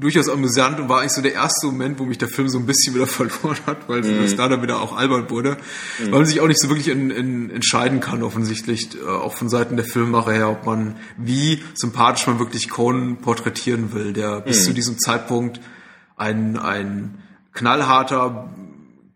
durchaus 0.00 0.28
amüsant 0.28 0.80
und 0.80 0.88
war 0.88 1.00
eigentlich 1.00 1.12
so 1.12 1.22
der 1.22 1.34
erste 1.34 1.66
Moment, 1.66 1.98
wo 1.98 2.04
mich 2.04 2.18
der 2.18 2.28
Film 2.28 2.48
so 2.48 2.58
ein 2.58 2.66
bisschen 2.66 2.94
wieder 2.94 3.06
verloren 3.06 3.58
hat, 3.66 3.88
weil 3.88 4.02
mhm. 4.02 4.24
es 4.24 4.34
da 4.34 4.48
dann 4.48 4.62
wieder 4.62 4.80
auch 4.80 4.96
albern 4.96 5.30
wurde, 5.30 5.58
mhm. 5.98 6.04
weil 6.04 6.20
man 6.20 6.26
sich 6.26 6.40
auch 6.40 6.48
nicht 6.48 6.60
so 6.60 6.68
wirklich 6.68 6.88
in, 6.88 7.10
in, 7.10 7.50
entscheiden 7.50 8.00
kann, 8.00 8.22
offensichtlich, 8.22 8.96
äh, 8.96 9.06
auch 9.06 9.34
von 9.34 9.48
Seiten 9.48 9.76
der 9.76 9.84
Filmmacher 9.84 10.32
her, 10.32 10.50
ob 10.50 10.66
man, 10.66 10.96
wie 11.16 11.62
sympathisch 11.74 12.26
man 12.26 12.38
wirklich 12.38 12.68
Conan 12.68 13.18
porträtieren 13.18 13.92
will, 13.92 14.12
der 14.12 14.40
bis 14.40 14.60
mhm. 14.60 14.64
zu 14.64 14.74
diesem 14.74 14.98
Zeitpunkt 14.98 15.60
ein, 16.16 16.56
ein 16.56 17.18
knallharter 17.52 18.50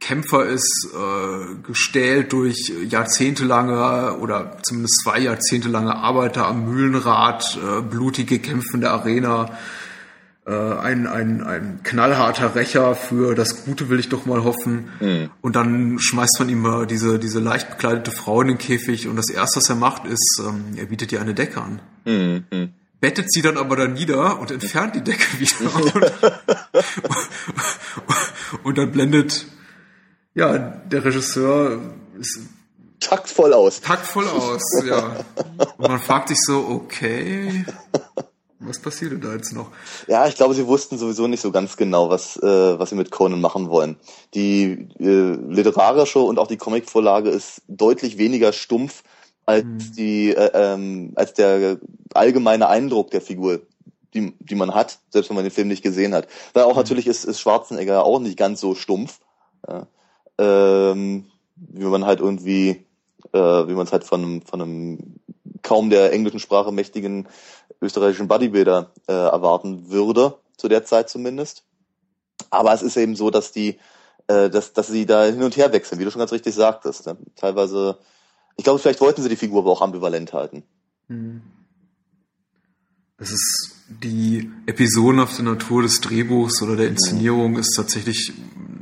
Kämpfer 0.05 0.45
ist, 0.45 0.91
äh, 0.93 1.55
gestählt 1.67 2.35
durch 2.35 2.71
jahrzehntelange 2.89 4.19
oder 4.19 4.59
zumindest 4.63 5.01
zwei 5.03 5.19
jahrzehntelange 5.21 5.97
Arbeiter 5.97 6.47
am 6.47 6.67
Mühlenrad, 6.67 7.59
äh, 7.59 7.81
blutige 7.81 8.39
Kämpfe 8.39 8.75
in 8.75 8.81
der 8.83 8.93
Arena, 8.93 9.57
äh, 10.47 10.53
ein, 10.53 11.07
ein, 11.07 11.43
ein 11.43 11.81
knallharter 11.83 12.55
Rächer 12.55 12.95
für 12.95 13.35
das 13.35 13.65
Gute 13.65 13.89
will 13.89 13.99
ich 13.99 14.11
doch 14.11 14.27
mal 14.27 14.45
hoffen. 14.45 14.91
Mhm. 15.01 15.31
Und 15.41 15.57
dann 15.57 15.99
schmeißt 15.99 16.37
man 16.39 16.51
ihm 16.51 16.61
mal 16.61 16.87
diese, 16.87 17.19
diese 17.19 17.41
leicht 17.41 17.71
bekleidete 17.71 18.11
Frau 18.11 18.43
in 18.43 18.49
den 18.49 18.59
Käfig 18.59 19.09
und 19.09 19.17
das 19.17 19.31
erste, 19.31 19.61
was 19.61 19.71
er 19.71 19.77
macht, 19.77 20.05
ist, 20.05 20.43
ähm, 20.47 20.77
er 20.77 20.87
bietet 20.87 21.13
ihr 21.13 21.21
eine 21.23 21.33
Decke 21.33 21.63
an. 21.63 21.81
Mhm. 22.05 22.75
Bettet 23.01 23.33
sie 23.33 23.41
dann 23.41 23.57
aber 23.57 23.77
da 23.77 23.87
nieder 23.87 24.39
und 24.39 24.51
entfernt 24.51 24.95
die 24.95 25.03
Decke 25.03 25.25
wieder. 25.39 26.13
und, 28.07 28.65
und 28.65 28.79
dann 28.79 28.93
blendet, 28.93 29.47
ja, 30.35 30.59
der 30.59 31.05
Regisseur 31.05 31.81
ist 32.19 32.41
taktvoll 33.01 33.55
aus. 33.55 33.81
Taktvoll 33.81 34.29
aus, 34.29 34.63
ja. 34.85 35.25
Und 35.79 35.89
man 35.89 36.01
fragt 36.01 36.29
sich 36.29 36.39
so, 36.41 36.67
okay, 36.69 37.65
was 38.67 38.79
passiert 38.79 39.13
denn 39.13 39.21
da 39.21 39.35
jetzt 39.35 39.53
noch? 39.53 39.71
Ja, 40.07 40.27
ich 40.27 40.35
glaube, 40.37 40.55
sie 40.55 40.67
wussten 40.67 40.99
sowieso 40.99 41.27
nicht 41.27 41.41
so 41.41 41.51
ganz 41.51 41.77
genau, 41.77 42.11
was, 42.11 42.37
äh, 42.37 42.79
was 42.79 42.91
sie 42.91 42.97
mit 42.97 43.11
Conan 43.11 43.41
machen 43.41 43.69
wollen. 43.69 43.97
Die 44.35 44.89
äh, 44.99 45.37
literarische 45.49 46.21
und 46.21 46.39
auch 46.39 46.47
die 46.47 46.57
Comicvorlage 46.57 47.31
ist 47.31 47.63
deutlich 47.69 48.19
weniger 48.19 48.53
stumpf 48.53 49.03
als 49.47 49.65
hm. 49.65 49.93
die 49.97 50.31
äh, 50.31 50.51
ähm, 50.55 51.13
als 51.17 51.35
der 51.35 51.79
allgemeine 52.15 52.69
Eindruck 52.69 53.11
der 53.11 53.21
Figur, 53.21 53.61
die, 54.15 54.33
die 54.39 54.55
man 54.55 54.75
hat, 54.75 54.99
selbst 55.11 55.29
wenn 55.31 55.37
man 55.37 55.45
den 55.45 55.51
Film 55.51 55.69
nicht 55.69 55.83
gesehen 55.83 56.15
hat. 56.15 56.29
Weil 56.53 56.65
auch 56.65 56.71
hm. 56.71 56.77
natürlich 56.77 57.07
ist, 57.07 57.25
ist 57.25 57.41
Schwarzenegger 57.41 58.05
auch 58.05 58.21
nicht 58.21 58.39
ganz 58.39 58.61
so 58.61 58.75
stumpf, 58.75 59.21
ja. 59.69 59.87
ähm, 60.39 61.27
wie 61.57 61.85
man 61.85 62.05
halt 62.05 62.21
irgendwie, 62.21 62.85
äh, 63.33 63.39
wie 63.39 63.75
man 63.75 63.87
es 63.87 63.93
halt 63.93 64.05
von 64.05 64.43
von 64.43 64.63
einem 64.63 65.21
kaum 65.65 65.91
der 65.91 66.13
englischen 66.13 66.39
Sprache 66.39 66.71
mächtigen 66.71 67.27
österreichischen 67.81 68.29
Bodybuilder 68.29 68.91
äh, 69.07 69.13
erwarten 69.13 69.91
würde, 69.91 70.39
zu 70.57 70.69
der 70.69 70.85
Zeit 70.85 71.09
zumindest. 71.09 71.65
Aber 72.51 72.73
es 72.73 72.83
ist 72.83 72.97
eben 72.97 73.17
so, 73.17 73.31
dass 73.31 73.53
die, 73.53 73.79
äh, 74.27 74.51
dass, 74.51 74.73
dass 74.73 74.89
sie 74.89 75.07
da 75.07 75.25
hin 75.25 75.43
und 75.43 75.57
her 75.57 75.73
wechseln, 75.73 75.99
wie 75.99 76.05
du 76.05 76.11
schon 76.11 76.21
ganz 76.21 76.33
richtig 76.33 76.55
sagtest. 76.55 77.07
Ne? 77.07 77.17
Teilweise, 77.37 77.99
ich 78.57 78.65
glaube, 78.65 78.79
vielleicht 78.79 79.01
wollten 79.01 79.23
sie 79.23 79.29
die 79.29 79.37
Figur 79.37 79.61
aber 79.61 79.71
auch 79.71 79.83
ambivalent 79.83 80.33
halten. 80.33 80.63
Mhm. 81.09 81.43
Es 83.17 83.31
ist 83.31 83.71
die 83.89 84.51
episodenhafte 84.67 85.43
Natur 85.43 85.83
des 85.83 86.01
Drehbuchs 86.01 86.63
oder 86.63 86.77
der 86.77 86.89
Inszenierung 86.89 87.53
mhm. 87.53 87.59
ist 87.59 87.75
tatsächlich 87.77 88.33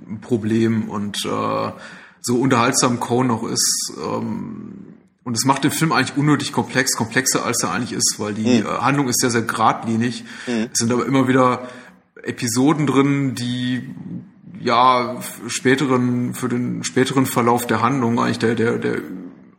ein 0.09 0.21
Problem 0.21 0.89
und 0.89 1.25
äh, 1.25 1.73
so 2.21 2.37
unterhaltsam 2.37 3.01
Cohn 3.01 3.27
noch 3.27 3.45
ist, 3.45 3.93
ähm, 4.03 4.82
und 5.25 5.37
es 5.37 5.45
macht 5.45 5.65
den 5.65 5.71
Film 5.71 5.93
eigentlich 5.93 6.17
unnötig 6.17 6.53
komplex, 6.53 6.97
komplexer 6.97 7.45
als 7.45 7.63
er 7.63 7.73
eigentlich 7.73 7.93
ist, 7.93 8.17
weil 8.19 8.35
die 8.35 8.63
mhm. 8.63 8.67
Handlung 8.67 9.09
ist 9.09 9.21
sehr, 9.21 9.31
sehr 9.31 9.43
geradlinig. 9.43 10.25
Mhm. 10.47 10.69
Es 10.73 10.79
sind 10.79 10.93
aber 10.93 11.07
immer 11.07 11.29
wieder 11.29 11.69
Episoden 12.23 12.87
drin, 12.87 13.35
die 13.35 13.95
ja 14.61 15.21
späteren, 15.49 16.35
für 16.35 16.49
den 16.49 16.85
späteren 16.85 17.27
Verlauf 17.27 17.67
der 17.67 17.83
Handlung, 17.83 18.19
eigentlich 18.21 18.39
der, 18.39 18.55
der, 18.55 18.79
der 18.79 19.01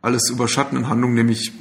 alles 0.01 0.29
überschattenden 0.29 0.89
Handlung, 0.89 1.13
nämlich 1.13 1.51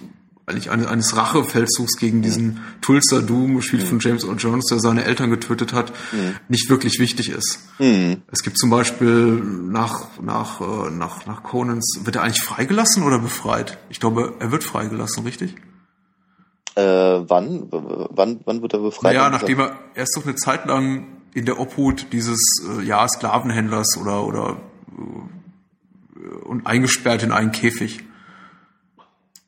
eigentlich 0.46 0.70
eines, 0.70 0.86
eines 0.86 1.16
Rachefeldzugs 1.16 1.96
gegen 1.96 2.22
diesen 2.22 2.60
Tulsa 2.80 3.20
Doom, 3.20 3.56
gespielt 3.56 3.84
von 3.84 4.00
James 4.00 4.24
Earl 4.24 4.36
Jones, 4.38 4.66
der 4.66 4.80
seine 4.80 5.04
Eltern 5.04 5.30
getötet 5.30 5.72
hat, 5.72 5.92
nicht 6.48 6.68
wirklich 6.68 6.98
wichtig 6.98 7.30
ist. 7.30 7.60
Es 8.30 8.42
gibt 8.42 8.58
zum 8.58 8.70
Beispiel 8.70 9.40
nach, 9.40 10.20
nach, 10.20 10.60
äh, 10.60 10.90
nach, 10.90 11.26
nach 11.26 11.42
Conans, 11.42 12.00
wird 12.04 12.16
er 12.16 12.22
eigentlich 12.22 12.42
freigelassen 12.42 13.02
oder 13.02 13.18
befreit? 13.18 13.78
Ich 13.88 14.00
glaube, 14.00 14.34
er 14.40 14.50
wird 14.50 14.64
freigelassen, 14.64 15.24
richtig? 15.24 15.54
Äh, 16.74 16.82
wann? 16.82 17.68
Wann, 17.70 18.40
wann 18.44 18.62
wird 18.62 18.72
er 18.72 18.80
befreit? 18.80 19.12
Naja, 19.14 19.30
nachdem 19.30 19.60
er, 19.60 19.78
er 19.94 20.04
ist 20.04 20.16
doch 20.16 20.24
eine 20.24 20.36
Zeit 20.36 20.66
lang 20.66 21.06
in 21.34 21.44
der 21.44 21.60
Obhut 21.60 22.06
dieses, 22.12 22.40
äh, 22.78 22.82
ja, 22.82 23.06
Sklavenhändlers 23.06 23.98
oder, 24.00 24.24
oder, 24.24 24.56
äh, 24.96 26.44
und 26.44 26.66
eingesperrt 26.66 27.22
in 27.22 27.32
einen 27.32 27.52
Käfig. 27.52 28.04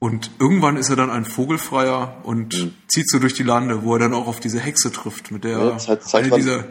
Und 0.04 0.30
irgendwann 0.38 0.76
ist 0.76 0.90
er 0.90 0.96
dann 0.96 1.08
ein 1.10 1.24
Vogelfreier 1.24 2.20
und 2.24 2.72
zieht 2.88 3.08
so 3.08 3.18
durch 3.18 3.32
die 3.32 3.42
Lande, 3.42 3.84
wo 3.84 3.94
er 3.94 4.00
dann 4.00 4.12
auch 4.12 4.26
auf 4.26 4.38
diese 4.38 4.60
Hexe 4.60 4.92
trifft, 4.92 5.30
mit 5.30 5.44
der 5.44 5.58
Ja, 5.58 5.78
Zeit- 5.78 6.02
Zeit 6.02 6.24
eine 6.26 6.36
dieser, 6.36 6.64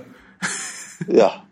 Ja. 1.08 1.44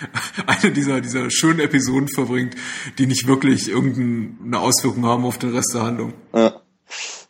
eine 0.46 0.70
dieser, 0.72 1.00
dieser 1.00 1.30
schönen 1.32 1.58
Episoden 1.58 2.08
verbringt, 2.08 2.54
die 2.98 3.06
nicht 3.08 3.26
wirklich 3.26 3.68
irgendeine 3.68 4.60
Auswirkung 4.60 5.04
haben 5.04 5.24
auf 5.24 5.38
den 5.38 5.50
Rest 5.50 5.72
der 5.74 5.82
Handlung. 5.82 6.12
ja. 6.32 6.52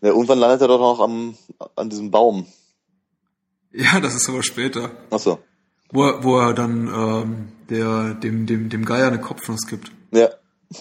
Ja, 0.03 0.09
irgendwann 0.09 0.40
landet 0.40 0.61
er 0.62 0.66
doch 0.66 0.81
noch 0.81 0.99
am, 1.01 1.37
an 1.77 1.88
diesem 1.88 2.11
Baum. 2.11 2.47
Ja, 3.73 4.01
das 4.01 4.14
ist 4.16 4.29
aber 4.29 4.42
später. 4.42 4.90
Achso. 5.11 5.38
Wo 5.92 6.05
er, 6.05 6.25
wo 6.25 6.38
er 6.40 6.53
dann 6.55 6.88
ähm, 6.88 7.49
der, 7.71 8.14
dem, 8.14 8.45
dem, 8.47 8.68
dem 8.68 8.85
Geier 8.85 9.07
eine 9.07 9.21
Kopfnuss 9.21 9.64
gibt. 9.68 9.92
Ja. 10.11 10.29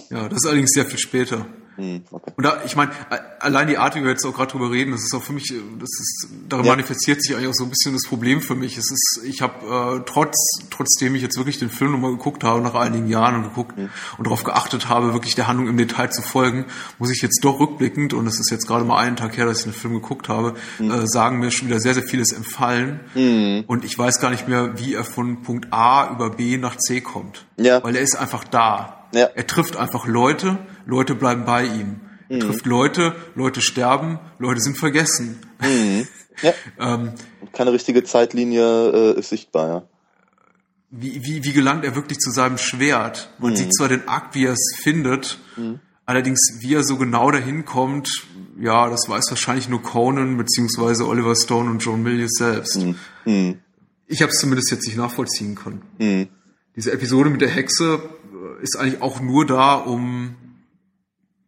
Ja, 0.10 0.28
das 0.28 0.38
ist 0.38 0.46
allerdings 0.48 0.72
sehr 0.74 0.86
viel 0.88 0.98
später. 0.98 1.46
Hm, 1.78 2.04
okay. 2.12 2.32
Und 2.36 2.44
da, 2.46 2.62
ich 2.66 2.76
meine, 2.76 2.92
allein 3.40 3.68
die 3.68 3.78
Art, 3.78 3.96
wie 3.96 4.04
wir 4.04 4.10
jetzt 4.10 4.26
auch 4.26 4.34
gerade 4.36 4.52
drüber 4.52 4.72
reden, 4.72 4.92
das 4.92 5.02
ist 5.04 5.14
auch 5.16 5.24
für 5.24 5.32
mich, 5.34 5.48
das 5.80 5.90
ist, 6.00 6.28
darin 6.50 6.66
Ja. 6.66 6.72
manifestiert 6.74 7.24
sich 7.24 7.34
eigentlich 7.36 7.48
auch 7.48 7.54
so 7.54 7.64
ein 7.64 7.70
bisschen 7.70 7.94
das 7.94 8.04
Problem 8.08 8.42
für 8.42 8.56
mich. 8.56 8.78
Es 8.78 8.92
ist, 8.92 9.22
ich 9.24 9.42
habe 9.42 10.00
äh, 10.00 10.04
trotz, 10.06 10.36
trotzdem 10.70 11.16
ich 11.16 11.22
jetzt 11.22 11.38
wirklich 11.38 11.60
den 11.60 11.70
Film 11.70 11.94
nochmal 11.94 12.12
geguckt 12.12 12.44
habe 12.44 12.62
nach 12.62 12.76
einigen 12.76 13.08
Jahren 13.08 13.36
und 13.36 13.44
geguckt 13.44 13.78
Mhm. 13.78 13.90
und 14.18 14.26
darauf 14.28 14.44
geachtet 14.44 14.90
habe, 14.90 15.14
wirklich 15.14 15.36
der 15.36 15.48
Handlung 15.48 15.70
im 15.70 15.78
Detail 15.78 16.10
zu 16.12 16.22
folgen, 16.22 16.66
muss 17.00 17.10
ich 17.10 17.22
jetzt 17.22 17.40
doch 17.44 17.60
rückblickend 17.60 18.14
und 18.14 18.28
es 18.28 18.40
ist 18.40 18.52
jetzt 18.52 18.68
gerade 18.68 18.84
mal 18.84 18.98
einen 18.98 19.16
Tag 19.16 19.38
her, 19.38 19.46
dass 19.46 19.60
ich 19.60 19.64
den 19.64 19.74
Film 19.74 19.94
geguckt 19.94 20.28
habe, 20.30 20.56
Mhm. 20.80 20.92
äh, 20.92 21.08
sagen 21.08 21.40
mir 21.40 21.52
schon 21.52 21.68
wieder 21.70 21.80
sehr 21.80 21.94
sehr 21.94 22.04
vieles 22.04 22.32
empfallen 22.34 23.00
und 23.68 23.86
ich 23.86 23.98
weiß 23.98 24.20
gar 24.20 24.30
nicht 24.30 24.48
mehr, 24.48 24.78
wie 24.78 24.94
er 24.94 25.04
von 25.04 25.42
Punkt 25.42 25.68
A 25.72 26.12
über 26.12 26.30
B 26.32 26.58
nach 26.58 26.76
C 26.78 27.02
kommt, 27.02 27.46
Ja. 27.58 27.84
weil 27.84 27.96
er 27.96 28.02
ist 28.02 28.16
einfach 28.16 28.44
da. 28.44 29.08
Ja. 29.14 29.26
Er 29.36 29.46
trifft 29.48 29.76
einfach 29.78 30.06
Leute, 30.08 30.58
Leute 30.86 31.16
bleiben 31.16 31.46
bei 31.46 31.66
ihm. 31.66 32.02
Er 32.30 32.40
trifft 32.40 32.66
Leute, 32.66 33.16
Leute 33.36 33.62
sterben, 33.62 34.20
Leute 34.40 34.62
sind 34.62 34.78
vergessen. 34.78 35.40
Ja. 36.42 36.54
ähm, 36.80 37.12
keine 37.52 37.74
richtige 37.74 38.04
Zeitlinie 38.04 38.64
äh, 39.14 39.20
ist 39.20 39.30
sichtbar, 39.30 39.68
ja. 39.68 39.84
wie, 40.90 41.22
wie, 41.24 41.44
wie 41.44 41.52
gelangt 41.52 41.84
er 41.84 41.94
wirklich 41.94 42.20
zu 42.20 42.32
seinem 42.32 42.58
Schwert? 42.58 43.30
Man 43.38 43.56
sieht 43.56 43.76
zwar 43.76 43.90
den 43.90 44.08
Akt, 44.08 44.34
wie 44.34 44.46
er 44.46 44.54
es 44.54 44.76
findet, 44.82 45.38
allerdings 46.06 46.40
wie 46.62 46.74
er 46.74 46.84
so 46.84 46.98
genau 46.98 47.30
dahin 47.30 47.66
kommt, 47.66 48.10
ja, 48.60 48.90
das 48.90 49.08
weiß 49.08 49.26
wahrscheinlich 49.30 49.70
nur 49.70 49.84
Conan 49.84 50.38
beziehungsweise 50.38 51.06
Oliver 51.06 51.36
Stone 51.36 51.70
und 51.70 51.80
John 51.84 52.02
Milius 52.02 52.32
selbst. 52.38 52.82
Hm. 53.26 53.60
Ich 54.08 54.22
habe 54.22 54.32
es 54.32 54.40
zumindest 54.40 54.72
jetzt 54.72 54.88
nicht 54.88 54.98
nachvollziehen 54.98 55.54
können. 55.56 56.30
Diese 56.76 56.92
Episode 56.92 57.30
mit 57.30 57.42
der 57.42 57.50
Hexe 57.50 58.02
äh, 58.34 58.64
ist 58.64 58.78
eigentlich 58.80 59.02
auch 59.02 59.20
nur 59.20 59.46
da, 59.46 59.76
um 59.76 60.36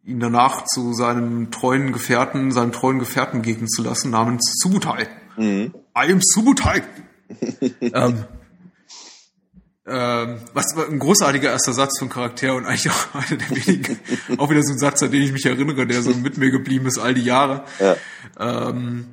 ihn 0.04 0.20
danach 0.20 0.64
zu 0.64 0.92
seinem 0.92 1.50
treuen 1.50 1.92
Gefährten, 1.92 2.52
seinem 2.52 2.72
treuen 2.72 2.98
Gefährten 2.98 3.42
begegnen 3.42 3.68
zu 3.68 3.82
lassen, 3.82 4.10
namens 4.10 4.54
Subutai. 4.62 5.08
I 5.38 5.70
am 5.94 6.20
Subutai. 6.22 6.82
ähm, 7.80 8.24
ähm, 9.86 10.40
was 10.54 10.74
ein 10.76 10.98
großartiger 10.98 11.50
erster 11.50 11.74
Satz 11.74 11.98
von 11.98 12.08
Charakter 12.08 12.54
und 12.54 12.64
eigentlich 12.64 12.90
auch 12.90 13.14
einer 13.14 13.38
der 13.38 13.50
wenigen, 13.50 13.98
auch 14.38 14.48
wieder 14.50 14.62
so 14.62 14.72
ein 14.72 14.78
Satz, 14.78 15.02
an 15.02 15.10
den 15.10 15.22
ich 15.22 15.32
mich 15.32 15.44
erinnere, 15.44 15.86
der 15.86 16.02
so 16.02 16.10
mit 16.10 16.38
mir 16.38 16.50
geblieben 16.50 16.86
ist 16.86 16.98
all 16.98 17.14
die 17.14 17.24
Jahre. 17.24 17.64
Ja. 17.78 17.96
Ähm, 18.38 19.06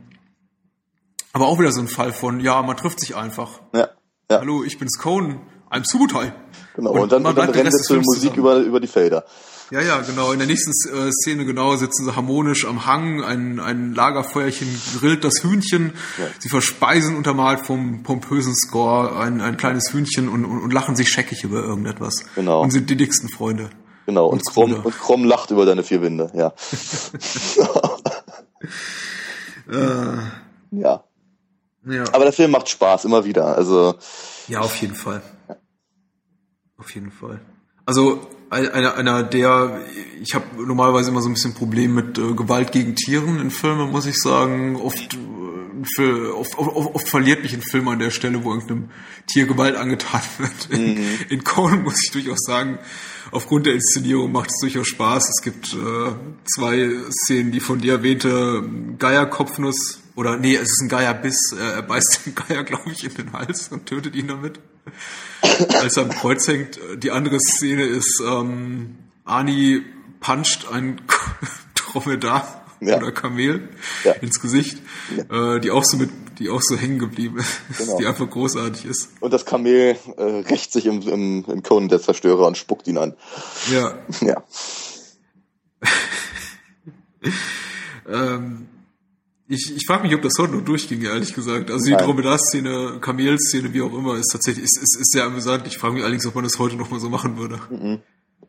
aber 1.34 1.47
auch 1.47 1.60
wieder 1.60 1.71
so 1.71 1.82
ein 1.82 1.88
Fall 1.88 2.13
von, 2.13 2.39
ja, 2.39 2.62
man 2.62 2.77
trifft 2.77 2.99
sich 2.99 3.15
einfach. 3.15 3.62
Ja. 3.73 3.89
Ja. 4.30 4.39
Hallo, 4.39 4.63
ich 4.63 4.77
bin's 4.80 4.97
Conan, 4.97 5.41
I'm 5.69 5.84
Subutai. 5.86 6.34
Genau. 6.75 6.91
Und, 6.91 7.12
dann, 7.12 7.25
und 7.25 7.38
dann 7.38 7.49
rennen 7.49 7.67
Rest 7.67 7.73
wir 7.73 7.80
des 7.80 7.88
zur 7.88 7.97
Musik 7.97 8.21
zusammen. 8.21 8.39
über, 8.39 8.58
über 8.60 8.80
die 8.80 8.88
Felder. 8.88 9.25
Ja, 9.71 9.81
ja, 9.81 10.01
genau. 10.01 10.34
In 10.34 10.39
der 10.39 10.47
nächsten 10.47 10.71
äh, 10.93 11.12
Szene 11.12 11.45
genau 11.45 11.77
sitzen 11.77 12.03
sie 12.03 12.15
harmonisch 12.15 12.65
am 12.65 12.86
Hang, 12.86 13.23
ein, 13.23 13.62
ein 13.62 13.95
Lagerfeuerchen 13.95 14.67
grillt 14.99 15.23
das 15.23 15.43
Hühnchen, 15.43 15.93
sie 16.39 16.49
verspeisen 16.49 17.15
untermalt 17.15 17.65
vom 17.65 18.03
pompösen 18.03 18.53
Score 18.53 19.17
ein, 19.17 19.39
ein 19.39 19.55
kleines 19.55 19.93
Hühnchen 19.93 20.27
und, 20.27 20.43
und, 20.43 20.62
und 20.62 20.73
lachen 20.73 20.97
sich 20.97 21.07
scheckig 21.07 21.45
über 21.45 21.63
irgendetwas. 21.63 22.25
Genau. 22.36 22.62
Und 22.62 22.71
sind 22.71 22.89
die 22.89 22.97
dicksten 22.97 23.29
Freunde. 23.29 23.69
Genau. 24.05 24.27
Und, 24.27 24.39
Und 24.39 24.45
Krumm, 24.45 24.73
und 24.73 24.99
Krumm 24.99 25.23
lacht 25.23 25.51
über 25.51 25.65
deine 25.65 25.84
vier 25.84 26.01
Wände, 26.01 26.29
ja. 26.34 26.53
ja. 30.71 31.03
Ja, 31.84 32.03
Aber 32.13 32.25
der 32.25 32.34
Film 32.34 32.51
macht 32.51 32.67
Spaß, 32.69 33.05
immer 33.05 33.23
wieder. 33.23 33.55
Also, 33.55 33.95
ja 34.47 34.60
auf 34.60 34.75
jeden 34.75 34.95
Fall. 34.95 35.21
Auf 36.77 36.93
jeden 36.93 37.12
Fall. 37.12 37.39
Also 37.86 38.19
einer, 38.52 38.96
einer 38.96 39.24
der, 39.24 39.82
ich 40.22 40.36
habe 40.36 40.46
normalerweise 40.64 41.10
immer 41.10 41.22
so 41.22 41.30
ein 41.30 41.34
bisschen 41.34 41.54
Problem 41.54 41.96
mit 41.96 42.18
äh, 42.18 42.34
Gewalt 42.34 42.72
gegen 42.72 42.96
Tieren 42.96 43.40
in 43.40 43.50
Filmen, 43.50 43.92
muss 43.92 44.06
ich 44.06 44.18
sagen. 44.18 44.76
Oft, 44.76 45.14
äh, 45.14 45.18
für, 45.96 46.38
oft, 46.38 46.58
oft, 46.58 46.96
oft 46.96 47.10
verliert 47.10 47.44
mich 47.44 47.54
ein 47.54 47.62
Film 47.62 47.88
an 47.88 48.00
der 48.00 48.12
Stelle, 48.12 48.44
wo 48.44 48.52
irgendeinem 48.52 48.90
Tier 49.28 49.46
Gewalt 49.46 49.78
angetan 49.78 50.22
wird. 50.38 50.70
In, 50.70 51.00
in 51.30 51.44
Conan 51.46 51.84
muss 51.84 52.04
ich 52.04 52.12
durchaus 52.12 52.40
sagen, 52.42 52.78
aufgrund 53.32 53.68
der 53.68 53.74
Inszenierung 53.74 54.34
macht 54.34 54.50
es 54.50 54.60
durchaus 54.60 54.88
Spaß. 54.88 55.30
Es 55.30 55.42
gibt 55.42 55.74
äh, 55.74 56.12
zwei 56.46 56.90
Szenen, 57.10 57.54
die 57.54 57.62
von 57.62 57.80
dir 57.80 57.94
erwähnte 57.94 58.64
Geierkopfnuss 59.00 60.02
oder 60.16 60.36
nee, 60.38 60.56
es 60.56 60.64
ist 60.64 60.82
ein 60.82 60.90
Geierbiss. 60.90 61.56
Er, 61.58 61.76
er 61.76 61.82
beißt 61.84 62.22
den 62.26 62.36
Geier, 62.36 62.64
glaube 62.66 62.92
ich, 62.92 63.06
in 63.06 63.14
den 63.14 63.32
Hals 63.32 63.70
und 63.70 63.86
tötet 63.86 64.14
ihn 64.16 64.28
damit 64.28 64.60
als 65.82 65.98
er 65.98 66.04
am 66.04 66.10
Kreuz 66.10 66.48
hängt. 66.48 66.80
Die 66.98 67.12
andere 67.12 67.39
Szene 67.39 67.84
ist, 67.84 68.22
ähm, 68.26 68.98
Ani 69.26 69.82
puncht 70.20 70.67
ein 70.72 71.02
Dromedar 71.76 72.58
Ja. 72.80 72.98
oder 72.98 73.12
Kamel 73.12 73.70
Ja. 74.04 74.13
ins 74.13 74.39
Gesicht, 74.41 74.78
äh, 75.30 75.60
die 75.60 75.70
auch 75.72 75.84
so 75.84 75.98
mit, 75.98 76.10
die 76.39 76.50
auch 76.50 76.62
so 76.63 76.76
hängen 76.76 76.98
geblieben 77.00 77.38
ist, 77.38 77.62
Genau. 77.78 77.98
die 78.00 78.08
einfach 78.08 78.28
großartig 78.30 78.86
ist. 78.86 79.10
und 79.20 79.32
das 79.32 79.46
Kamel 79.46 79.98
äh, 80.17 80.22
rächt 80.24 80.72
sich 80.74 80.88
im, 80.88 81.02
im, 81.08 81.46
im 81.48 81.62
Conan 81.63 81.89
der 81.89 82.02
Zerstörer 82.02 82.48
und 82.48 82.58
spuckt 82.58 82.88
ihn 82.88 82.98
an. 82.98 83.15
Ja, 83.72 84.00
Ja. 84.22 84.44
ähm, 88.10 88.67
ich, 89.52 89.76
ich 89.76 89.86
frage 89.86 90.04
mich, 90.04 90.16
ob 90.16 90.22
das 90.22 90.34
heute 90.40 90.54
noch 90.54 90.64
durchging, 90.64 91.02
ehrlich 91.04 91.34
gesagt. 91.34 91.70
Also 91.70 91.86
die 91.86 91.92
Nein. 91.92 92.06
Dromedar-Szene, 92.06 93.00
Kamel-Szene, 93.02 93.74
wie 93.74 93.82
auch 93.82 93.94
immer, 93.94 94.16
ist 94.16 94.32
tatsächlich, 94.32 94.64
ist, 94.64 94.78
ist, 94.78 94.98
ist 95.00 95.12
sehr 95.12 95.26
amüsant. 95.26 95.68
Ich 95.68 95.78
frage 95.78 95.96
mich 95.96 96.04
allerdings, 96.04 96.26
ob 96.26 96.36
man 96.36 96.46
das 96.46 96.58
heute 96.58 96.78
noch 96.78 96.90
mal 96.90 97.00
so 97.02 97.10
machen 97.10 97.38
würde. 97.38 97.60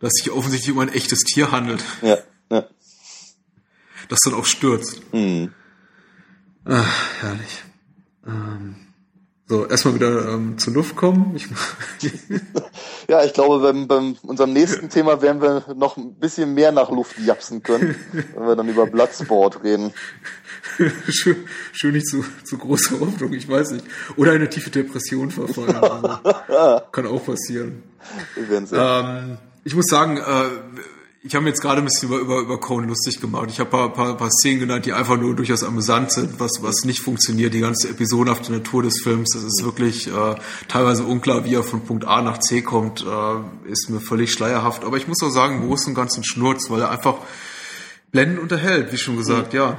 Dass 0.01 0.13
sich 0.13 0.31
offensichtlich 0.31 0.73
um 0.73 0.79
ein 0.79 0.89
echtes 0.91 1.21
Tier 1.21 1.51
handelt, 1.51 1.83
Ja. 2.03 2.19
ja. 2.51 2.65
das 4.09 4.21
dann 4.25 4.35
auch 4.35 4.47
stürzt. 4.47 5.01
Hm. 5.11 5.53
Ach, 6.65 7.21
herrlich. 7.21 7.65
Ähm, 8.27 8.77
so, 9.49 9.67
erstmal 9.67 9.97
wieder 9.97 10.33
ähm, 10.33 10.57
zur 10.59 10.73
Luft 10.73 10.95
kommen. 10.95 11.35
Ich, 11.35 11.49
Ja, 13.09 13.25
ich 13.25 13.35
glaube, 13.35 13.59
beim, 13.61 13.89
beim 13.89 14.17
unserem 14.23 14.53
nächsten 14.53 14.89
Thema 14.89 15.21
werden 15.21 15.43
wir 15.43 15.75
noch 15.77 15.97
ein 15.97 16.15
bisschen 16.15 16.55
mehr 16.55 16.73
nach 16.73 16.91
Luft 16.91 17.19
japsen 17.19 17.63
können, 17.63 17.97
wenn 18.13 18.47
wir 18.47 18.57
dann 18.57 18.69
über 18.69 18.87
Bloodsport 18.87 19.63
reden. 19.65 19.93
Schön, 21.09 21.93
nicht 21.93 22.07
zu, 22.07 22.25
zu 22.45 22.59
große 22.59 22.99
Hoffnung, 23.01 23.33
ich 23.33 23.49
weiß 23.49 23.73
nicht. 23.73 23.85
Oder 24.17 24.33
eine 24.33 24.49
tiefe 24.49 24.71
Depression 24.71 25.31
verfallen. 25.31 25.77
Also, 25.77 26.83
kann 26.93 27.07
auch 27.07 27.25
passieren. 27.25 27.83
Ähm, 28.73 29.39
ich 29.65 29.75
muss 29.75 29.87
sagen, 29.87 30.17
äh, 30.17 30.83
ich 31.25 31.37
habe 31.37 31.45
mir 31.45 31.51
jetzt 31.51 31.61
gerade 31.61 31.81
ein 31.81 31.85
bisschen 31.85 32.09
über, 32.09 32.19
über, 32.19 32.41
über 32.41 32.59
Conan 32.59 32.89
lustig 32.89 33.21
gemacht. 33.21 33.49
Ich 33.49 33.61
habe 33.61 33.71
paar, 33.71 33.93
paar, 33.93 34.17
paar 34.17 34.31
Szenen 34.31 34.59
genannt, 34.59 34.87
die 34.87 34.93
einfach 34.93 35.17
nur 35.17 35.37
durchaus 35.37 35.63
amüsant 35.63 36.11
sind, 36.11 36.41
was, 36.41 36.51
was 36.63 36.85
nicht 36.85 36.99
funktioniert. 36.99 37.55
Die 37.55 37.61
ganze 37.61 37.89
episodenhafte 37.89 38.51
Natur 38.51 38.83
des 38.83 39.01
Films, 39.01 39.31
das 39.33 39.45
ist 39.45 39.65
wirklich 39.65 40.09
äh, 40.09 40.35
teilweise 40.67 41.05
unklar, 41.05 41.45
wie 41.45 41.55
er 41.55 41.63
von 41.63 41.83
Punkt 41.83 42.05
A 42.05 42.23
nach 42.23 42.39
C 42.39 42.63
kommt, 42.63 43.07
äh, 43.07 43.71
ist 43.71 43.89
mir 43.89 44.01
völlig 44.01 44.33
schleierhaft. 44.33 44.85
Aber 44.85 44.97
ich 44.97 45.07
muss 45.07 45.23
auch 45.23 45.31
sagen, 45.31 45.63
im 45.63 45.69
Großen 45.69 45.91
und 45.91 45.95
Ganzen 45.95 46.25
Schnurz, 46.25 46.71
weil 46.71 46.81
er 46.81 46.91
einfach 46.91 47.19
blendend 48.11 48.41
unterhält, 48.41 48.93
wie 48.93 48.99
schon 48.99 49.17
gesagt, 49.17 49.55
ja. 49.55 49.79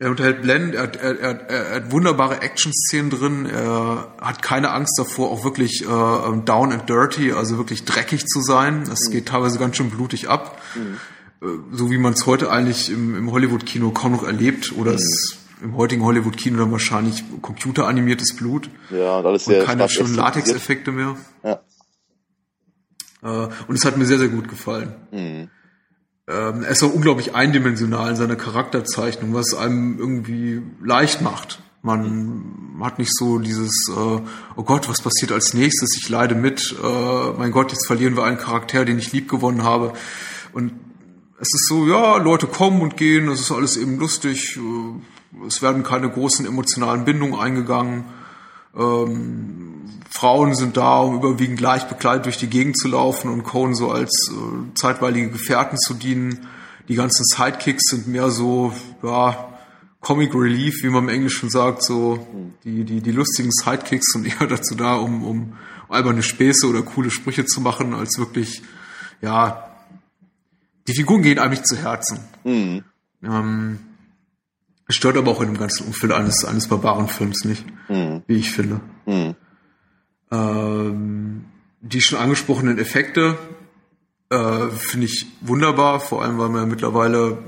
Er 0.00 0.10
unterhält 0.10 0.42
blendend, 0.42 0.74
er, 0.74 0.82
hat- 0.82 0.96
er, 0.96 1.18
er, 1.20 1.40
er 1.48 1.74
hat 1.76 1.92
wunderbare 1.92 2.42
Action-Szenen 2.42 3.10
drin, 3.10 3.46
er 3.46 4.12
hat 4.20 4.42
keine 4.42 4.70
Angst 4.70 4.98
davor, 4.98 5.30
auch 5.30 5.44
wirklich 5.44 5.82
äh, 5.82 5.86
down 5.86 6.72
and 6.72 6.88
dirty, 6.88 7.32
also 7.32 7.58
wirklich 7.58 7.84
dreckig 7.84 8.26
zu 8.26 8.42
sein. 8.42 8.82
Es 8.92 9.10
geht 9.10 9.26
teilweise 9.28 9.58
ganz 9.58 9.76
schön 9.76 9.90
blutig 9.90 10.28
ab. 10.28 10.60
äh, 10.76 11.46
so 11.72 11.90
wie 11.90 11.98
man 11.98 12.14
es 12.14 12.26
heute 12.26 12.50
eigentlich 12.50 12.90
im, 12.90 13.14
im 13.16 13.30
Hollywood-Kino 13.30 13.90
kaum 13.92 14.12
noch 14.12 14.24
erlebt 14.24 14.72
oder 14.76 14.90
mhm. 14.92 14.96
es 14.98 15.38
im 15.62 15.76
heutigen 15.76 16.02
Hollywood-Kino 16.04 16.58
dann 16.58 16.72
wahrscheinlich 16.72 17.22
computeranimiertes 17.40 18.34
Blut. 18.36 18.68
Ja, 18.90 19.18
und 19.18 19.26
alles 19.26 19.44
sehr 19.44 19.60
und 19.60 19.66
keine 19.66 19.88
schönen 19.88 20.14
Latex-Effekte 20.16 20.90
mehr. 20.90 21.16
Ja. 21.44 21.60
Äh, 23.22 23.48
und 23.68 23.76
es 23.76 23.84
hat 23.84 23.96
mir 23.96 24.06
sehr, 24.06 24.18
sehr 24.18 24.28
gut 24.28 24.48
gefallen. 24.48 24.92
Ähm, 26.26 26.62
er 26.62 26.70
ist 26.70 26.82
auch 26.82 26.94
unglaublich 26.94 27.34
eindimensional 27.34 28.10
in 28.10 28.16
seiner 28.16 28.36
Charakterzeichnung, 28.36 29.34
was 29.34 29.54
einem 29.54 29.98
irgendwie 29.98 30.62
leicht 30.82 31.20
macht. 31.20 31.60
Man 31.82 32.78
hat 32.80 32.98
nicht 32.98 33.14
so 33.14 33.38
dieses, 33.38 33.90
äh, 33.90 33.92
oh 34.56 34.62
Gott, 34.62 34.88
was 34.88 35.02
passiert 35.02 35.32
als 35.32 35.52
nächstes? 35.52 35.98
Ich 35.98 36.08
leide 36.08 36.34
mit. 36.34 36.74
Äh, 36.82 37.32
mein 37.36 37.52
Gott, 37.52 37.72
jetzt 37.72 37.86
verlieren 37.86 38.16
wir 38.16 38.24
einen 38.24 38.38
Charakter, 38.38 38.86
den 38.86 38.98
ich 38.98 39.12
lieb 39.12 39.28
gewonnen 39.28 39.64
habe. 39.64 39.92
Und 40.54 40.72
es 41.38 41.52
ist 41.52 41.68
so, 41.68 41.86
ja, 41.86 42.16
Leute 42.16 42.46
kommen 42.46 42.80
und 42.80 42.96
gehen, 42.96 43.28
es 43.28 43.40
ist 43.40 43.52
alles 43.52 43.76
eben 43.76 43.98
lustig. 43.98 44.56
Äh, 44.56 45.46
es 45.46 45.60
werden 45.60 45.82
keine 45.82 46.08
großen 46.08 46.46
emotionalen 46.46 47.04
Bindungen 47.04 47.38
eingegangen. 47.38 48.04
Ähm, 48.76 49.84
Frauen 50.10 50.54
sind 50.54 50.76
da, 50.76 51.00
um 51.00 51.16
überwiegend 51.16 51.60
leicht 51.60 51.88
bekleidet 51.88 52.26
durch 52.26 52.38
die 52.38 52.48
Gegend 52.48 52.78
zu 52.78 52.88
laufen 52.88 53.30
und 53.30 53.42
Cohen 53.42 53.74
so 53.74 53.90
als 53.90 54.30
äh, 54.30 54.74
zeitweilige 54.74 55.30
Gefährten 55.30 55.78
zu 55.78 55.94
dienen. 55.94 56.46
Die 56.88 56.94
ganzen 56.94 57.24
Sidekicks 57.24 57.90
sind 57.90 58.06
mehr 58.06 58.30
so, 58.30 58.72
ja, 59.02 59.48
Comic 60.00 60.34
Relief, 60.34 60.82
wie 60.82 60.90
man 60.90 61.04
im 61.04 61.08
Englischen 61.08 61.48
sagt, 61.48 61.82
so 61.82 62.26
die, 62.62 62.84
die, 62.84 63.00
die 63.00 63.10
lustigen 63.10 63.50
Sidekicks 63.50 64.12
sind 64.12 64.26
eher 64.40 64.46
dazu 64.46 64.74
da, 64.74 64.96
um, 64.96 65.24
um 65.24 65.52
alberne 65.88 66.22
Späße 66.22 66.68
oder 66.68 66.82
coole 66.82 67.10
Sprüche 67.10 67.46
zu 67.46 67.60
machen, 67.60 67.94
als 67.94 68.18
wirklich, 68.18 68.62
ja, 69.20 69.70
die 70.86 70.94
Figuren 70.94 71.22
gehen 71.22 71.38
eigentlich 71.38 71.64
zu 71.64 71.76
Herzen. 71.76 72.20
Mhm. 72.44 72.84
Ähm, 73.22 73.78
stört 74.88 75.16
aber 75.16 75.30
auch 75.30 75.40
in 75.40 75.48
dem 75.48 75.58
ganzen 75.58 75.86
Umfeld 75.86 76.12
eines, 76.12 76.44
eines 76.44 76.68
Barbarenfilms 76.68 77.44
nicht, 77.44 77.64
mhm. 77.88 78.22
wie 78.26 78.36
ich 78.36 78.50
finde. 78.50 78.80
Mhm. 79.06 79.34
Ähm, 80.30 81.44
die 81.80 82.00
schon 82.00 82.18
angesprochenen 82.18 82.78
Effekte 82.78 83.36
äh, 84.30 84.68
finde 84.68 85.06
ich 85.06 85.26
wunderbar, 85.40 86.00
vor 86.00 86.22
allem 86.22 86.38
weil 86.38 86.48
man 86.48 86.62
ja 86.62 86.66
mittlerweile 86.66 87.38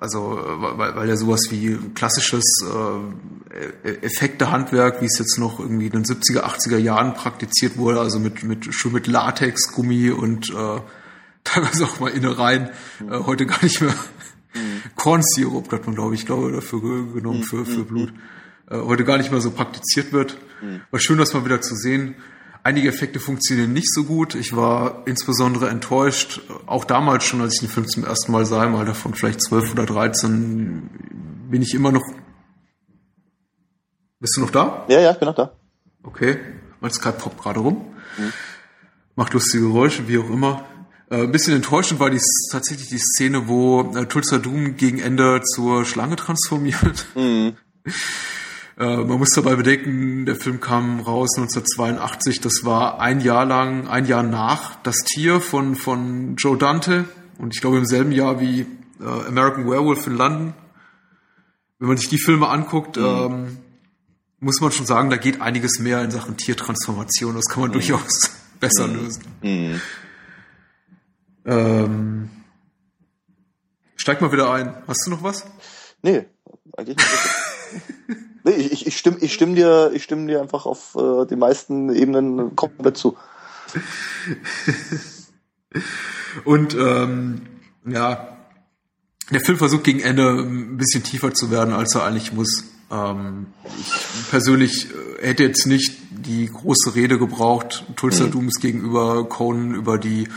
also 0.00 0.40
weil, 0.40 0.94
weil 0.94 1.08
ja 1.08 1.16
sowas 1.16 1.48
wie 1.50 1.76
klassisches 1.94 2.44
äh, 2.62 3.88
Effektehandwerk, 4.06 5.02
wie 5.02 5.06
es 5.06 5.18
jetzt 5.18 5.38
noch 5.38 5.58
irgendwie 5.58 5.86
in 5.86 5.92
den 5.92 6.04
70er, 6.04 6.44
80er 6.44 6.78
Jahren 6.78 7.14
praktiziert 7.14 7.76
wurde, 7.76 7.98
also 7.98 8.20
mit, 8.20 8.44
mit 8.44 8.72
schon 8.72 8.92
mit 8.92 9.08
Latex, 9.08 9.72
Gummi 9.72 10.10
und 10.10 10.50
äh, 10.50 10.80
teilweise 11.44 11.84
auch 11.84 11.98
mal 11.98 12.10
Innereien, 12.10 12.70
äh, 13.10 13.18
heute 13.26 13.44
gar 13.44 13.62
nicht 13.62 13.80
mehr. 13.80 13.94
Mhm. 14.58 14.82
Kornsirup 14.96 15.70
hat 15.72 15.86
man, 15.86 15.94
glaube 15.94 16.14
ich, 16.14 16.26
glaube 16.26 16.52
dafür 16.52 16.80
genommen 17.12 17.42
für, 17.42 17.64
für 17.64 17.84
Blut. 17.84 18.12
Äh, 18.70 18.78
heute 18.78 19.04
gar 19.04 19.18
nicht 19.18 19.30
mehr 19.30 19.40
so 19.40 19.50
praktiziert 19.50 20.12
wird. 20.12 20.36
War 20.90 21.00
schön, 21.00 21.18
das 21.18 21.34
mal 21.34 21.44
wieder 21.44 21.60
zu 21.60 21.76
sehen. 21.76 22.16
Einige 22.64 22.88
Effekte 22.88 23.20
funktionieren 23.20 23.72
nicht 23.72 23.92
so 23.92 24.04
gut. 24.04 24.34
Ich 24.34 24.54
war 24.56 25.02
insbesondere 25.06 25.68
enttäuscht, 25.68 26.40
auch 26.66 26.84
damals 26.84 27.24
schon, 27.24 27.40
als 27.40 27.54
ich 27.54 27.60
den 27.60 27.68
Film 27.68 27.86
zum 27.86 28.04
ersten 28.04 28.32
Mal 28.32 28.44
sah, 28.44 28.64
im 28.64 28.74
Alter 28.74 28.94
von 28.94 29.14
vielleicht 29.14 29.40
12 29.40 29.72
oder 29.72 29.86
13, 29.86 30.90
bin 31.50 31.62
ich 31.62 31.74
immer 31.74 31.92
noch. 31.92 32.02
Bist 34.18 34.36
du 34.36 34.40
noch 34.40 34.50
da? 34.50 34.84
Ja, 34.88 35.00
ja, 35.00 35.12
ich 35.12 35.18
bin 35.18 35.26
noch 35.26 35.34
da. 35.36 35.52
Okay. 36.02 36.38
Mein 36.80 36.90
Skype 36.90 37.12
poppt 37.18 37.40
gerade 37.40 37.60
rum. 37.60 37.86
Mhm. 38.18 38.32
Macht 39.14 39.32
lustige 39.32 39.64
Geräusche, 39.64 40.08
wie 40.08 40.18
auch 40.18 40.28
immer. 40.28 40.64
Äh, 41.10 41.22
ein 41.22 41.32
bisschen 41.32 41.54
enttäuschend 41.54 42.00
war 42.00 42.10
die, 42.10 42.20
tatsächlich 42.50 42.88
die 42.88 42.98
Szene, 42.98 43.48
wo 43.48 43.92
äh, 43.94 44.06
Tulsa 44.06 44.38
Doom 44.38 44.76
gegen 44.76 44.98
Ende 44.98 45.42
zur 45.42 45.84
Schlange 45.84 46.16
transformiert. 46.16 47.06
Mhm. 47.14 47.56
Äh, 48.78 48.98
man 48.98 49.18
muss 49.18 49.30
dabei 49.30 49.56
bedenken, 49.56 50.24
der 50.24 50.36
Film 50.36 50.60
kam 50.60 51.00
raus 51.00 51.30
1982. 51.36 52.40
Das 52.40 52.60
war 52.64 53.00
ein 53.00 53.20
Jahr 53.20 53.44
lang, 53.44 53.88
ein 53.88 54.06
Jahr 54.06 54.22
nach 54.22 54.76
Das 54.82 54.98
Tier 54.98 55.40
von, 55.40 55.74
von 55.74 56.36
Joe 56.36 56.56
Dante. 56.56 57.06
Und 57.38 57.54
ich 57.54 57.60
glaube 57.60 57.78
im 57.78 57.86
selben 57.86 58.12
Jahr 58.12 58.40
wie 58.40 58.66
äh, 59.00 59.26
American 59.26 59.68
Werewolf 59.68 60.06
in 60.06 60.16
London. 60.16 60.54
Wenn 61.80 61.88
man 61.88 61.96
sich 61.96 62.08
die 62.08 62.18
Filme 62.18 62.48
anguckt, 62.48 62.96
mhm. 62.98 63.04
ähm, 63.04 63.58
muss 64.38 64.60
man 64.60 64.70
schon 64.70 64.86
sagen, 64.86 65.10
da 65.10 65.16
geht 65.16 65.40
einiges 65.40 65.80
mehr 65.80 66.02
in 66.02 66.12
Sachen 66.12 66.36
Tiertransformation. 66.36 67.34
Das 67.34 67.46
kann 67.46 67.62
man 67.62 67.70
mhm. 67.70 67.74
durchaus 67.74 68.30
besser 68.60 68.86
mhm. 68.86 68.94
lösen. 68.94 69.22
Ähm, 71.44 72.30
steig 73.96 74.20
mal 74.20 74.32
wieder 74.32 74.52
ein. 74.52 74.74
Hast 74.86 75.06
du 75.06 75.10
noch 75.10 75.22
was? 75.22 75.46
Nee, 76.02 76.24
eigentlich 76.76 76.96
nicht. 76.96 77.08
Nee, 78.44 78.52
ich, 78.52 78.86
ich, 78.86 78.96
stimme, 78.96 79.18
ich 79.20 79.34
stimme 79.34 79.56
dir, 79.56 79.90
ich 79.92 80.04
stimme 80.04 80.26
dir 80.26 80.40
einfach 80.40 80.64
auf 80.64 80.94
äh, 80.94 81.26
die 81.26 81.36
meisten 81.36 81.94
Ebenen 81.94 82.56
komplett 82.56 82.96
zu. 82.96 83.18
Und 86.44 86.74
ähm, 86.74 87.42
ja, 87.84 88.38
der 89.30 89.40
Film 89.40 89.58
versucht 89.58 89.84
gegen 89.84 90.00
Ende 90.00 90.30
ein 90.30 90.78
bisschen 90.78 91.02
tiefer 91.02 91.34
zu 91.34 91.50
werden, 91.50 91.74
als 91.74 91.94
er 91.94 92.04
eigentlich 92.04 92.32
muss. 92.32 92.64
Ähm, 92.90 93.48
ich 93.78 94.30
persönlich 94.30 94.88
äh, 95.20 95.26
hätte 95.26 95.42
jetzt 95.42 95.66
nicht 95.66 95.98
die 96.10 96.46
große 96.46 96.94
Rede 96.94 97.18
gebraucht, 97.18 97.84
Tulsa 97.96 98.24
mhm. 98.24 98.30
Dooms 98.30 98.60
gegenüber 98.60 99.28
Conan 99.28 99.74
über 99.74 99.98
die 99.98 100.28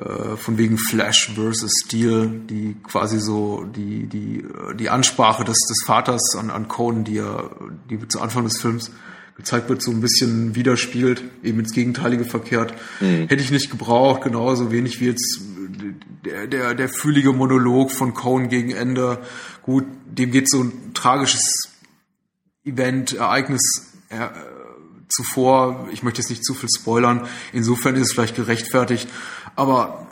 äh, 0.00 0.36
von 0.36 0.58
wegen 0.58 0.78
Flash 0.78 1.32
versus 1.34 1.72
Steel, 1.84 2.40
die 2.48 2.76
quasi 2.82 3.20
so 3.20 3.64
die 3.64 4.06
die 4.06 4.44
die 4.78 4.90
Ansprache 4.90 5.44
des 5.44 5.58
des 5.68 5.82
Vaters 5.84 6.34
an 6.36 6.50
an 6.50 6.68
Conan, 6.68 7.04
die 7.04 7.14
ja 7.14 7.50
die 7.88 8.08
zu 8.08 8.20
Anfang 8.20 8.44
des 8.44 8.60
Films 8.60 8.90
gezeigt 9.36 9.68
wird, 9.68 9.82
so 9.82 9.90
ein 9.90 10.00
bisschen 10.00 10.54
widerspielt, 10.54 11.22
eben 11.42 11.60
ins 11.60 11.72
Gegenteilige 11.72 12.24
verkehrt. 12.24 12.74
Mhm. 13.00 13.28
Hätte 13.28 13.42
ich 13.42 13.50
nicht 13.50 13.70
gebraucht, 13.70 14.22
genauso 14.22 14.70
wenig 14.70 15.00
wie 15.00 15.06
jetzt 15.06 15.40
der, 16.24 16.46
der, 16.46 16.74
der 16.74 16.88
fühlige 16.88 17.32
Monolog 17.32 17.90
von 17.90 18.14
Cohen 18.14 18.48
gegen 18.48 18.70
Ende. 18.70 19.18
Gut, 19.62 19.86
dem 20.06 20.30
geht 20.30 20.50
so 20.50 20.62
ein 20.62 20.92
tragisches 20.94 21.70
Event, 22.64 23.14
Ereignis 23.14 23.92
äh, 24.10 24.28
zuvor. 25.08 25.88
Ich 25.92 26.02
möchte 26.02 26.20
jetzt 26.20 26.30
nicht 26.30 26.44
zu 26.44 26.54
viel 26.54 26.68
spoilern. 26.68 27.26
Insofern 27.52 27.96
ist 27.96 28.08
es 28.08 28.12
vielleicht 28.12 28.36
gerechtfertigt. 28.36 29.08
Aber 29.56 30.06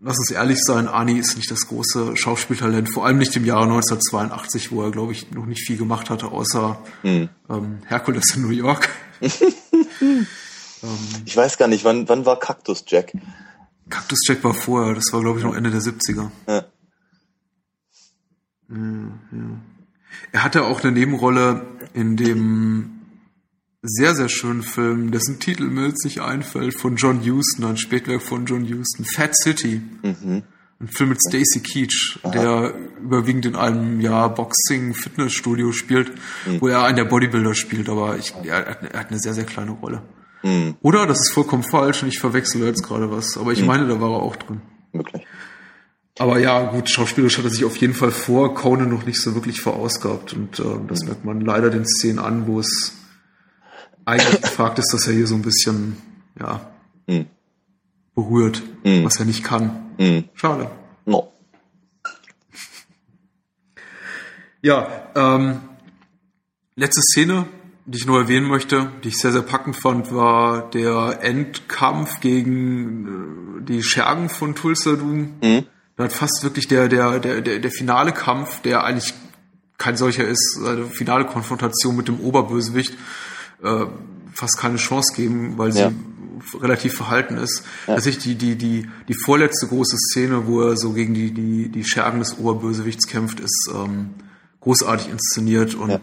lass 0.00 0.18
uns 0.18 0.30
ehrlich 0.30 0.58
sein, 0.62 0.88
Ani 0.88 1.18
ist 1.18 1.36
nicht 1.36 1.50
das 1.50 1.66
große 1.68 2.16
Schauspieltalent, 2.16 2.92
vor 2.92 3.06
allem 3.06 3.18
nicht 3.18 3.36
im 3.36 3.44
Jahre 3.44 3.64
1982, 3.64 4.72
wo 4.72 4.82
er, 4.82 4.90
glaube 4.90 5.12
ich, 5.12 5.30
noch 5.30 5.46
nicht 5.46 5.66
viel 5.66 5.76
gemacht 5.76 6.10
hatte, 6.10 6.26
außer 6.26 6.78
hm. 7.02 7.28
ähm, 7.48 7.78
Herkules 7.86 8.34
in 8.34 8.42
New 8.42 8.50
York. 8.50 8.88
ähm, 9.20 10.26
ich 11.24 11.36
weiß 11.36 11.58
gar 11.58 11.68
nicht, 11.68 11.84
wann, 11.84 12.08
wann 12.08 12.26
war 12.26 12.38
Cactus 12.38 12.84
Jack? 12.86 13.12
Cactus 13.88 14.20
Jack 14.26 14.42
war 14.44 14.54
vorher, 14.54 14.94
das 14.94 15.12
war, 15.12 15.20
glaube 15.20 15.38
ich, 15.38 15.44
noch 15.44 15.54
Ende 15.54 15.70
der 15.70 15.80
70er. 15.80 16.30
Ja. 16.46 16.64
Ja, 18.70 18.76
ja. 18.76 19.60
Er 20.32 20.44
hatte 20.44 20.64
auch 20.64 20.82
eine 20.82 20.92
Nebenrolle 20.92 21.66
in 21.92 22.16
dem 22.16 22.99
sehr, 23.82 24.14
sehr 24.14 24.28
schönen 24.28 24.62
Film, 24.62 25.10
dessen 25.10 25.38
Titel 25.38 25.64
mir 25.64 25.86
jetzt 25.86 26.04
nicht 26.04 26.20
einfällt, 26.20 26.74
von 26.74 26.96
John 26.96 27.20
Huston, 27.24 27.64
ein 27.64 27.76
Spätwerk 27.76 28.22
von 28.22 28.44
John 28.44 28.62
Huston, 28.68 29.04
Fat 29.04 29.34
City. 29.36 29.80
Mhm. 30.02 30.42
Ein 30.82 30.88
Film 30.88 31.10
mit 31.10 31.20
Stacy 31.20 31.60
Keach, 31.60 32.18
Aha. 32.22 32.30
der 32.30 32.74
überwiegend 33.02 33.44
in 33.44 33.54
einem 33.54 34.00
ja, 34.00 34.28
Boxing-Fitnessstudio 34.28 35.72
spielt, 35.72 36.10
mhm. 36.46 36.60
wo 36.60 36.68
er 36.68 36.84
einen 36.84 36.96
der 36.96 37.04
Bodybuilder 37.04 37.54
spielt, 37.54 37.90
aber 37.90 38.16
ich, 38.16 38.32
er, 38.44 38.66
er, 38.66 38.98
hat 38.98 39.10
eine 39.10 39.18
sehr, 39.18 39.34
sehr 39.34 39.44
kleine 39.44 39.72
Rolle. 39.72 40.02
Mhm. 40.42 40.76
Oder? 40.80 41.06
Das 41.06 41.20
ist 41.20 41.32
vollkommen 41.32 41.64
falsch 41.64 42.02
und 42.02 42.08
ich 42.08 42.18
verwechsel 42.18 42.64
jetzt 42.64 42.82
gerade 42.82 43.10
was, 43.10 43.36
aber 43.36 43.52
ich 43.52 43.60
mhm. 43.60 43.66
meine, 43.66 43.88
da 43.88 44.00
war 44.00 44.10
er 44.10 44.22
auch 44.22 44.36
drin. 44.36 44.62
Wirklich. 44.92 45.26
Aber 46.18 46.38
ja, 46.38 46.70
gut, 46.70 46.88
schauspielerisch 46.88 47.36
hat 47.36 47.44
er 47.44 47.50
sich 47.50 47.64
auf 47.64 47.76
jeden 47.76 47.94
Fall 47.94 48.10
vor 48.10 48.54
Conan 48.54 48.88
noch 48.88 49.04
nicht 49.04 49.20
so 49.20 49.34
wirklich 49.34 49.60
verausgabt 49.60 50.32
und 50.32 50.60
äh, 50.60 50.64
das 50.88 51.00
mhm. 51.00 51.08
merkt 51.08 51.24
man 51.26 51.40
leider 51.42 51.68
den 51.68 51.86
Szenen 51.86 52.18
an, 52.18 52.46
wo 52.46 52.58
es 52.58 52.99
eigentlich 54.04 54.40
gefragt 54.42 54.78
ist, 54.78 54.92
dass 54.92 55.06
er 55.06 55.14
hier 55.14 55.26
so 55.26 55.34
ein 55.34 55.42
bisschen, 55.42 55.96
ja, 56.38 56.70
mm. 57.06 57.26
berührt, 58.14 58.62
mm. 58.84 59.04
was 59.04 59.18
er 59.18 59.26
nicht 59.26 59.44
kann. 59.44 59.90
Mm. 59.98 60.20
Schade. 60.34 60.70
No. 61.06 61.32
Ja, 64.62 65.08
ähm, 65.14 65.60
letzte 66.76 67.02
Szene, 67.02 67.46
die 67.86 67.98
ich 67.98 68.06
nur 68.06 68.20
erwähnen 68.20 68.46
möchte, 68.46 68.90
die 69.02 69.08
ich 69.08 69.18
sehr, 69.18 69.32
sehr 69.32 69.42
packend 69.42 69.76
fand, 69.76 70.14
war 70.14 70.70
der 70.70 71.18
Endkampf 71.22 72.20
gegen 72.20 73.60
äh, 73.60 73.64
die 73.64 73.82
Schergen 73.82 74.28
von 74.28 74.54
Tulsa 74.54 74.96
Doom. 74.96 75.34
Mhm. 75.42 75.66
Da 75.96 76.04
hat 76.04 76.12
fast 76.12 76.42
wirklich 76.42 76.68
der, 76.68 76.88
der, 76.88 77.18
der, 77.18 77.40
der, 77.40 77.58
der 77.58 77.70
finale 77.70 78.12
Kampf, 78.12 78.62
der 78.62 78.84
eigentlich 78.84 79.12
kein 79.76 79.96
solcher 79.96 80.26
ist, 80.26 80.60
eine 80.64 80.86
finale 80.86 81.24
Konfrontation 81.24 81.96
mit 81.96 82.08
dem 82.08 82.20
Oberbösewicht, 82.20 82.94
äh, 83.62 83.86
fast 84.32 84.58
keine 84.58 84.76
Chance 84.76 85.14
geben, 85.14 85.58
weil 85.58 85.72
sie 85.72 85.94
relativ 86.60 86.94
verhalten 86.94 87.36
ist. 87.36 87.64
Ja. 87.86 87.96
Dass 87.96 88.06
ich 88.06 88.18
die, 88.18 88.34
die, 88.34 88.56
die, 88.56 88.88
die 89.08 89.14
vorletzte 89.14 89.66
große 89.66 89.96
Szene, 89.96 90.46
wo 90.46 90.62
er 90.62 90.76
so 90.76 90.92
gegen 90.92 91.14
die, 91.14 91.32
die, 91.32 91.68
die 91.68 91.84
Schergen 91.84 92.18
des 92.18 92.38
Oberbösewichts 92.38 93.06
kämpft, 93.06 93.40
ist 93.40 93.70
ähm, 93.74 94.10
großartig 94.60 95.10
inszeniert 95.10 95.74
und 95.74 95.90
ja. 95.90 96.00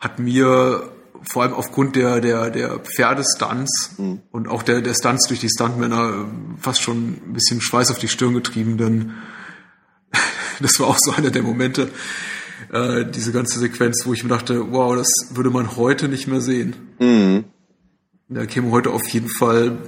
hat 0.00 0.18
mir 0.18 0.90
vor 1.22 1.42
allem 1.42 1.54
aufgrund 1.54 1.96
der, 1.96 2.20
der, 2.20 2.50
der 2.50 2.78
Pferdestunts 2.80 3.92
mhm. 3.96 4.20
und 4.30 4.48
auch 4.48 4.62
der, 4.62 4.82
der 4.82 4.94
Stunts 4.94 5.26
durch 5.28 5.40
die 5.40 5.48
Stuntmänner 5.48 6.26
fast 6.60 6.82
schon 6.82 7.14
ein 7.26 7.32
bisschen 7.32 7.60
Schweiß 7.60 7.90
auf 7.90 7.98
die 7.98 8.08
Stirn 8.08 8.34
getrieben, 8.34 8.76
denn 8.76 9.14
das 10.60 10.78
war 10.80 10.88
auch 10.88 10.98
so 10.98 11.12
einer 11.12 11.30
der 11.30 11.42
Momente, 11.42 11.88
äh, 12.72 13.04
diese 13.04 13.32
ganze 13.32 13.58
Sequenz, 13.58 14.06
wo 14.06 14.12
ich 14.12 14.22
mir 14.22 14.30
dachte, 14.30 14.72
wow, 14.72 14.94
das 14.94 15.08
würde 15.30 15.50
man 15.50 15.76
heute 15.76 16.08
nicht 16.08 16.26
mehr 16.26 16.40
sehen. 16.40 16.74
Mhm. 16.98 17.44
Da 18.28 18.46
käme 18.46 18.70
heute 18.70 18.90
auf 18.90 19.06
jeden 19.08 19.28
Fall 19.28 19.78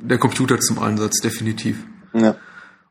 der 0.00 0.18
Computer 0.18 0.58
zum 0.60 0.78
Einsatz, 0.78 1.20
definitiv. 1.20 1.84
Ja. 2.14 2.36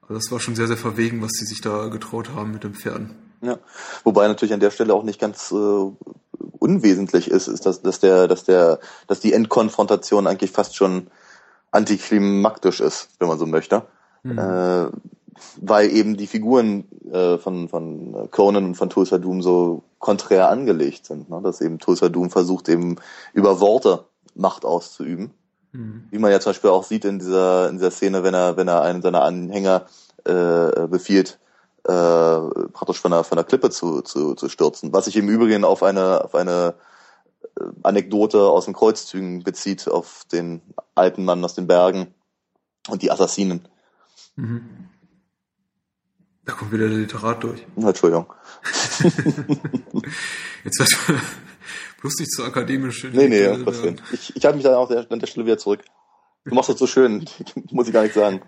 Also 0.02 0.14
das 0.14 0.32
war 0.32 0.40
schon 0.40 0.56
sehr, 0.56 0.68
sehr 0.68 0.78
verwegen, 0.78 1.22
was 1.22 1.32
sie 1.34 1.46
sich 1.46 1.62
da 1.62 1.88
getraut 1.88 2.30
haben 2.36 2.52
mit 2.52 2.64
den 2.64 2.74
Pferden. 2.74 3.16
Ja. 3.42 3.60
Wobei 4.04 4.28
natürlich 4.28 4.54
an 4.54 4.60
der 4.60 4.72
Stelle 4.72 4.94
auch 4.94 5.04
nicht 5.04 5.20
ganz 5.20 5.52
äh, 5.52 5.56
unwesentlich 6.60 7.30
ist, 7.30 7.48
ist, 7.48 7.66
dass, 7.66 7.82
dass 7.82 8.00
der, 8.00 8.28
dass 8.28 8.44
der, 8.44 8.80
dass 9.08 9.20
die 9.20 9.34
Endkonfrontation 9.34 10.28
eigentlich 10.28 10.52
fast 10.52 10.76
schon 10.76 11.08
antiklimaktisch 11.72 12.80
ist, 12.80 13.10
wenn 13.20 13.28
man 13.28 13.38
so 13.38 13.46
möchte. 13.46 13.84
Mhm. 14.24 14.38
Äh, 14.38 14.88
weil 15.62 15.90
eben 15.92 16.18
die 16.18 16.28
Figuren 16.28 16.86
äh, 17.12 17.38
von, 17.38 17.70
von 17.70 18.30
Conan 18.32 18.66
und 18.66 18.76
von 18.76 18.90
Tulsa 18.90 19.18
Doom 19.18 19.42
so 19.42 19.84
konträr 20.00 20.50
angelegt 20.50 21.06
sind. 21.06 21.30
Ne? 21.30 21.42
Dass 21.44 21.62
eben 21.62 21.80
Tulsa 21.80 22.10
Doom 22.10 22.30
versucht, 22.30 22.70
eben 22.70 22.98
über 23.34 23.60
Worte 23.60 24.06
Macht 24.36 24.66
auszuüben. 24.66 25.32
Mhm. 25.72 26.08
Wie 26.12 26.20
man 26.20 26.32
ja 26.32 26.40
zum 26.40 26.52
Beispiel 26.52 26.70
auch 26.70 26.84
sieht 26.84 27.06
in 27.06 27.20
dieser, 27.20 27.70
in 27.70 27.78
dieser 27.78 27.92
Szene, 27.92 28.24
wenn 28.24 28.34
er, 28.34 28.58
wenn 28.58 28.68
er 28.68 28.82
einen 28.82 29.02
seiner 29.02 29.24
Anhänger 29.24 29.86
äh, 30.26 30.88
befiehlt, 30.88 31.40
äh, 31.84 31.92
praktisch 32.74 33.00
von 33.00 33.12
der, 33.12 33.24
von 33.24 33.38
der 33.38 33.46
Klippe 33.46 33.70
zu, 33.70 34.02
zu, 34.02 34.36
zu 34.36 34.50
stürzen. 34.50 34.94
Was 34.94 35.06
sich 35.06 35.16
im 35.16 35.30
Übrigen 35.30 35.64
auf 35.64 35.84
eine, 35.84 36.24
auf 36.24 36.36
eine 36.36 36.76
äh, 37.60 37.64
Anekdote 37.84 38.42
aus 38.42 38.66
den 38.66 38.74
Kreuzzügen 38.74 39.44
bezieht, 39.44 39.88
auf 39.88 40.26
den 40.32 40.62
alten 40.96 41.26
Mann 41.26 41.44
aus 41.44 41.56
den 41.56 41.68
Bergen 41.68 42.14
und 42.90 43.02
die 43.02 43.12
Assassinen. 43.12 43.68
Mhm. 44.36 44.90
Da 46.48 46.54
kommt 46.54 46.72
wieder 46.72 46.88
der 46.88 46.98
Literat 46.98 47.44
durch. 47.44 47.66
Entschuldigung. 47.76 48.34
Jetzt 50.64 50.80
wird 50.80 50.90
bloß 52.00 52.14
nicht 52.20 52.32
zu 52.32 52.46
akademisch. 52.46 53.04
Nee, 53.12 53.28
nee, 53.28 53.50
was 53.66 53.84
Ich, 54.14 54.34
ich 54.34 54.46
halte 54.46 54.56
mich 54.56 54.64
dann 54.64 54.76
auch 54.76 54.90
an 54.90 55.20
der 55.20 55.28
Stelle 55.28 55.46
wieder 55.46 55.58
zurück. 55.58 55.82
Du 56.48 56.56
machst 56.56 56.70
das 56.70 56.80
so 56.80 56.88
schön, 56.88 57.26
muss 57.72 57.88
ich 57.88 57.94
gar 57.94 58.04
nicht 58.04 58.16
sagen. 58.16 58.42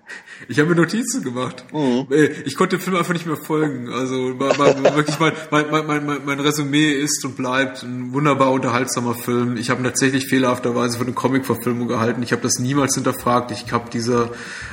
Ich 0.48 0.58
habe 0.58 0.70
mir 0.70 0.76
Notizen 0.78 1.22
gemacht. 1.22 1.66
Mhm. 1.74 2.08
Ich 2.46 2.56
konnte 2.56 2.78
dem 2.78 2.82
Film 2.82 2.96
einfach 2.96 3.12
nicht 3.12 3.26
mehr 3.26 3.36
folgen. 3.36 3.90
Also 3.90 4.40
wirklich 4.40 5.20
mein, 5.20 5.34
mein, 5.52 5.86
mein, 5.86 6.06
mein, 6.06 6.26
mein 6.26 6.40
Resümee 6.40 6.92
ist 6.92 7.26
und 7.26 7.36
bleibt 7.36 7.84
ein 7.84 8.14
wunderbar 8.14 8.52
unterhaltsamer 8.52 9.16
Film. 9.16 9.58
Ich 9.58 9.70
habe 9.70 9.84
tatsächlich 9.84 10.28
fehlerhafterweise 10.28 10.98
von 10.98 11.08
einer 11.08 11.16
Comic-Verfilmung 11.16 11.90
gehalten. 11.90 12.24
Ich 12.24 12.32
habe 12.32 12.42
das 12.42 12.60
niemals 12.60 12.96
hinterfragt. 12.96 13.52
Ich 13.52 13.70
habe 13.74 13.90
diese 13.92 14.32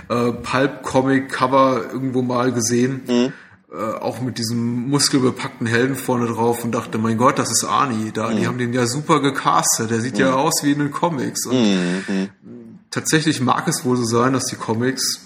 äh, 0.08 0.30
Pulp-Comic-Cover 0.30 1.86
irgendwo 1.92 2.22
mal 2.22 2.52
gesehen. 2.52 3.02
Mhm. 3.08 3.32
Äh, 3.72 3.98
auch 3.98 4.20
mit 4.20 4.38
diesem 4.38 4.88
muskelbepackten 4.88 5.66
Helden 5.66 5.96
vorne 5.96 6.28
drauf 6.28 6.62
und 6.62 6.70
dachte, 6.70 6.98
mein 6.98 7.18
Gott, 7.18 7.40
das 7.40 7.50
ist 7.50 7.64
Arnie. 7.64 8.12
Da, 8.14 8.30
mhm. 8.30 8.36
Die 8.36 8.46
haben 8.46 8.58
den 8.58 8.72
ja 8.72 8.86
super 8.86 9.20
gecastet. 9.20 9.90
Der 9.90 10.00
sieht 10.00 10.14
mhm. 10.14 10.20
ja 10.20 10.34
aus 10.34 10.62
wie 10.62 10.70
in 10.70 10.78
den 10.78 10.92
Comics. 10.92 11.44
Und 11.46 11.60
mhm. 11.60 12.04
mhm 12.06 12.65
tatsächlich 12.90 13.40
mag 13.40 13.68
es 13.68 13.84
wohl 13.84 13.96
so 13.96 14.04
sein, 14.04 14.32
dass 14.32 14.44
die 14.46 14.56
Comics 14.56 15.20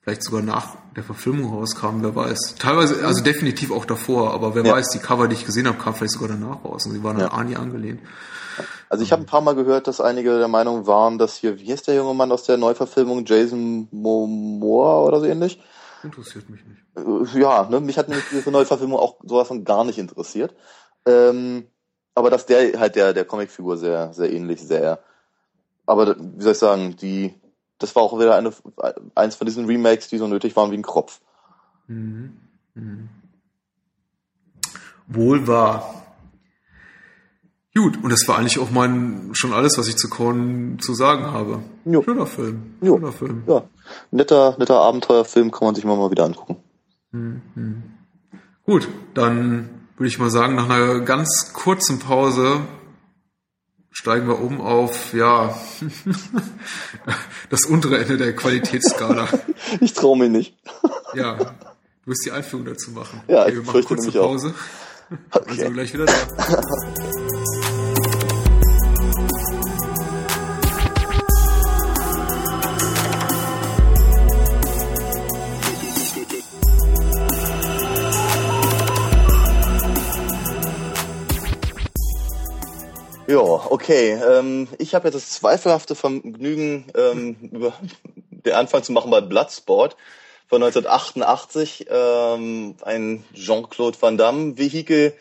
vielleicht 0.00 0.22
sogar 0.22 0.42
nach 0.42 0.76
der 0.94 1.02
Verfilmung 1.02 1.52
rauskamen, 1.52 2.02
wer 2.02 2.14
weiß. 2.14 2.54
Teilweise, 2.58 3.04
also 3.04 3.22
definitiv 3.22 3.72
auch 3.72 3.84
davor, 3.84 4.32
aber 4.32 4.54
wer 4.54 4.64
ja. 4.64 4.72
weiß, 4.72 4.88
die 4.90 4.98
Cover, 4.98 5.26
die 5.28 5.34
ich 5.34 5.44
gesehen 5.44 5.66
habe, 5.66 5.78
kamen 5.78 5.96
vielleicht 5.96 6.14
sogar 6.14 6.28
danach 6.28 6.64
raus 6.64 6.86
und 6.86 6.92
sie 6.92 7.02
waren 7.02 7.18
ja. 7.18 7.26
an 7.28 7.46
Ani 7.46 7.56
angelehnt. 7.56 8.00
Also 8.88 9.02
ich 9.02 9.12
habe 9.12 9.22
ein 9.22 9.26
paar 9.26 9.40
Mal 9.40 9.54
gehört, 9.54 9.88
dass 9.88 10.00
einige 10.00 10.38
der 10.38 10.48
Meinung 10.48 10.86
waren, 10.86 11.18
dass 11.18 11.36
hier, 11.36 11.58
wie 11.58 11.72
ist 11.72 11.88
der 11.88 11.96
junge 11.96 12.14
Mann 12.14 12.30
aus 12.30 12.44
der 12.44 12.56
Neuverfilmung, 12.56 13.24
Jason 13.26 13.88
Momoa 13.90 15.04
oder 15.04 15.20
so 15.20 15.26
ähnlich? 15.26 15.60
Interessiert 16.02 16.48
mich 16.48 16.64
nicht. 16.64 16.80
Äh, 16.96 17.40
ja, 17.40 17.68
ne, 17.68 17.80
mich 17.80 17.98
hat 17.98 18.08
nämlich 18.08 18.26
diese 18.30 18.50
Neuverfilmung 18.50 18.98
auch 18.98 19.16
sowas 19.24 19.48
von 19.48 19.64
gar 19.64 19.84
nicht 19.84 19.98
interessiert. 19.98 20.54
Ähm, 21.04 21.66
aber 22.14 22.30
dass 22.30 22.46
der 22.46 22.78
halt 22.78 22.94
der, 22.96 23.12
der 23.12 23.24
Comicfigur 23.24 23.76
sehr, 23.76 24.12
sehr 24.12 24.32
ähnlich 24.32 24.62
sehr 24.62 25.00
aber 25.86 26.16
wie 26.18 26.42
soll 26.42 26.52
ich 26.52 26.58
sagen, 26.58 26.96
die, 26.96 27.34
das 27.78 27.94
war 27.94 28.02
auch 28.02 28.18
wieder 28.18 28.36
eine, 28.36 28.52
eins 29.14 29.36
von 29.36 29.46
diesen 29.46 29.66
Remakes, 29.66 30.08
die 30.08 30.18
so 30.18 30.26
nötig 30.26 30.56
waren 30.56 30.70
wie 30.70 30.76
ein 30.76 30.82
Kropf. 30.82 31.20
Mhm. 31.86 32.36
Mhm. 32.74 33.08
Wohl 35.06 35.46
wahr. 35.46 36.02
Gut, 37.74 38.02
und 38.02 38.10
das 38.10 38.26
war 38.26 38.38
eigentlich 38.38 38.58
auch 38.58 38.70
mein 38.70 39.30
schon 39.34 39.52
alles, 39.52 39.76
was 39.76 39.86
ich 39.86 39.96
zu 39.96 40.08
Korn 40.08 40.78
zu 40.80 40.94
sagen 40.94 41.26
habe. 41.26 41.60
Jo. 41.84 42.02
Schöner 42.02 42.26
Film. 42.26 42.74
Jo. 42.80 42.96
Schöner 42.96 43.12
Film. 43.12 43.42
Ja. 43.46 43.64
Netter, 44.10 44.56
netter 44.58 44.80
Abenteuerfilm 44.80 45.50
kann 45.50 45.66
man 45.66 45.74
sich 45.74 45.84
mal, 45.84 45.96
mal 45.96 46.10
wieder 46.10 46.24
angucken. 46.24 46.56
Mhm. 47.12 47.82
Gut, 48.64 48.88
dann 49.14 49.68
würde 49.96 50.08
ich 50.08 50.18
mal 50.18 50.30
sagen, 50.30 50.54
nach 50.54 50.68
einer 50.68 51.00
ganz 51.00 51.52
kurzen 51.52 51.98
Pause 51.98 52.62
steigen 53.96 54.28
wir 54.28 54.38
um 54.38 54.60
auf, 54.60 55.14
ja, 55.14 55.58
das 57.50 57.64
untere 57.64 57.98
Ende 57.98 58.18
der 58.18 58.36
Qualitätsskala. 58.36 59.26
Ich 59.80 59.94
traue 59.94 60.18
mich 60.18 60.30
nicht. 60.30 60.54
Ja, 61.14 61.34
du 61.36 61.46
wirst 62.04 62.26
die 62.26 62.30
Einführung 62.30 62.66
dazu 62.66 62.90
machen. 62.90 63.22
Ja, 63.26 63.44
okay, 63.44 63.54
wir 63.54 63.62
machen 63.62 63.84
kurz 63.84 64.02
eine 64.02 64.12
Pause. 64.12 64.54
Auch. 65.30 65.40
Okay. 65.40 65.62
Also 65.62 65.70
gleich 65.72 65.94
wieder 65.94 66.04
da. 66.04 66.12
Ja, 83.28 83.40
okay. 83.40 84.12
Ähm, 84.12 84.68
ich 84.78 84.94
habe 84.94 85.08
jetzt 85.08 85.16
das 85.16 85.30
zweifelhafte 85.30 85.96
Vergnügen, 85.96 86.86
ähm, 86.96 87.36
über 87.50 87.72
den 88.30 88.52
Anfang 88.52 88.84
zu 88.84 88.92
machen 88.92 89.10
bei 89.10 89.20
Bloodsport 89.20 89.96
von 90.46 90.62
1988. 90.62 91.86
Ähm, 91.90 92.76
ein 92.82 93.24
Jean-Claude 93.34 94.00
Van 94.00 94.16
Damme-Vehikel, 94.16 95.12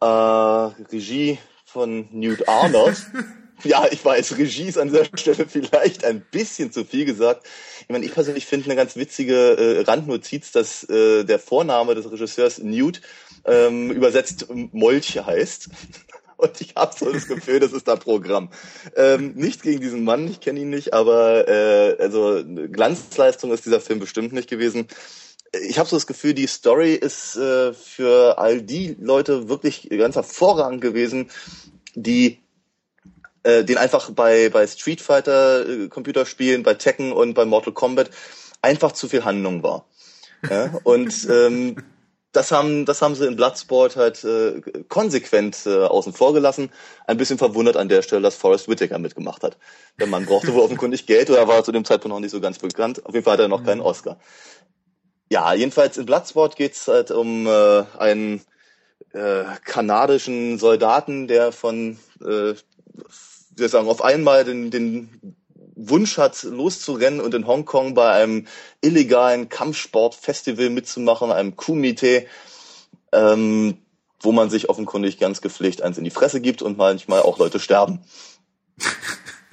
äh, 0.00 0.04
Regie 0.04 1.38
von 1.64 2.08
Newt 2.12 2.48
Arnold. 2.48 3.04
ja, 3.64 3.84
ich 3.90 4.04
weiß, 4.04 4.38
Regie 4.38 4.68
ist 4.68 4.78
an 4.78 4.88
dieser 4.88 5.06
Stelle 5.06 5.46
vielleicht 5.48 6.04
ein 6.04 6.20
bisschen 6.20 6.70
zu 6.70 6.84
viel 6.84 7.04
gesagt. 7.04 7.48
Ich 7.82 7.88
meine, 7.88 8.04
ich 8.04 8.14
persönlich 8.14 8.46
finde 8.46 8.66
eine 8.66 8.76
ganz 8.76 8.94
witzige 8.94 9.34
äh, 9.34 9.80
Randnotiz, 9.80 10.52
dass 10.52 10.84
äh, 10.84 11.24
der 11.24 11.40
Vorname 11.40 11.96
des 11.96 12.08
Regisseurs 12.10 12.58
Newt 12.58 13.00
ähm, 13.44 13.90
übersetzt 13.90 14.46
Molch 14.50 15.16
heißt. 15.16 15.68
Und 16.40 16.60
ich 16.60 16.74
habe 16.76 16.94
so 16.96 17.12
das 17.12 17.26
Gefühl, 17.26 17.60
das 17.60 17.72
ist 17.72 17.86
da 17.86 17.96
Programm. 17.96 18.50
Ähm, 18.96 19.34
nicht 19.34 19.62
gegen 19.62 19.80
diesen 19.80 20.04
Mann, 20.04 20.26
ich 20.28 20.40
kenne 20.40 20.60
ihn 20.60 20.70
nicht, 20.70 20.94
aber 20.94 21.46
äh, 21.48 21.96
also 21.98 22.42
Glanzleistung 22.44 23.52
ist 23.52 23.66
dieser 23.66 23.80
Film 23.80 23.98
bestimmt 23.98 24.32
nicht 24.32 24.48
gewesen. 24.48 24.88
Ich 25.68 25.78
habe 25.78 25.88
so 25.88 25.96
das 25.96 26.06
Gefühl, 26.06 26.32
die 26.32 26.46
Story 26.46 26.94
ist 26.94 27.36
äh, 27.36 27.74
für 27.74 28.38
all 28.38 28.62
die 28.62 28.96
Leute 29.00 29.48
wirklich 29.48 29.88
ganz 29.90 30.14
hervorragend 30.14 30.80
gewesen, 30.80 31.30
die 31.94 32.38
äh, 33.42 33.64
den 33.64 33.78
einfach 33.78 34.10
bei, 34.10 34.48
bei 34.48 34.66
Street 34.66 35.00
Fighter 35.00 35.68
äh, 35.68 35.88
Computerspielen, 35.88 36.62
bei 36.62 36.74
Tekken 36.74 37.12
und 37.12 37.34
bei 37.34 37.44
Mortal 37.44 37.72
Kombat 37.72 38.10
einfach 38.62 38.92
zu 38.92 39.08
viel 39.08 39.24
Handlung 39.24 39.62
war. 39.62 39.86
Ja? 40.48 40.78
Und 40.84 41.26
ähm, 41.30 41.76
das 42.32 42.52
haben, 42.52 42.84
das 42.86 43.02
haben 43.02 43.14
sie 43.14 43.26
in 43.26 43.36
Bloodsport 43.36 43.96
halt 43.96 44.22
äh, 44.24 44.60
konsequent 44.88 45.66
äh, 45.66 45.84
außen 45.84 46.12
vor 46.12 46.32
gelassen. 46.32 46.70
Ein 47.06 47.16
bisschen 47.16 47.38
verwundert 47.38 47.76
an 47.76 47.88
der 47.88 48.02
Stelle, 48.02 48.22
dass 48.22 48.36
Forrest 48.36 48.68
Whitaker 48.68 48.98
mitgemacht 48.98 49.42
hat. 49.42 49.56
Der 49.98 50.06
Mann 50.06 50.26
brauchte 50.26 50.54
wohl 50.54 50.62
offenkundig 50.62 51.06
Geld 51.06 51.28
oder 51.30 51.48
war 51.48 51.64
zu 51.64 51.72
dem 51.72 51.84
Zeitpunkt 51.84 52.14
noch 52.14 52.20
nicht 52.20 52.30
so 52.30 52.40
ganz 52.40 52.58
bekannt. 52.58 53.04
Auf 53.04 53.14
jeden 53.14 53.24
Fall 53.24 53.34
hat 53.34 53.40
er 53.40 53.48
noch 53.48 53.62
mhm. 53.62 53.66
keinen 53.66 53.80
Oscar. 53.80 54.18
Ja, 55.28 55.54
jedenfalls 55.54 55.96
in 55.96 56.06
Bloodsport 56.06 56.56
geht's 56.56 56.86
halt 56.88 57.10
um 57.10 57.46
äh, 57.46 57.84
einen 57.98 58.42
äh, 59.12 59.44
kanadischen 59.64 60.58
Soldaten, 60.58 61.26
der 61.26 61.52
von, 61.52 61.98
äh, 62.20 62.54
wie 63.56 63.68
sagen, 63.68 63.88
auf 63.88 64.02
einmal 64.02 64.44
den, 64.44 64.70
den 64.70 65.36
Wunsch 65.88 66.18
hat, 66.18 66.42
loszurennen 66.42 67.20
und 67.20 67.34
in 67.34 67.46
Hongkong 67.46 67.94
bei 67.94 68.10
einem 68.10 68.46
illegalen 68.80 69.48
Kampfsportfestival 69.48 70.70
mitzumachen, 70.70 71.32
einem 71.32 71.56
Kumite, 71.56 72.26
ähm, 73.12 73.78
wo 74.20 74.32
man 74.32 74.50
sich 74.50 74.68
offenkundig 74.68 75.18
ganz 75.18 75.40
gepflegt 75.40 75.82
eins 75.82 75.98
in 75.98 76.04
die 76.04 76.10
Fresse 76.10 76.40
gibt 76.40 76.62
und 76.62 76.76
manchmal 76.76 77.22
auch 77.22 77.38
Leute 77.38 77.58
sterben. 77.58 78.00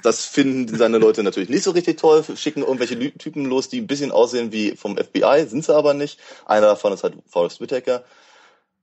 Das 0.00 0.24
finden 0.24 0.78
seine 0.78 0.98
Leute 0.98 1.24
natürlich 1.24 1.48
nicht 1.48 1.64
so 1.64 1.72
richtig 1.72 1.98
toll, 1.98 2.24
schicken 2.36 2.62
irgendwelche 2.62 2.96
Typen 3.18 3.44
los, 3.44 3.68
die 3.68 3.80
ein 3.80 3.88
bisschen 3.88 4.12
aussehen 4.12 4.52
wie 4.52 4.76
vom 4.76 4.96
FBI, 4.96 5.44
sind 5.48 5.64
sie 5.64 5.74
aber 5.74 5.92
nicht. 5.92 6.20
Einer 6.46 6.68
davon 6.68 6.92
ist 6.92 7.02
halt 7.02 7.14
Forrest 7.26 7.60
Whitaker. 7.60 8.04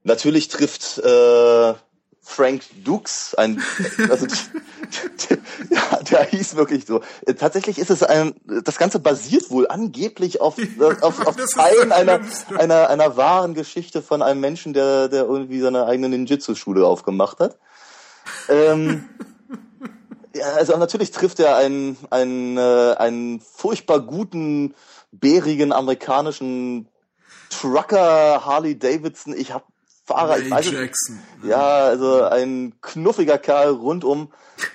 Natürlich 0.04 0.50
trifft 0.50 0.98
äh, 0.98 1.74
Frank 2.28 2.64
Dukes, 2.84 3.36
ein, 3.36 3.62
also 4.10 4.26
ja, 5.70 6.00
der 6.10 6.24
hieß 6.26 6.56
wirklich 6.56 6.86
so. 6.86 7.02
Tatsächlich 7.38 7.78
ist 7.78 7.92
es 7.92 8.02
ein, 8.02 8.34
das 8.46 8.80
Ganze 8.80 9.00
basiert 9.00 9.52
wohl 9.52 9.68
angeblich 9.68 10.42
auf 10.42 10.58
auf, 11.02 11.26
auf 11.26 11.36
Teilen 11.54 11.92
einer, 11.92 12.20
einer 12.58 12.90
einer 12.90 13.16
wahren 13.16 13.54
Geschichte 13.54 14.02
von 14.02 14.24
einem 14.24 14.42
Menschen, 14.42 14.74
der 14.74 15.08
der 15.08 15.26
irgendwie 15.26 15.62
seine 15.62 15.86
eigene 15.86 16.10
Ninjutsu-Schule 16.10 16.86
aufgemacht 16.86 17.40
hat. 17.40 17.60
Ähm, 18.50 19.08
ja, 20.36 20.48
also 20.56 20.76
natürlich 20.78 21.12
trifft 21.12 21.40
er 21.40 21.56
einen 21.56 21.96
einen 22.10 22.58
äh, 22.58 22.96
einen 22.98 23.40
furchtbar 23.40 24.00
guten 24.00 24.74
bärigen 25.12 25.72
amerikanischen 25.72 26.90
Trucker 27.52 28.44
Harley 28.46 28.78
Davidson. 28.78 29.36
Ich 29.38 29.54
habe 29.54 29.64
Fahrer. 30.06 30.36
Ray 30.36 30.52
weiß 30.52 30.72
Jackson. 30.72 31.20
Ja, 31.44 31.86
also 31.86 32.24
ein 32.24 32.74
knuffiger 32.82 33.38
Kerl 33.38 33.70
rundum 33.70 34.32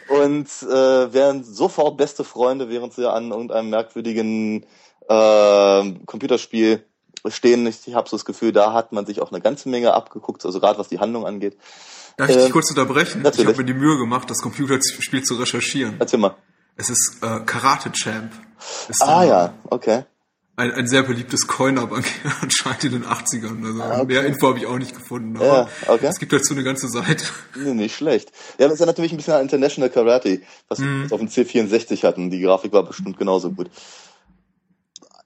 und 0.09 0.49
äh, 0.63 1.13
wären 1.13 1.45
sofort 1.45 1.97
beste 1.97 2.25
Freunde, 2.25 2.69
während 2.69 2.95
sie 2.95 3.09
an 3.11 3.31
irgendeinem 3.31 3.71
merkwürdigen 3.71 4.67
äh, 5.09 5.93
Computerspiel 6.07 6.85
stehen. 7.29 7.67
Ich, 7.67 7.87
ich 7.87 7.95
habe 7.95 8.09
so 8.09 8.17
das 8.17 8.25
Gefühl, 8.25 8.53
da 8.53 8.73
hat 8.73 8.93
man 8.93 9.07
sich 9.07 9.21
auch 9.21 9.31
eine 9.31 9.41
ganze 9.41 9.69
Menge 9.69 9.95
abgeguckt, 9.95 10.45
also 10.45 10.59
gerade 10.59 10.79
was 10.79 10.89
die 10.89 10.99
Handlung 10.99 11.27
angeht. 11.27 11.57
Darf 12.17 12.29
ich 12.29 12.37
dich 12.37 12.47
ähm, 12.47 12.53
kurz 12.53 12.71
unterbrechen? 12.71 13.23
Natürlich. 13.23 13.49
Ich 13.49 13.55
habe 13.55 13.59
mir 13.59 13.73
die 13.73 13.79
Mühe 13.79 13.99
gemacht, 13.99 14.29
das 14.29 14.39
Computerspiel 14.43 15.23
zu 15.23 15.35
recherchieren. 15.37 15.97
Erzähl 16.01 16.19
mal. 16.19 16.35
Es 16.77 16.91
ist 16.91 17.19
äh, 17.23 17.41
Karate 17.47 17.93
Champ. 17.93 18.33
Ist 18.89 19.03
ah 19.03 19.25
ja, 19.25 19.55
okay 19.69 20.05
ein, 20.61 20.73
ein 20.73 20.87
sehr 20.87 21.03
beliebtes 21.03 21.47
Coinerbank 21.47 22.05
anscheinend 22.43 22.85
in 22.85 22.93
den 22.93 23.05
80ern. 23.05 23.65
Also 23.65 23.83
ah, 23.83 23.97
okay. 23.97 24.05
mehr 24.07 24.27
Info 24.27 24.49
habe 24.49 24.59
ich 24.59 24.67
auch 24.67 24.79
nicht 24.79 24.95
gefunden. 24.95 25.37
Aber 25.37 25.47
ja, 25.47 25.69
okay. 25.89 26.07
es 26.07 26.19
gibt 26.19 26.33
dazu 26.33 26.55
eine 26.55 26.63
ganze 26.63 26.89
Seite. 26.89 27.25
Nee, 27.57 27.75
nicht 27.75 27.97
schlecht. 27.97 28.31
Ja, 28.59 28.67
das 28.67 28.75
ist 28.75 28.81
ja 28.81 28.87
natürlich 28.87 29.13
ein 29.13 29.17
bisschen 29.17 29.35
ein 29.35 29.43
International 29.43 29.91
Karate, 29.91 30.41
was 30.69 30.79
mhm. 30.79 31.09
wir 31.09 31.13
auf 31.13 31.21
dem 31.21 31.29
C64 31.29 32.05
hatten. 32.05 32.31
Die 32.31 32.41
Grafik 32.41 32.73
war 32.73 32.85
bestimmt 32.85 33.19
genauso 33.19 33.51
gut. 33.51 33.71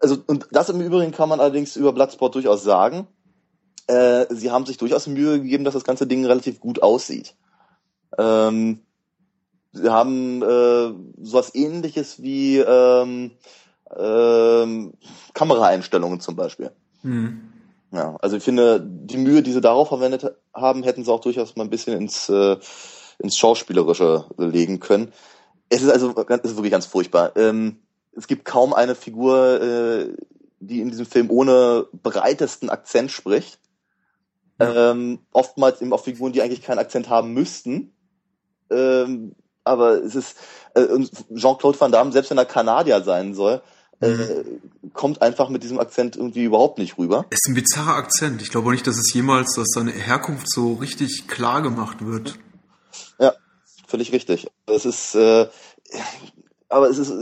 Also, 0.01 0.19
und 0.27 0.49
das 0.51 0.69
im 0.69 0.81
Übrigen 0.81 1.13
kann 1.13 1.29
man 1.29 1.41
allerdings 1.41 1.77
über 1.77 1.93
Bloodsport 1.93 2.35
durchaus 2.35 2.63
sagen. 2.63 3.07
Äh, 3.87 4.27
sie 4.31 4.51
haben 4.51 4.67
sich 4.67 4.79
durchaus 4.79 5.07
Mühe 5.07 5.41
gegeben, 5.41 5.65
dass 5.65 5.75
das 5.75 5.85
ganze 5.85 6.07
Ding 6.07 6.25
relativ 6.25 6.61
gut 6.61 6.83
aussieht. 6.83 7.35
Ähm, 8.19 8.81
sie 9.73 9.91
haben 9.91 10.43
äh, 10.43 10.95
sowas 11.23 11.55
ähnliches 11.55 12.23
wie 12.23 12.59
ähm, 12.59 13.33
ähm, 13.99 14.95
Kameraeinstellungen 15.35 16.21
zum 16.21 16.37
Beispiel. 16.37 16.71
Mhm. 17.03 17.53
Ja, 17.93 18.17
also 18.21 18.37
ich 18.37 18.43
finde, 18.43 18.81
die 18.81 19.19
Mühe, 19.19 19.43
die 19.43 19.53
sie 19.53 19.61
darauf 19.61 19.89
verwendet 19.89 20.35
haben, 20.53 20.83
hätten 20.83 21.05
sie 21.05 21.13
auch 21.13 21.21
durchaus 21.21 21.55
mal 21.55 21.63
ein 21.63 21.71
bisschen 21.71 21.97
ins, 21.97 22.29
äh, 22.29 22.57
ins 23.19 23.39
Schauspielerische 23.39 24.25
legen 24.37 24.81
können. 24.81 25.13
Es 25.69 25.83
ist 25.83 25.91
also 25.91 26.13
es 26.17 26.51
ist 26.51 26.57
wirklich 26.57 26.73
ganz 26.73 26.87
furchtbar. 26.87 27.37
Ähm, 27.37 27.83
es 28.13 28.27
gibt 28.27 28.45
kaum 28.45 28.75
eine 28.75 28.95
Figur, 28.95 29.61
äh, 29.61 30.17
die 30.59 30.81
in 30.81 30.91
diesem 30.91 31.07
Film 31.07 31.31
ohne 31.31 31.87
breitesten 31.93 32.69
Akzent 32.69 33.13
spricht. 33.13 33.61
Ja. 34.61 34.91
Ähm, 34.91 35.21
oftmals 35.33 35.81
eben 35.81 35.93
auch 35.93 36.03
Figuren, 36.03 36.33
die 36.33 36.43
eigentlich 36.43 36.63
keinen 36.63 36.79
Akzent 36.79 37.09
haben 37.09 37.33
müssten. 37.33 37.93
Ähm, 38.71 39.35
aber 39.63 40.03
es 40.03 40.15
ist, 40.15 40.37
äh, 40.75 40.87
Jean-Claude 41.35 41.81
Van 41.81 41.93
Damme, 41.93 42.13
selbst 42.13 42.31
wenn 42.31 42.39
er 42.39 42.45
Kanadier 42.45 43.03
sein 43.03 43.35
soll, 43.35 43.63
äh, 44.01 44.45
kommt 44.93 45.23
einfach 45.23 45.49
mit 45.49 45.63
diesem 45.63 45.79
Akzent 45.79 46.17
irgendwie 46.17 46.45
überhaupt 46.45 46.79
nicht 46.79 46.99
rüber. 46.99 47.27
Es 47.31 47.41
ist 47.45 47.49
ein 47.49 47.55
bizarrer 47.55 47.97
Akzent. 47.97 48.43
Ich 48.43 48.51
glaube 48.51 48.71
nicht, 48.71 48.87
dass 48.87 48.97
es 48.97 49.13
jemals, 49.13 49.55
dass 49.55 49.69
seine 49.69 49.93
Herkunft 49.93 50.51
so 50.51 50.75
richtig 50.75 51.27
klar 51.29 51.63
gemacht 51.63 52.05
wird. 52.05 52.39
Ja, 53.19 53.35
völlig 53.87 54.13
richtig. 54.13 54.47
Es 54.67 54.85
ist, 54.85 55.15
äh, 55.15 55.47
aber 56.69 56.89
es 56.89 56.99
ist, 56.99 57.13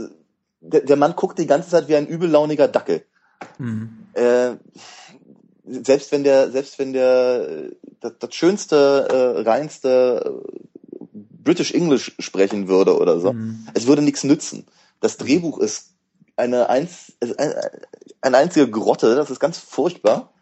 der, 0.61 0.81
der 0.81 0.95
Mann 0.95 1.15
guckt 1.15 1.39
die 1.39 1.47
ganze 1.47 1.69
Zeit 1.69 1.87
wie 1.87 1.95
ein 1.95 2.07
übellauniger 2.07 2.67
Dackel. 2.67 3.05
Mhm. 3.57 4.07
Äh, 4.13 4.55
selbst 5.65 6.11
wenn 6.11 6.23
der, 6.23 6.51
selbst 6.51 6.79
wenn 6.79 6.93
der 6.93 7.71
das, 7.99 8.13
das 8.19 8.35
schönste, 8.35 9.07
äh, 9.09 9.41
reinste 9.41 10.43
äh, 10.43 11.09
British 11.43 11.73
English 11.73 12.13
sprechen 12.19 12.67
würde 12.67 12.97
oder 12.97 13.19
so, 13.19 13.33
mhm. 13.33 13.67
es 13.73 13.87
würde 13.87 14.01
nichts 14.01 14.23
nützen. 14.23 14.65
Das 14.99 15.17
Drehbuch 15.17 15.59
ist 15.59 15.92
eine, 16.35 16.69
einz, 16.69 17.13
eine 18.21 18.37
einzige 18.37 18.69
Grotte, 18.69 19.15
das 19.15 19.29
ist 19.29 19.39
ganz 19.39 19.57
furchtbar. 19.57 20.33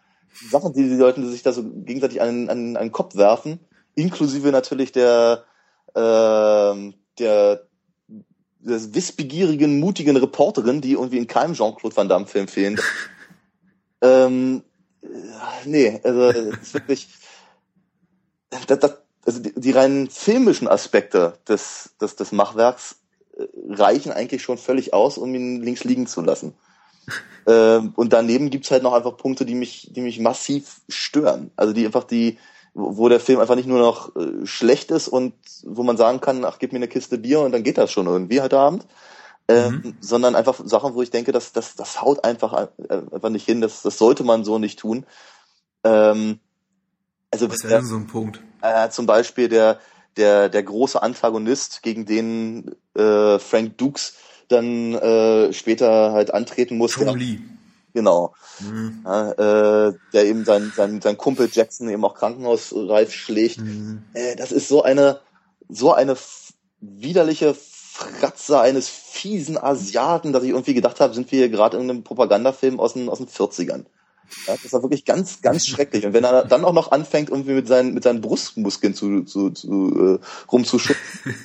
Sachen, 0.50 0.74
die 0.74 0.88
die 0.88 0.96
Leute 0.96 1.26
sich 1.28 1.44
da 1.44 1.52
so 1.52 1.64
gegenseitig 1.64 2.22
an, 2.22 2.50
an, 2.50 2.78
an 2.78 2.86
den 2.86 2.92
Kopf 2.92 3.16
werfen, 3.16 3.60
inklusive 3.96 4.52
natürlich 4.52 4.92
der, 4.92 5.44
äh, 5.94 6.94
der 7.20 7.68
des 8.60 8.94
wissbegierigen, 8.94 9.80
mutigen 9.80 10.16
Reporterin, 10.18 10.82
die 10.82 10.94
irgendwie 10.94 11.18
in 11.18 11.28
keinem 11.28 11.54
Jean-Claude 11.54 11.96
Van 11.96 12.08
Damme 12.08 12.28
Film 12.28 12.48
fehlen. 12.48 12.80
ähm, 14.02 14.64
nee, 15.66 16.00
also 16.04 16.32
das 16.32 16.62
ist 16.62 16.74
wirklich 16.74 17.08
das, 18.50 18.80
das, 18.80 18.98
also 19.26 19.40
die, 19.40 19.54
die 19.56 19.72
rein 19.72 20.10
filmischen 20.10 20.68
Aspekte 20.68 21.40
des, 21.48 21.96
des, 22.00 22.16
des 22.16 22.32
Machwerks 22.32 23.01
reichen 23.70 24.12
eigentlich 24.12 24.42
schon 24.44 24.58
völlig 24.58 24.94
aus, 24.94 25.18
um 25.18 25.34
ihn 25.34 25.62
links 25.62 25.84
liegen 25.84 26.08
zu 26.08 26.22
lassen. 26.22 26.54
ähm, 27.48 27.94
und 27.96 28.14
daneben 28.14 28.50
gibt's 28.50 28.72
halt 28.72 28.84
noch 28.84 28.94
einfach 28.94 29.18
Punkte, 29.18 29.46
die 29.46 29.56
mich, 29.56 29.92
die 29.92 30.02
mich 30.02 30.20
massiv 30.20 30.82
stören. 30.90 31.52
Also 31.56 31.74
die 31.74 31.86
einfach 31.86 32.04
die, 32.04 32.38
wo 32.74 33.10
der 33.10 33.20
Film 33.20 33.40
einfach 33.40 33.56
nicht 33.56 33.68
nur 33.68 33.80
noch 33.80 34.16
äh, 34.16 34.46
schlecht 34.46 34.92
ist 34.92 35.08
und 35.08 35.34
wo 35.64 35.84
man 35.84 35.98
sagen 35.98 36.22
kann, 36.22 36.46
ach, 36.46 36.60
gib 36.60 36.72
mir 36.72 36.80
eine 36.80 36.88
Kiste 36.88 37.18
Bier 37.18 37.42
und 37.42 37.52
dann 37.52 37.64
geht 37.64 37.78
das 37.78 37.92
schon 37.92 38.08
irgendwie 38.08 38.42
heute 38.42 38.60
Abend. 38.60 38.86
Ähm, 39.48 39.82
mhm. 39.84 39.98
sondern 40.00 40.36
einfach 40.36 40.62
Sachen, 40.64 40.94
wo 40.94 41.02
ich 41.02 41.10
denke, 41.10 41.34
dass 41.34 41.52
das, 41.52 41.76
das 41.76 42.02
haut 42.02 42.24
einfach, 42.24 42.54
äh, 42.54 43.02
einfach 43.12 43.30
nicht 43.30 43.46
hin, 43.46 43.60
das, 43.60 43.82
das 43.82 43.98
sollte 43.98 44.24
man 44.24 44.46
so 44.46 44.60
nicht 44.60 44.80
tun. 44.80 45.06
Ähm, 45.84 46.40
also 47.32 47.50
Was 47.50 47.64
wäre 47.64 47.82
denn 47.82 47.90
so 47.90 47.96
ein 47.96 48.08
Punkt? 48.08 48.40
Äh, 48.62 48.90
zum 48.90 49.08
Beispiel 49.08 49.50
der, 49.50 49.80
der, 50.18 50.50
der 50.50 50.64
große 50.64 51.02
Antagonist, 51.02 51.84
gegen 51.84 52.06
den 52.06 52.76
äh, 52.96 53.40
Frank 53.40 53.78
Dukes 53.78 54.16
dann 54.48 54.94
äh, 54.96 55.54
später 55.54 56.12
halt 56.12 56.34
antreten 56.34 56.78
muss. 56.78 56.94
Tom 56.94 57.16
Lee. 57.16 57.40
Genau. 57.94 58.34
Mhm. 58.60 59.02
Ja, 59.04 59.32
äh, 59.32 59.94
der 60.14 60.26
eben 60.26 60.46
sein, 60.46 60.72
sein, 60.76 61.02
sein 61.02 61.18
Kumpel 61.18 61.50
Jackson 61.52 61.90
eben 61.90 62.06
auch 62.06 62.16
krankenhausreif 62.16 63.14
schlägt. 63.14 63.60
Mhm. 63.60 64.04
Äh, 64.14 64.36
das 64.36 64.52
ist 64.52 64.68
so 64.68 64.84
eine, 64.84 65.20
so 65.68 65.94
eine 65.94 66.16
widerliche 66.80 67.54
Fratze 67.54 68.60
eines 68.60 68.90
fiesen 68.90 69.58
Asiaten, 69.58 70.34
dass 70.34 70.44
ich 70.44 70.50
irgendwie 70.50 70.74
gedacht 70.74 71.00
habe, 71.00 71.14
sind 71.14 71.32
wir 71.32 71.40
hier 71.40 71.50
gerade 71.50 71.78
in 71.78 71.90
einem 71.90 72.04
Propagandafilm 72.04 72.80
aus 72.80 72.94
den, 72.94 73.10
aus 73.10 73.18
den 73.18 73.28
40ern. 73.28 73.86
Ja, 74.48 74.56
das 74.62 74.74
war 74.74 74.82
wirklich 74.82 75.06
ganz, 75.06 75.42
ganz 75.42 75.68
schrecklich. 75.68 76.06
Und 76.06 76.14
wenn 76.14 76.24
er 76.24 76.46
dann 76.46 76.66
auch 76.66 76.74
noch 76.74 76.92
anfängt, 76.92 77.30
irgendwie 77.30 77.54
mit 77.54 77.68
seinen, 77.68 77.94
mit 77.94 78.04
seinen 78.04 78.22
Brustmuskeln 78.22 78.94
zu, 78.94 79.24
zu, 79.24 79.52
zu 79.52 80.20
äh, 80.20 80.26
rumzuschubsen, 80.52 81.36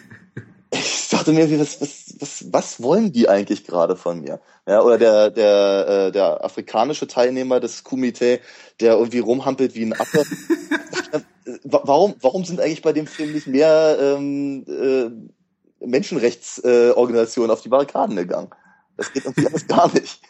ich 0.73 1.09
dachte 1.11 1.33
mir, 1.33 1.61
was, 1.61 1.81
was, 1.81 2.15
was, 2.19 2.53
was 2.53 2.83
wollen 2.83 3.13
die 3.13 3.29
eigentlich 3.29 3.65
gerade 3.65 3.97
von 3.97 4.21
mir? 4.21 4.41
Ja, 4.67 4.83
oder 4.83 4.99
der, 4.99 5.31
der, 5.31 5.89
äh, 5.89 6.13
der 6.13 6.45
afrikanische 6.45 7.07
Teilnehmer 7.07 7.61
des 7.61 7.85
Kumite, 7.85 8.41
der 8.81 8.95
irgendwie 8.95 9.21
rumhampelt 9.21 9.75
wie 9.75 9.85
ein 9.85 9.93
Affe. 9.93 10.25
warum, 11.65 12.15
warum 12.21 12.45
sind 12.45 12.61
eigentlich 12.61 12.83
bei 12.83 12.93
dem 12.93 13.07
Film 13.07 13.33
nicht 13.33 13.47
mehr 13.47 13.99
ähm, 14.01 14.65
äh, 14.69 15.87
Menschenrechtsorganisationen 15.87 17.51
äh, 17.51 17.53
auf 17.53 17.63
die 17.63 17.69
Barrikaden 17.69 18.17
gegangen? 18.17 18.51
Das 18.97 19.13
geht 19.13 19.25
irgendwie 19.25 19.47
alles 19.47 19.67
gar 19.67 19.93
nicht. 19.93 20.21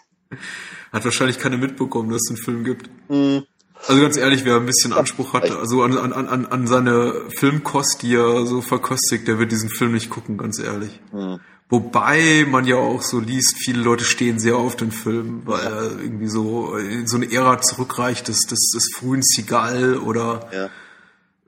Hat 0.93 1.05
wahrscheinlich 1.05 1.39
keine 1.39 1.59
mitbekommen, 1.59 2.11
dass 2.11 2.23
es 2.23 2.31
einen 2.31 2.45
Film 2.45 2.65
gibt. 2.65 2.91
Mhm. 3.09 3.45
Also 3.87 4.03
ganz 4.03 4.17
ehrlich, 4.17 4.45
wer 4.45 4.57
ein 4.57 4.67
bisschen 4.67 4.93
Anspruch 4.93 5.35
hat, 5.35 5.51
also 5.51 5.83
an, 5.83 5.97
an, 5.99 6.13
an, 6.13 6.47
an 6.47 6.67
seine 6.67 7.13
Filmkost, 7.29 8.03
die 8.03 8.15
er 8.15 8.47
so 8.47 8.63
verkostigt, 8.63 9.29
der 9.29 9.39
wird 9.39 9.53
diesen 9.53 9.69
Film 9.69 9.93
nicht 9.93 10.11
gucken, 10.11 10.39
ganz 10.39 10.59
ehrlich. 10.59 11.01
Mhm. 11.13 11.41
Wobei 11.69 12.47
man 12.49 12.65
ja 12.65 12.77
auch 12.77 13.03
so 13.03 13.19
liest, 13.19 13.57
viele 13.59 13.83
Leute 13.83 14.05
stehen 14.05 14.39
sehr 14.39 14.57
auf 14.57 14.77
den 14.77 14.93
Film, 14.93 15.43
weil 15.47 15.61
er 15.61 15.83
irgendwie 16.01 16.29
so 16.29 16.77
in 16.77 17.09
so 17.09 17.17
eine 17.17 17.31
Ära 17.31 17.61
zurückreicht 17.61 18.29
des, 18.29 18.43
des, 18.43 18.71
des 18.73 18.91
frühen 18.95 19.23
Seagal 19.23 19.99
oder 19.99 20.49
ja. 20.53 20.71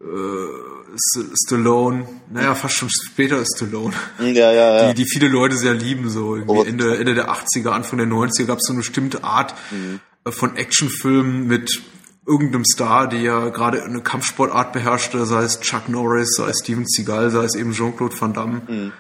Äh, 0.01 1.29
Stallone, 1.35 2.09
naja, 2.31 2.55
fast 2.55 2.75
schon 2.77 2.91
später 2.91 3.39
ist 3.41 3.57
Stallone. 3.57 3.95
Ja, 4.21 4.27
ja, 4.27 4.53
ja. 4.53 4.93
Die, 4.93 5.03
die 5.03 5.09
viele 5.09 5.29
Leute 5.29 5.57
sehr 5.57 5.75
lieben, 5.75 6.09
so 6.09 6.37
irgendwie 6.37 6.69
Ende, 6.69 6.99
Ende 6.99 7.15
der 7.15 7.31
80er, 7.31 7.71
Anfang 7.71 7.99
der 7.99 8.09
90er 8.09 8.47
gab 8.47 8.59
es 8.59 8.67
so 8.67 8.73
eine 8.73 8.79
bestimmte 8.81 9.25
Art 9.25 9.55
mhm. 9.71 10.01
von 10.31 10.57
Actionfilmen 10.57 11.47
mit 11.47 11.83
irgendeinem 12.27 12.65
Star, 12.65 13.09
der 13.09 13.21
ja 13.21 13.49
gerade 13.49 13.83
eine 13.83 14.03
Kampfsportart 14.03 14.73
beherrschte, 14.73 15.25
sei 15.25 15.43
es 15.43 15.61
Chuck 15.61 15.89
Norris, 15.89 16.37
sei 16.37 16.49
es 16.49 16.61
Steven 16.61 16.87
Seagal, 16.87 17.31
sei 17.31 17.45
es 17.45 17.55
eben 17.55 17.73
Jean-Claude 17.73 18.21
Van 18.21 18.35
Damme. 18.35 18.63
Mhm. 18.69 18.93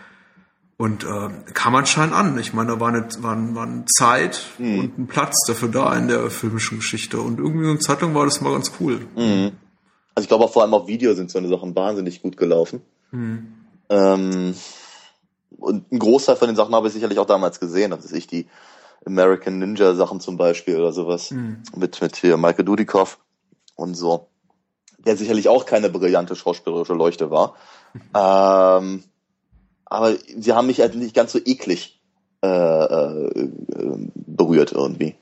Und 0.78 1.04
äh, 1.04 1.28
kam 1.54 1.74
anscheinend 1.74 2.14
an. 2.14 2.38
Ich 2.38 2.54
meine, 2.54 2.72
da 2.72 2.80
war 2.80 2.88
eine, 2.88 3.08
war, 3.18 3.36
war 3.54 3.66
eine 3.66 3.84
Zeit 3.86 4.40
mhm. 4.58 4.78
und 4.78 4.98
ein 4.98 5.06
Platz 5.08 5.34
dafür 5.46 5.68
da 5.68 5.94
in 5.96 6.06
der 6.06 6.30
filmischen 6.30 6.78
Geschichte. 6.78 7.20
Und 7.20 7.38
irgendwie 7.38 7.64
so 7.64 7.70
eine 7.70 7.80
Zeitung 7.80 8.14
war 8.14 8.24
das 8.24 8.40
mal 8.40 8.52
ganz 8.52 8.70
cool. 8.80 9.00
Mhm. 9.16 9.52
Also 10.18 10.24
ich 10.24 10.28
glaube 10.30 10.46
auch 10.46 10.50
vor 10.50 10.62
allem 10.62 10.74
auf 10.74 10.88
Video 10.88 11.14
sind 11.14 11.30
so 11.30 11.38
eine 11.38 11.46
Sachen 11.46 11.76
wahnsinnig 11.76 12.22
gut 12.22 12.36
gelaufen. 12.36 12.82
Mhm. 13.12 13.54
Ähm, 13.88 14.52
und 15.60 15.92
ein 15.92 15.98
Großteil 16.00 16.34
von 16.34 16.48
den 16.48 16.56
Sachen 16.56 16.74
habe 16.74 16.88
ich 16.88 16.92
sicherlich 16.92 17.20
auch 17.20 17.26
damals 17.26 17.60
gesehen. 17.60 17.92
Das 17.92 18.04
ist 18.04 18.10
ich 18.10 18.26
die 18.26 18.48
American 19.06 19.60
Ninja 19.60 19.94
Sachen 19.94 20.18
zum 20.18 20.36
Beispiel 20.36 20.74
oder 20.74 20.92
sowas. 20.92 21.30
Mhm. 21.30 21.62
Mit, 21.76 22.00
mit 22.00 22.16
hier 22.16 22.36
Michael 22.36 22.64
Dudikoff 22.64 23.20
und 23.76 23.94
so. 23.94 24.26
Der 24.98 25.16
sicherlich 25.16 25.48
auch 25.48 25.66
keine 25.66 25.88
brillante 25.88 26.34
schauspielerische 26.34 26.94
Leuchte 26.94 27.30
war. 27.30 27.54
ähm, 27.94 29.04
aber 29.84 30.16
sie 30.36 30.52
haben 30.52 30.66
mich 30.66 30.80
halt 30.80 30.96
nicht 30.96 31.14
ganz 31.14 31.30
so 31.30 31.38
eklig 31.38 32.00
äh, 32.42 32.48
äh, 32.48 33.54
berührt 34.16 34.72
irgendwie. 34.72 35.14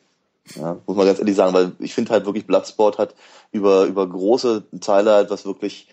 Ja, 0.55 0.79
muss 0.87 0.97
man 0.97 1.07
ganz 1.07 1.19
ehrlich 1.19 1.35
sagen, 1.35 1.55
weil 1.55 1.73
ich 1.81 1.95
finde 1.95 2.13
halt 2.13 2.25
wirklich 2.25 2.47
Bloodsport 2.47 2.99
hat 2.99 3.15
über, 3.51 3.85
über 3.85 4.09
große 4.09 4.65
Teile 4.81 5.13
halt 5.13 5.31
was 5.31 5.45
wirklich 5.45 5.89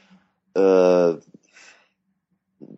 äh, 0.56 1.14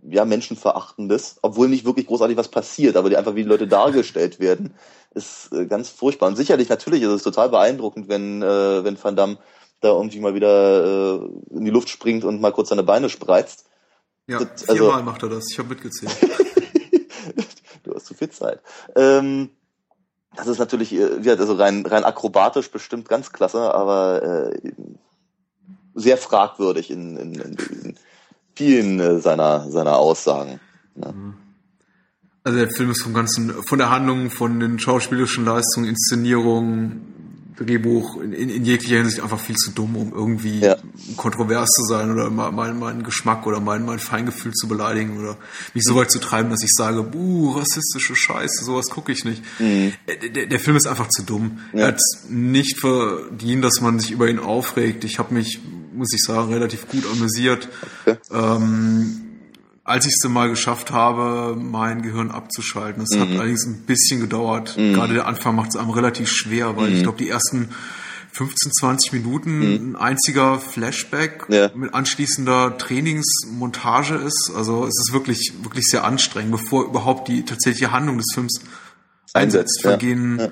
ja, 0.08 0.26
menschenverachtendes, 0.26 1.40
obwohl 1.42 1.68
nicht 1.68 1.86
wirklich 1.86 2.08
großartig 2.08 2.38
was 2.38 2.48
passiert, 2.48 2.96
aber 2.96 3.10
die 3.10 3.18
einfach 3.18 3.36
wie 3.36 3.44
die 3.44 3.50
Leute 3.50 3.68
dargestellt 3.68 4.40
werden, 4.40 4.74
ist 5.14 5.52
äh, 5.54 5.66
ganz 5.66 5.90
furchtbar. 5.90 6.28
Und 6.28 6.36
sicherlich, 6.36 6.70
natürlich 6.70 7.02
ist 7.02 7.10
es 7.10 7.24
total 7.24 7.50
beeindruckend, 7.50 8.08
wenn, 8.08 8.42
äh, 8.42 8.84
wenn 8.84 9.02
Van 9.02 9.16
Damme 9.16 9.38
da 9.82 9.90
irgendwie 9.90 10.20
mal 10.20 10.34
wieder 10.34 11.16
äh, 11.16 11.56
in 11.56 11.66
die 11.66 11.72
Luft 11.72 11.90
springt 11.90 12.24
und 12.24 12.42
mal 12.42 12.52
kurz 12.52 12.70
seine 12.70 12.84
Beine 12.84 13.10
spreizt. 13.10 13.66
Ja, 14.28 14.40
das, 14.40 14.68
also, 14.70 14.86
viermal 14.86 15.04
macht 15.04 15.24
er 15.24 15.30
das. 15.30 15.52
Ich 15.52 15.60
habe 15.60 15.70
mitgezählt. 15.70 16.12
du 17.84 17.94
hast 17.94 18.08
zu 18.08 18.14
viel 18.14 18.30
Zeit. 18.30 18.62
Ähm, 18.96 19.50
das 20.36 20.48
ist 20.48 20.60
natürlich, 20.60 20.94
äh, 20.94 21.20
ja, 21.22 21.34
also 21.34 21.54
rein, 21.54 21.86
rein 21.86 22.04
akrobatisch 22.04 22.70
bestimmt 22.70 23.10
ganz 23.10 23.32
klasse, 23.32 23.74
aber 23.74 24.52
äh, 24.52 24.72
sehr 25.94 26.18
fragwürdig 26.18 26.92
in, 26.92 27.18
in, 27.18 27.34
in, 27.34 27.96
vielen 28.56 29.00
äh, 29.00 29.20
seiner, 29.20 29.70
seiner 29.70 29.98
Aussagen. 29.98 30.60
Ja. 30.96 31.14
Also 32.44 32.60
der 32.60 32.70
Film 32.70 32.92
ist 32.92 33.02
vom 33.02 33.14
ganzen, 33.14 33.54
von 33.68 33.80
der 33.80 33.90
Handlung, 33.90 34.30
von 34.30 34.60
den 34.60 34.80
schauspielerischen 34.80 35.46
Leistungen, 35.46 35.90
Inszenierung, 35.90 37.02
Drehbuch 37.58 38.22
in, 38.22 38.34
in, 38.34 38.50
in 38.50 38.66
jeglicher 38.66 38.98
Hinsicht 38.98 39.22
einfach 39.22 39.40
viel 39.40 39.56
zu 39.56 39.72
dumm, 39.72 39.96
um 39.96 40.14
irgendwie 40.14 40.60
ja. 40.60 40.76
kontrovers 41.16 41.70
zu 41.70 41.84
sein 41.86 42.12
oder 42.12 42.30
meinen 42.30 42.80
mein 42.80 43.04
Geschmack 43.04 43.48
oder 43.48 43.60
mein, 43.60 43.86
mein 43.86 44.00
Feingefühl 44.00 44.54
zu 44.54 44.68
beleidigen 44.68 45.18
oder 45.18 45.38
mich 45.74 45.84
so 45.84 45.96
weit 45.96 46.12
zu 46.12 46.20
treiben, 46.20 46.50
dass 46.50 46.64
ich 46.64 46.72
sage, 46.74 47.04
buh, 47.04 47.52
rassistische 47.52 48.16
Scheiße, 48.16 48.66
sowas 48.66 48.88
gucke 48.88 49.12
ich 49.12 49.24
nicht. 49.24 49.42
Mhm. 49.60 49.94
Äh, 50.06 50.30
der, 50.30 50.46
der, 50.48 50.60
Film 50.60 50.76
ist 50.76 50.88
einfach 50.88 51.08
zu 51.10 51.24
dumm. 51.24 51.60
Ja. 51.74 51.82
Er 51.82 51.88
hat 51.88 52.02
nicht 52.30 52.80
verdient, 52.80 53.64
dass 53.64 53.82
man 53.82 54.00
sich 54.00 54.12
über 54.12 54.30
ihn 54.30 54.40
aufregt. 54.40 55.04
Ich 55.04 55.20
habe 55.20 55.34
mich, 55.34 55.60
muss 55.94 56.14
ich 56.14 56.24
sagen, 56.24 56.52
relativ 56.52 56.88
gut 56.88 57.06
amüsiert. 57.12 57.70
Okay. 58.06 58.18
Ähm, 58.32 59.25
als 59.86 60.08
ich 60.08 60.14
es 60.20 60.28
mal 60.28 60.50
geschafft 60.50 60.92
habe, 60.92 61.56
mein 61.56 62.02
Gehirn 62.02 62.32
abzuschalten. 62.32 63.06
Das 63.08 63.16
mhm. 63.16 63.22
hat 63.22 63.40
allerdings 63.40 63.66
ein 63.68 63.86
bisschen 63.86 64.20
gedauert. 64.20 64.76
Mhm. 64.78 64.94
Gerade 64.94 65.14
der 65.14 65.28
Anfang 65.28 65.56
macht 65.56 65.70
es 65.70 65.76
einem 65.76 65.92
relativ 65.92 66.30
schwer, 66.30 66.76
weil 66.76 66.90
mhm. 66.90 66.96
ich 66.98 67.04
glaube, 67.04 67.20
die 67.20 67.30
ersten 67.30 67.70
15, 68.34 68.72
20 68.74 69.14
Minuten 69.14 69.60
mhm. 69.60 69.92
ein 69.92 69.96
einziger 69.96 70.60
Flashback 70.60 71.46
ja. 71.50 71.70
mit 71.76 71.94
anschließender 71.94 72.80
Trainingsmontage 72.80 74.16
ist. 74.16 74.52
Also 74.56 74.86
es 74.86 74.96
ist 75.06 75.14
wirklich, 75.14 75.54
wirklich 75.62 75.86
sehr 75.86 76.04
anstrengend, 76.04 76.52
bevor 76.52 76.86
überhaupt 76.86 77.28
die 77.28 77.46
tatsächliche 77.46 77.92
Handlung 77.92 78.18
des 78.18 78.28
Films 78.34 78.62
einsetzt. 79.34 79.82
Vergehen 79.84 80.40
ja. 80.40 80.46
Ja 80.46 80.52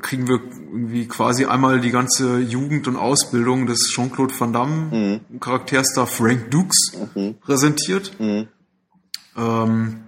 kriegen 0.00 0.28
wir 0.28 0.40
irgendwie 0.72 1.06
quasi 1.08 1.46
einmal 1.46 1.80
die 1.80 1.90
ganze 1.90 2.38
Jugend 2.38 2.88
und 2.88 2.96
Ausbildung 2.96 3.66
des 3.66 3.88
Jean-Claude 3.88 4.34
Van 4.38 4.52
Damme 4.52 5.20
mhm. 5.30 5.40
Charakters 5.40 5.92
da 5.94 6.06
Frank 6.06 6.50
Dukes 6.50 6.92
mhm. 7.14 7.36
präsentiert. 7.38 8.18
Mhm. 8.18 8.48
Ähm, 9.36 10.00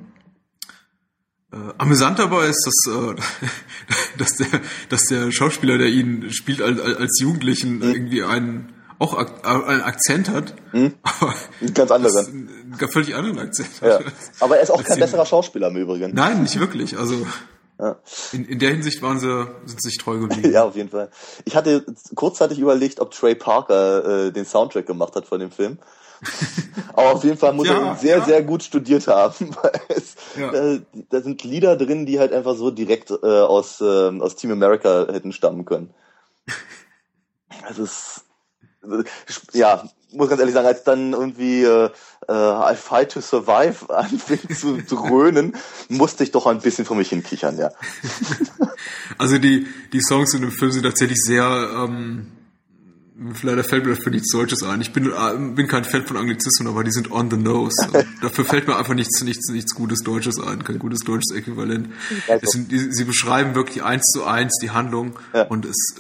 äh, 1.53 1.57
amüsant 1.79 2.19
dabei 2.19 2.47
ist, 2.47 2.67
dass, 2.67 2.95
äh, 2.95 3.15
dass, 4.19 4.37
der, 4.37 4.61
dass 4.89 5.03
der 5.05 5.33
Schauspieler, 5.33 5.79
der 5.79 5.89
ihn 5.89 6.31
spielt 6.31 6.61
als, 6.61 6.81
als 6.81 7.19
Jugendlichen, 7.21 7.77
mhm. 7.77 7.83
irgendwie 7.83 8.23
einen 8.23 8.75
auch 8.99 9.17
Ak 9.17 9.47
einen 9.47 9.83
Akzent 9.83 10.29
hat. 10.29 10.55
Mhm. 10.73 10.95
Aber 11.03 11.35
ganz 11.73 11.91
anderen. 11.91 12.49
Einen 12.79 12.91
völlig 12.91 13.15
anderen 13.15 13.39
Akzent. 13.39 13.71
Ja. 13.81 14.01
Aber 14.41 14.57
er 14.57 14.63
ist 14.63 14.71
auch 14.71 14.83
kein 14.83 14.99
besserer 14.99 15.25
Schauspieler 15.25 15.69
im 15.69 15.77
Übrigen. 15.77 16.13
Nein, 16.15 16.43
nicht 16.43 16.59
wirklich. 16.59 16.99
Also 16.99 17.27
ja. 17.79 17.97
In, 18.33 18.45
in 18.45 18.59
der 18.59 18.71
Hinsicht 18.71 19.01
waren 19.03 19.21
sie, 19.21 19.47
sind 19.65 19.81
sie 19.81 19.91
sich 19.91 19.99
treu 19.99 20.19
geblieben. 20.19 20.51
ja, 20.53 20.65
auf 20.65 20.77
jeden 20.77 20.89
Fall. 20.89 21.11
Ich 21.45 21.55
hatte 21.55 21.85
kurzzeitig 22.15 22.59
überlegt, 22.59 23.01
ob 23.01 23.13
Trey 23.13 23.35
Parker 23.35 24.27
äh, 24.27 24.33
den 24.33 24.45
Soundtrack 24.45 24.87
gemacht 24.87 25.15
hat 25.15 25.27
von 25.27 25.39
dem 25.39 25.51
Film. 25.51 25.79
Aber 26.95 27.13
auf 27.13 27.25
jeden 27.25 27.39
Fall 27.39 27.53
muss 27.53 27.69
ja, 27.69 27.75
er 27.79 27.93
ihn 27.93 27.99
sehr, 27.99 28.19
ja. 28.19 28.25
sehr 28.25 28.43
gut 28.43 28.65
studiert 28.65 29.07
haben, 29.07 29.55
weil 29.63 29.81
es, 29.89 30.17
ja. 30.37 30.51
da, 30.51 30.79
da, 31.11 31.21
sind 31.21 31.45
Lieder 31.45 31.77
drin, 31.77 32.07
die 32.07 32.19
halt 32.19 32.33
einfach 32.33 32.57
so 32.57 32.71
direkt 32.71 33.11
äh, 33.11 33.27
aus, 33.27 33.81
äh, 33.81 33.85
aus 33.85 34.35
Team 34.35 34.51
America 34.51 35.07
hätten 35.11 35.33
stammen 35.33 35.65
können. 35.65 35.95
Das 37.69 37.79
ist, 37.79 38.25
ja, 39.53 39.89
muss 40.11 40.29
ganz 40.29 40.41
ehrlich 40.41 40.55
sagen, 40.55 40.67
als 40.67 40.83
dann 40.83 41.13
irgendwie 41.13 41.63
äh, 41.65 41.91
äh, 42.29 42.33
I 42.33 42.75
Fight 42.77 43.13
to 43.13 43.21
Survive 43.21 43.89
anfing 43.95 44.55
zu 44.55 44.79
dröhnen, 44.83 45.57
musste 45.89 46.25
ich 46.25 46.31
doch 46.31 46.47
ein 46.47 46.61
bisschen 46.61 46.85
vor 46.85 46.97
mich 46.97 47.09
hinkichern, 47.09 47.59
ja. 47.59 47.71
Also 49.19 49.39
die, 49.39 49.67
die 49.93 50.01
Songs 50.01 50.35
in 50.35 50.43
dem 50.43 50.53
Film 50.53 50.71
sind 50.71 50.85
tatsächlich 50.85 51.19
sehr, 51.21 51.45
ähm, 51.45 52.29
leider 53.43 53.65
fällt 53.65 53.85
mir 53.85 53.97
dafür 53.97 54.13
nichts 54.13 54.31
Deutsches 54.31 54.63
ein. 54.63 54.81
Ich 54.81 54.93
bin, 54.93 55.07
äh, 55.07 55.55
bin 55.55 55.67
kein 55.67 55.85
Fan 55.85 56.07
von 56.07 56.17
Anglizismen, 56.17 56.69
aber 56.69 56.85
die 56.85 56.93
sind 56.93 57.11
on 57.11 57.29
the 57.31 57.37
nose. 57.37 57.75
dafür 58.23 58.45
fällt 58.45 58.69
mir 58.69 58.77
einfach 58.77 58.95
nichts, 58.95 59.23
nichts, 59.23 59.51
nichts 59.51 59.75
Gutes 59.75 60.01
Deutsches 60.05 60.39
ein, 60.41 60.63
kein 60.63 60.79
gutes 60.79 61.01
deutsches 61.01 61.35
Äquivalent. 61.35 61.89
Sind, 62.43 62.71
die, 62.71 62.93
sie 62.93 63.05
beschreiben 63.05 63.57
wirklich 63.57 63.83
eins 63.83 64.05
zu 64.13 64.25
eins 64.25 64.55
die 64.63 64.71
Handlung 64.71 65.19
ja. 65.35 65.43
und 65.43 65.65
es 65.65 65.97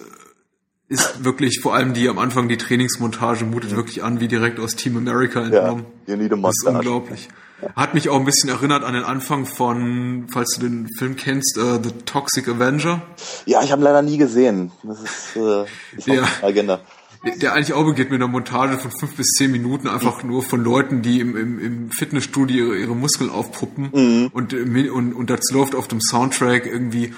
ist 0.88 1.24
wirklich 1.24 1.60
vor 1.60 1.74
allem 1.74 1.92
die 1.92 2.08
am 2.08 2.18
Anfang 2.18 2.48
die 2.48 2.56
Trainingsmontage 2.56 3.44
mutet 3.44 3.76
wirklich 3.76 4.02
an 4.02 4.20
wie 4.20 4.28
direkt 4.28 4.58
aus 4.58 4.74
Team 4.74 4.96
America 4.96 5.42
entnommen. 5.42 5.84
Ja, 6.06 6.16
das 6.16 6.54
ist 6.56 6.66
unglaublich. 6.66 7.28
Hat 7.74 7.92
mich 7.92 8.08
auch 8.08 8.16
ein 8.16 8.24
bisschen 8.24 8.48
erinnert 8.50 8.84
an 8.84 8.94
den 8.94 9.02
Anfang 9.02 9.44
von, 9.44 10.28
falls 10.32 10.56
du 10.58 10.68
den 10.68 10.88
Film 10.96 11.16
kennst, 11.16 11.58
uh, 11.58 11.82
The 11.82 11.90
Toxic 12.06 12.48
Avenger. 12.48 13.02
Ja, 13.46 13.62
ich 13.62 13.72
habe 13.72 13.82
leider 13.82 14.00
nie 14.00 14.16
gesehen. 14.16 14.70
Das 14.84 15.02
ist, 15.02 15.36
äh, 15.36 15.64
ist 15.96 16.06
der, 16.06 16.24
Agenda. 16.42 16.80
Der 17.42 17.54
eigentlich 17.54 17.72
auch 17.72 17.84
beginnt 17.84 18.10
mit 18.10 18.22
einer 18.22 18.30
Montage 18.30 18.78
von 18.78 18.92
fünf 18.92 19.16
bis 19.16 19.26
zehn 19.32 19.50
Minuten 19.50 19.88
einfach 19.88 20.22
nur 20.22 20.44
von 20.44 20.62
Leuten, 20.62 21.02
die 21.02 21.18
im, 21.18 21.36
im, 21.36 21.58
im 21.58 21.90
Fitnessstudio 21.90 22.66
ihre, 22.66 22.78
ihre 22.78 22.94
Muskeln 22.94 23.28
aufpuppen 23.28 23.90
mhm. 23.92 24.30
und, 24.32 24.54
und, 24.54 25.12
und 25.12 25.28
dazu 25.28 25.54
läuft 25.54 25.74
auf 25.74 25.88
dem 25.88 26.00
Soundtrack 26.00 26.64
irgendwie 26.64 27.12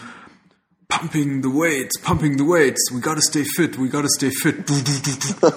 pumping 0.91 1.43
the 1.43 1.49
weights, 1.49 1.99
pumping 1.99 2.37
the 2.37 2.45
weights, 2.45 2.91
we 2.93 3.01
gotta 3.01 3.23
stay 3.23 3.45
fit, 3.45 3.79
we 3.79 3.89
gotta 3.89 4.09
stay 4.09 4.31
fit. 4.31 4.69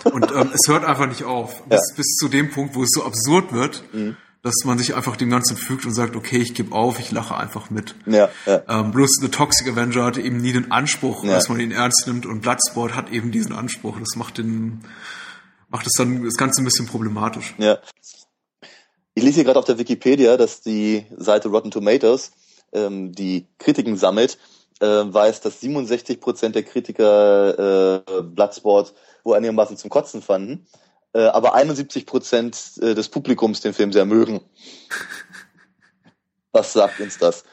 Und 0.06 0.32
ähm, 0.32 0.52
es 0.54 0.70
hört 0.70 0.86
einfach 0.86 1.08
nicht 1.08 1.24
auf. 1.24 1.64
Bis, 1.66 1.82
ja. 1.90 1.96
bis 1.98 2.16
zu 2.16 2.30
dem 2.30 2.50
Punkt, 2.50 2.76
wo 2.76 2.84
es 2.84 2.92
so 2.94 3.04
absurd 3.04 3.52
wird, 3.52 3.84
mhm. 3.92 4.16
dass 4.44 4.54
man 4.64 4.78
sich 4.78 4.96
einfach 4.96 5.18
dem 5.18 5.30
Ganzen 5.30 5.58
fügt 5.58 5.86
und 5.86 5.94
sagt, 5.94 6.16
okay, 6.16 6.38
ich 6.38 6.54
gebe 6.54 6.74
auf, 6.74 7.00
ich 7.00 7.12
lache 7.12 7.36
einfach 7.36 7.70
mit. 7.70 7.96
Ja, 8.06 8.30
ja. 8.46 8.64
Ähm, 8.70 8.92
bloß 8.92 9.18
The 9.22 9.30
Toxic 9.30 9.68
Avenger 9.68 10.06
hatte 10.06 10.22
eben 10.22 10.38
nie 10.38 10.54
den 10.54 10.72
Anspruch, 10.72 11.24
ja. 11.24 11.32
dass 11.32 11.50
man 11.50 11.60
ihn 11.60 11.72
ernst 11.72 12.08
nimmt 12.08 12.26
und 12.26 12.42
Bloodsport 12.42 12.96
hat 12.96 13.12
eben 13.12 13.32
diesen 13.32 13.54
Anspruch. 13.54 13.98
Das 14.00 14.16
macht 14.16 14.38
den, 14.38 14.82
macht 15.68 15.88
es 15.88 15.94
dann 15.98 16.24
das 16.24 16.36
Ganze 16.36 16.62
ein 16.62 16.66
bisschen 16.66 16.86
problematisch. 16.86 17.56
Ja. 17.58 17.80
Ich 19.16 19.24
lese 19.24 19.36
hier 19.36 19.44
gerade 19.44 19.60
auf 19.60 19.66
der 19.66 19.78
Wikipedia, 19.78 20.38
dass 20.38 20.62
die 20.62 21.06
Seite 21.18 21.50
Rotten 21.50 21.72
Tomatoes 21.72 22.32
ähm, 22.72 23.12
die 23.12 23.48
Kritiken 23.60 23.98
sammelt 23.98 24.38
äh, 24.80 24.86
weiß, 24.86 25.42
dass 25.42 25.62
67 25.62 26.20
Prozent 26.20 26.56
der 26.56 26.64
Kritiker 26.64 28.00
äh, 28.08 28.22
Bloodsport 28.22 28.94
wohl 29.24 29.36
einigermaßen 29.36 29.78
zum 29.78 29.90
Kotzen 29.90 30.22
fanden, 30.22 30.66
äh, 31.14 31.24
aber 31.24 31.54
71 31.54 32.06
Prozent 32.06 32.58
äh, 32.82 32.94
des 32.94 33.10
Publikums 33.10 33.62
den 33.62 33.74
Film 33.74 33.92
sehr 33.92 34.06
mögen. 34.06 34.42
Was 36.52 36.74
sagt 36.74 37.00
uns 37.00 37.18
das? 37.18 37.44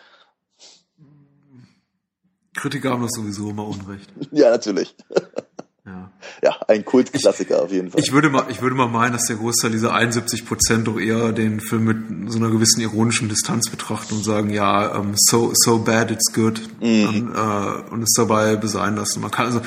Kritiker 2.55 2.91
haben 2.91 3.03
das 3.03 3.13
sowieso 3.13 3.51
immer 3.51 3.67
Unrecht. 3.67 4.11
ja, 4.31 4.51
natürlich. 4.51 4.95
Ja. 5.91 6.11
ja, 6.43 6.57
ein 6.69 6.85
Kultklassiker 6.85 7.63
auf 7.63 7.73
jeden 7.73 7.91
Fall. 7.91 8.01
Ich 8.01 8.13
würde 8.13 8.31
mal, 8.31 8.45
ich 8.49 8.63
würde 8.63 8.77
mal 8.77 8.87
meinen, 8.89 9.13
dass 9.13 9.25
der 9.25 9.37
Großteil 9.37 9.71
dieser 9.71 9.93
71 9.95 10.47
Prozent 10.47 10.87
doch 10.87 10.99
eher 10.99 11.33
den 11.33 11.61
Film 11.61 11.85
mit 11.85 12.33
so 12.33 12.39
einer 12.39 12.51
gewissen 12.51 12.81
ironischen 12.81 13.29
Distanz 13.29 13.71
betrachten 13.71 14.15
und 14.15 14.25
sagen, 14.25 14.51
ja, 14.51 14.97
um, 14.97 15.15
so, 15.17 15.53
so 15.55 15.79
bad 15.81 16.11
it's 16.11 16.33
good 16.33 16.61
mhm. 16.81 17.09
und, 17.09 17.35
äh, 17.35 17.91
und 17.91 18.03
es 18.03 18.13
dabei 18.17 18.57
besein 18.57 18.97
lassen. 18.97 19.21
Man 19.21 19.31
kann 19.31 19.47
also, 19.47 19.61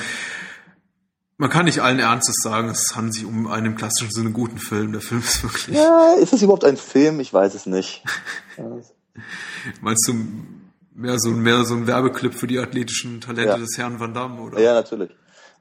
man 1.36 1.50
kann 1.50 1.66
nicht 1.66 1.80
allen 1.80 1.98
Ernstes 1.98 2.36
sagen, 2.42 2.68
es 2.68 2.94
handelt 2.94 3.14
sich 3.14 3.26
um 3.26 3.46
einen 3.46 3.66
im 3.66 3.76
klassischen 3.76 4.10
Sinne 4.10 4.30
guten 4.30 4.58
Film. 4.58 4.92
Der 4.92 5.00
Film 5.00 5.20
ist 5.20 5.42
wirklich. 5.42 5.76
Ja, 5.76 6.14
ist 6.14 6.32
es 6.32 6.42
überhaupt 6.42 6.64
ein 6.64 6.76
Film? 6.76 7.20
Ich 7.20 7.32
weiß 7.32 7.54
es 7.54 7.66
nicht. 7.66 8.02
Meinst 9.80 10.08
du 10.08 10.14
mehr 10.94 11.18
so, 11.18 11.30
mehr 11.30 11.64
so 11.64 11.74
ein 11.74 11.86
Werbeclip 11.86 12.34
für 12.34 12.46
die 12.46 12.58
athletischen 12.58 13.20
Talente 13.20 13.50
Ja. 13.50 13.58
des 13.58 13.76
Herrn 13.76 13.98
Van 13.98 14.14
Damme, 14.14 14.40
oder? 14.40 14.60
Ja, 14.60 14.74
natürlich. 14.74 15.10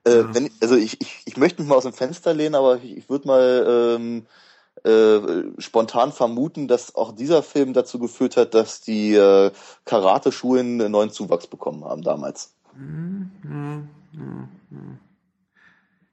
Äh, 0.06 0.24
wenn, 0.34 0.50
also 0.62 0.76
ich, 0.76 1.00
ich, 1.02 1.22
ich 1.26 1.38
möchte 1.38 1.62
mich 1.62 1.70
mal 1.70 1.76
aus 1.76 1.84
dem 1.84 1.94
Fenster 1.94 2.34
lehnen, 2.34 2.56
aber 2.56 2.78
ich, 2.78 2.98
ich 2.98 3.10
würde 3.10 3.28
mal 3.28 3.98
ähm, 3.98 4.26
äh, 4.84 5.62
spontan 5.62 6.12
vermuten, 6.12 6.68
dass 6.68 6.96
auch 6.96 7.16
dieser 7.16 7.42
Film 7.42 7.74
dazu 7.74 8.00
geführt 8.00 8.36
hat, 8.36 8.54
dass 8.54 8.82
die 8.82 9.14
äh, 9.14 9.52
Karate-Schulen 9.86 10.82
einen 10.82 10.92
neuen 10.92 11.12
Zuwachs 11.12 11.48
bekommen 11.48 11.86
haben 11.86 12.02
damals. 12.02 12.54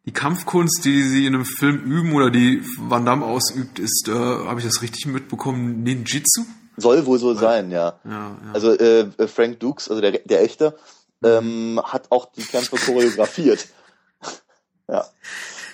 Die 0.06 0.12
Kampfkunst, 0.12 0.84
die 0.84 1.02
sie 1.02 1.26
in 1.26 1.34
einem 1.34 1.44
Film 1.44 1.78
üben 1.78 2.12
oder 2.14 2.30
die 2.30 2.62
Van 2.78 3.04
Damme 3.04 3.26
ausübt, 3.26 3.78
ist, 3.78 4.08
äh, 4.08 4.12
habe 4.12 4.60
ich 4.60 4.66
das 4.66 4.82
richtig 4.82 5.06
mitbekommen, 5.06 5.82
Ninjitsu? 5.82 6.42
Soll 6.76 7.04
wohl 7.06 7.18
so 7.18 7.34
sein, 7.34 7.70
ja. 7.70 7.98
Ja, 8.04 8.10
ja. 8.10 8.38
Also 8.52 8.72
äh, 8.72 9.10
Frank 9.26 9.58
Dukes, 9.60 9.88
also 9.88 10.00
der, 10.00 10.12
der 10.12 10.42
echte, 10.42 10.76
ähm, 11.22 11.80
hat 11.82 12.10
auch 12.10 12.26
die 12.32 12.42
Kämpfe 12.42 12.76
choreografiert. 12.76 13.66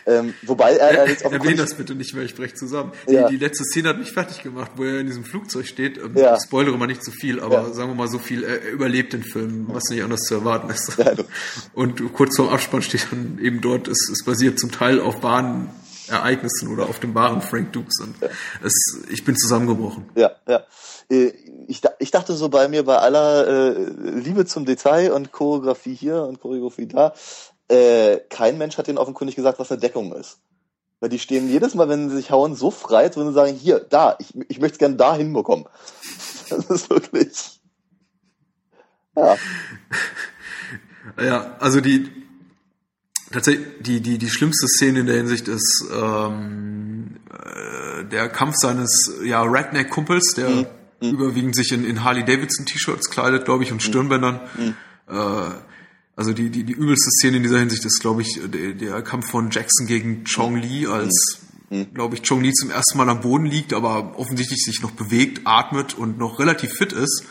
Ähm, 0.07 0.35
wobei 0.43 0.77
er, 0.77 0.91
er 0.99 1.09
jetzt 1.09 1.23
Erwähne 1.23 1.37
offenkundig 1.41 1.57
das 1.59 1.75
bitte 1.75 1.95
nicht 1.97 2.15
mehr, 2.15 2.23
ich 2.25 2.35
breche 2.37 2.55
zusammen. 2.55 2.93
Ja. 3.09 3.29
Die, 3.29 3.37
die 3.37 3.45
letzte 3.45 3.65
Szene 3.65 3.89
hat 3.89 3.99
mich 3.99 4.13
fertig 4.13 4.43
gemacht, 4.43 4.71
wo 4.77 4.85
er 4.85 5.01
in 5.01 5.07
diesem 5.07 5.25
Flugzeug 5.25 5.67
steht. 5.67 5.99
Ähm, 5.99 6.13
Ja. 6.17 6.39
Spoilere 6.41 6.79
mal 6.79 6.87
nicht 6.87 7.03
zu 7.05 7.11
viel, 7.11 7.41
aber 7.41 7.55
Ja. 7.69 7.73
sagen 7.73 7.91
wir 7.91 7.95
mal 7.97 8.09
so 8.09 8.19
viel, 8.19 8.45
er, 8.45 8.63
er 8.63 8.71
überlebt 8.71 9.13
den 9.13 9.25
Film, 9.25 9.67
was 9.69 9.85
nicht 9.91 10.03
anders 10.03 10.21
zu 10.21 10.35
erwarten 10.35 10.71
ist. 10.71 10.97
Ja, 10.99 11.13
Und 11.75 12.13
kurz 12.13 12.37
vorm 12.37 12.51
Abspann 12.51 12.83
steht 12.83 13.09
dann 13.11 13.39
eben 13.43 13.61
dort, 13.61 13.89
es, 13.89 14.09
es 14.13 14.25
basiert 14.25 14.59
zum 14.61 14.71
Teil 14.71 15.01
auf 15.01 15.23
wahren 15.23 15.71
Ereignissen 16.09 16.69
oder 16.73 16.85
auf 16.85 17.01
dem 17.01 17.15
wahren 17.17 17.43
Frank 17.43 17.73
Dukes. 17.73 17.99
Und 18.01 18.15
es, 18.63 19.01
ich 19.11 19.25
bin 19.25 19.37
zusammengebrochen. 19.37 20.07
Ja, 20.15 20.31
ja. 20.47 20.63
Äh, 21.11 21.33
Ich, 21.69 21.81
ich 21.99 22.13
dachte 22.13 22.35
so 22.35 22.49
bei 22.49 22.69
mir, 22.69 22.85
bei 22.85 22.97
aller 22.99 23.75
äh, 23.77 23.91
Liebe 24.21 24.45
zum 24.47 24.65
Detail 24.67 25.11
und 25.13 25.33
Choreografie 25.33 25.95
hier 25.95 26.23
und 26.23 26.41
Choreografie 26.41 26.87
da, 26.87 27.13
äh, 27.69 28.19
kein 28.31 28.59
Mensch 28.59 28.79
hat 28.79 28.87
denen 28.87 28.99
offenkundig 28.99 29.37
gesagt, 29.37 29.59
was 29.59 29.71
eine 29.71 29.81
Deckung 29.81 30.12
ist. 30.12 30.39
Weil 31.01 31.11
die 31.11 31.19
stehen 31.19 31.51
jedes 31.51 31.75
Mal, 31.75 31.89
wenn 31.89 32.09
sie 32.09 32.17
sich 32.17 32.31
hauen, 32.31 32.55
so 32.55 32.71
frei, 32.71 33.05
als 33.05 33.17
würden 33.17 33.29
sie 33.29 33.35
sagen, 33.35 33.55
hier, 33.55 33.81
da, 33.81 34.17
ich, 34.19 34.35
ich 34.49 34.61
möchte 34.61 34.75
es 34.75 34.79
gerne 34.79 34.97
da 34.97 35.14
hinbekommen. 35.14 35.67
Das 36.49 36.71
ist 36.71 36.91
wirklich. 36.91 37.59
Ja. 39.17 39.37
Ja, 41.21 41.57
also 41.59 41.81
die 41.81 42.09
tatsächlich 43.33 43.67
die 43.81 44.01
die 44.01 44.19
die 44.19 44.31
schlimmste 44.31 44.69
Szene 44.69 45.01
in 45.01 45.07
der 45.07 45.17
Hinsicht 45.17 45.49
ist 45.49 45.87
ähm, 45.93 47.17
äh, 47.33 48.05
der 48.05 48.29
Kampf 48.29 48.55
seines 48.59 49.12
ja 49.25 49.43
Redneck 49.43 49.91
Kumpels, 49.91 50.35
der 50.37 50.71
überwiegend 51.01 51.57
sich 51.57 51.73
in, 51.73 51.85
in 51.85 52.05
Harley 52.05 52.25
Davidson 52.25 52.64
T-Shirts 52.64 53.11
kleidet, 53.11 53.45
glaube 53.45 53.64
ich, 53.64 53.73
und 53.73 53.83
Stirnbändern. 53.83 54.41
Äh, 55.09 55.51
also 56.17 56.33
die, 56.33 56.51
die 56.51 56.64
die 56.64 56.73
übelste 56.73 57.11
Szene 57.11 57.37
in 57.37 57.43
dieser 57.43 57.59
Hinsicht 57.59 57.85
ist, 57.85 58.01
glaube 58.01 58.23
ich, 58.23 58.41
der, 58.47 58.73
der 58.73 59.03
Kampf 59.03 59.31
von 59.31 59.51
Jackson 59.51 59.87
gegen 59.87 60.25
Chong 60.25 60.57
Li, 60.57 60.87
als 60.87 61.43
glaube 61.95 62.14
ich 62.14 62.23
Chong 62.23 62.43
Li 62.43 62.53
zum 62.53 62.71
ersten 62.71 62.97
Mal 62.97 63.09
am 63.09 63.21
Boden 63.21 63.45
liegt, 63.45 63.73
aber 63.75 64.19
offensichtlich 64.19 64.64
sich 64.64 64.83
noch 64.83 64.93
bewegt, 64.93 65.43
atmet 65.45 65.95
und 65.95 66.17
noch 66.19 66.39
relativ 66.39 66.73
fit 66.73 66.93
ist. 66.93 67.25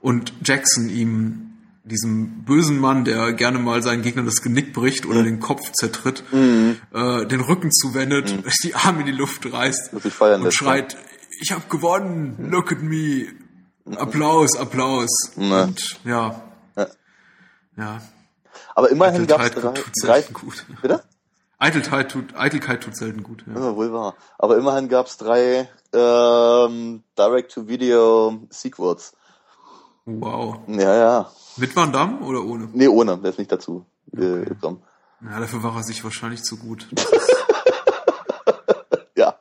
Und 0.00 0.32
Jackson 0.44 0.88
ihm 0.90 1.42
diesem 1.84 2.42
bösen 2.44 2.80
Mann, 2.80 3.04
der 3.04 3.32
gerne 3.32 3.60
mal 3.60 3.80
seinen 3.82 4.02
Gegnern 4.02 4.26
das 4.26 4.42
Genick 4.42 4.72
bricht 4.72 5.06
oder 5.06 5.22
den 5.22 5.38
Kopf 5.38 5.70
zertritt, 5.72 6.24
äh, 6.32 7.26
den 7.26 7.40
Rücken 7.40 7.70
zuwendet, 7.70 8.34
die 8.64 8.74
Arme 8.74 9.00
in 9.00 9.06
die 9.06 9.12
Luft 9.12 9.50
reißt 9.50 9.92
Und 10.40 10.46
lässt, 10.46 10.56
schreit, 10.58 10.96
ich 11.40 11.52
hab 11.52 11.70
gewonnen, 11.70 12.50
look 12.50 12.72
at 12.72 12.82
me, 12.82 13.26
Applaus, 13.94 14.56
Applaus. 14.56 15.10
Ja. 15.36 15.62
Und 15.62 16.00
ja, 16.04 16.42
Ja. 16.76 16.86
ja, 17.76 18.02
Aber 18.78 18.90
immerhin 18.90 19.26
gab 19.26 19.40
es 19.40 19.46
Eitelkeit 19.46 19.74
drei, 19.76 19.80
tut 19.82 19.92
drei. 20.02 20.20
selten 20.20 20.34
gut. 20.34 20.66
Bitte? 20.82 21.02
Eitelkeit 21.58 22.10
tut, 22.10 22.36
Eitelkeit 22.36 22.82
tut 22.82 22.94
selten 22.96 23.22
gut. 23.22 23.42
Ja. 23.46 23.54
Ja, 23.54 23.74
wohl 23.76 23.90
wahr. 23.92 24.14
Aber 24.38 24.58
immerhin 24.58 24.88
gab 24.90 25.06
es 25.06 25.16
drei 25.16 25.68
ähm, 25.94 27.02
Direct-to-Video-Sequels. 27.18 29.14
Wow. 30.04 30.58
Ja, 30.68 30.94
ja. 30.94 31.30
Mit 31.56 31.74
Van 31.74 31.90
Damme 31.92 32.18
oder 32.20 32.44
ohne? 32.44 32.68
Nee, 32.74 32.88
ohne, 32.88 33.16
der 33.18 33.30
ist 33.30 33.38
nicht 33.38 33.50
dazu 33.50 33.86
äh, 34.12 34.44
gekommen. 34.44 34.82
Ja, 35.22 35.40
dafür 35.40 35.62
war 35.62 35.74
er 35.76 35.82
sich 35.82 36.04
wahrscheinlich 36.04 36.42
zu 36.42 36.56
gut. 36.58 36.86
Ja. 39.16 39.36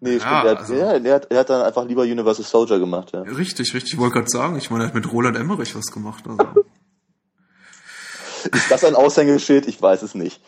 Nee, 0.00 0.18
stimmt. 0.18 0.24
Er 0.32 0.50
hat, 0.50 0.58
also- 0.60 0.74
ja, 0.74 0.92
er, 0.92 1.14
hat, 1.14 1.30
er 1.30 1.38
hat 1.40 1.50
dann 1.50 1.62
einfach 1.62 1.84
lieber 1.84 2.02
Universal 2.02 2.44
Soldier 2.44 2.78
gemacht, 2.78 3.12
ja. 3.12 3.20
Richtig, 3.22 3.74
richtig. 3.74 3.92
Ich 3.94 3.98
wollte 3.98 4.14
gerade 4.14 4.28
sagen, 4.30 4.56
ich 4.56 4.70
meine, 4.70 4.84
er 4.84 4.86
hat 4.88 4.94
mit 4.94 5.12
Roland 5.12 5.36
Emmerich 5.36 5.76
was 5.76 5.86
gemacht. 5.92 6.24
Also. 6.26 6.64
Ist 8.46 8.70
das 8.70 8.84
ein 8.84 8.94
Aushängeschild? 8.94 9.66
Ich 9.68 9.80
weiß 9.80 10.02
es 10.02 10.14
nicht. 10.14 10.40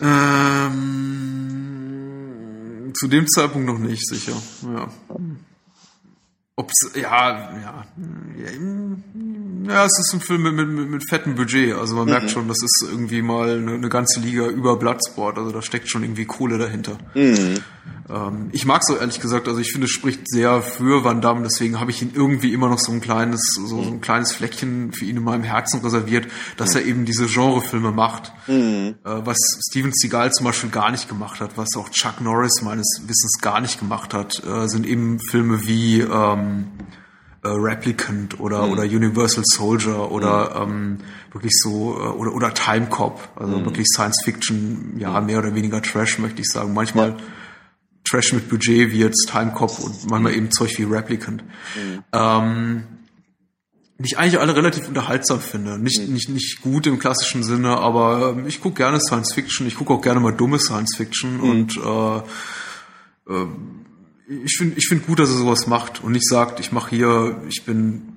ähm, 0.00 0.70
zu 2.94 3.08
dem 3.08 3.28
Zeitpunkt 3.28 3.66
noch 3.66 3.78
nicht, 3.78 4.06
sicher. 4.06 4.34
Ja. 4.62 4.88
Ob's, 6.56 6.90
ja, 6.94 7.00
ja, 7.00 7.86
ja, 9.66 9.84
es 9.86 9.98
ist 9.98 10.12
ein 10.12 10.20
Film 10.20 10.42
mit, 10.42 10.68
mit, 10.68 10.90
mit 10.90 11.08
fettem 11.08 11.34
Budget. 11.34 11.74
Also 11.74 11.94
man 11.96 12.06
merkt 12.06 12.30
schon, 12.30 12.48
das 12.48 12.58
ist 12.62 12.86
irgendwie 12.90 13.22
mal 13.22 13.56
eine, 13.56 13.74
eine 13.74 13.88
ganze 13.88 14.20
Liga 14.20 14.46
über 14.46 14.76
Bloodsport. 14.76 15.38
Also 15.38 15.52
da 15.52 15.62
steckt 15.62 15.88
schon 15.88 16.02
irgendwie 16.02 16.26
Kohle 16.26 16.58
dahinter. 16.58 16.98
Ähm, 17.14 17.62
ich 18.52 18.64
mag 18.66 18.82
so 18.84 18.96
ehrlich 18.96 19.20
gesagt, 19.20 19.46
also 19.46 19.60
ich 19.60 19.70
finde, 19.70 19.86
es 19.86 19.92
spricht 19.92 20.28
sehr 20.28 20.62
für 20.62 21.04
Van 21.04 21.20
Damme, 21.20 21.42
deswegen 21.42 21.78
habe 21.78 21.90
ich 21.90 22.02
ihn 22.02 22.12
irgendwie 22.14 22.52
immer 22.52 22.68
noch 22.68 22.78
so 22.78 22.90
ein 22.92 23.00
kleines, 23.00 23.40
so, 23.54 23.66
so 23.66 23.80
ein 23.82 24.00
kleines 24.00 24.32
Fleckchen 24.32 24.92
für 24.92 25.04
ihn 25.04 25.16
in 25.16 25.22
meinem 25.22 25.44
Herzen 25.44 25.80
reserviert, 25.80 26.26
dass 26.56 26.74
er 26.74 26.84
eben 26.84 27.04
diese 27.04 27.26
Genrefilme 27.26 27.92
macht. 27.92 28.32
Äh, 29.04 29.20
was 29.24 29.38
Steven 29.68 29.92
Seagal 29.92 30.32
zum 30.32 30.44
Beispiel 30.44 30.70
gar 30.70 30.90
nicht 30.90 31.08
gemacht 31.08 31.40
hat, 31.40 31.56
was 31.56 31.76
auch 31.76 31.88
Chuck 31.90 32.20
Norris 32.20 32.62
meines 32.62 33.02
Wissens 33.06 33.38
gar 33.40 33.60
nicht 33.60 33.78
gemacht 33.78 34.12
hat, 34.12 34.42
äh, 34.44 34.66
sind 34.66 34.86
eben 34.86 35.20
Filme 35.20 35.66
wie 35.66 36.00
ähm, 36.00 36.66
äh, 37.42 37.48
Replicant 37.48 38.38
oder 38.40 38.68
oder 38.68 38.82
Universal 38.82 39.44
Soldier 39.46 40.10
oder 40.10 40.60
ähm, 40.62 40.98
wirklich 41.32 41.52
so 41.54 41.96
äh, 41.96 42.08
oder 42.08 42.34
oder 42.34 42.52
Time 42.52 42.86
Cop, 42.86 43.28
also 43.36 43.64
wirklich 43.64 43.86
Science 43.86 44.20
Fiction, 44.24 44.96
ja 44.98 45.20
mehr 45.20 45.38
oder 45.38 45.54
weniger 45.54 45.80
Trash 45.80 46.18
möchte 46.18 46.42
ich 46.42 46.48
sagen. 46.48 46.74
Manchmal 46.74 47.16
Trash 48.10 48.32
mit 48.32 48.48
Budget 48.48 48.90
wie 48.90 48.98
jetzt 48.98 49.28
Time 49.30 49.52
Cop 49.52 49.78
und 49.78 50.10
manchmal 50.10 50.34
eben 50.34 50.50
Zeug 50.50 50.76
wie 50.78 50.84
Replicant. 50.84 51.44
Ähm, 52.12 52.82
die 54.00 54.06
ich 54.06 54.18
eigentlich 54.18 54.40
alle 54.40 54.56
relativ 54.56 54.88
unterhaltsam 54.88 55.40
finde. 55.40 55.78
Nicht, 55.78 56.08
nicht, 56.08 56.30
nicht 56.30 56.62
gut 56.62 56.86
im 56.86 56.98
klassischen 56.98 57.42
Sinne, 57.42 57.76
aber 57.76 58.34
ähm, 58.34 58.46
ich 58.46 58.62
gucke 58.62 58.76
gerne 58.76 58.98
Science 58.98 59.34
Fiction, 59.34 59.66
ich 59.66 59.74
gucke 59.74 59.92
auch 59.92 60.00
gerne 60.00 60.20
mal 60.20 60.32
dumme 60.32 60.58
Science 60.58 60.96
Fiction 60.96 61.38
und 61.38 61.76
äh, 61.76 62.16
äh, 63.30 63.46
ich 64.44 64.56
finde 64.56 64.78
ich 64.78 64.86
find 64.88 65.06
gut, 65.06 65.18
dass 65.18 65.28
er 65.28 65.36
sowas 65.36 65.66
macht 65.66 66.02
und 66.02 66.12
nicht 66.12 66.26
sagt, 66.26 66.60
ich 66.60 66.72
mache 66.72 66.96
hier, 66.96 67.42
ich 67.48 67.64
bin 67.64 68.16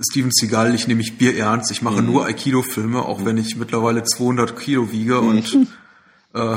Steven 0.00 0.30
Seagal, 0.32 0.74
ich 0.74 0.88
nehme 0.88 0.98
mich 0.98 1.18
Bier 1.18 1.36
ernst, 1.36 1.70
ich 1.72 1.82
mache 1.82 2.00
nur 2.00 2.24
Aikido-Filme, 2.24 3.02
auch 3.02 3.24
wenn 3.26 3.36
ich 3.36 3.56
mittlerweile 3.56 4.04
200 4.04 4.58
Kilo 4.58 4.92
wiege 4.92 5.20
und 5.20 5.68
äh, 6.34 6.56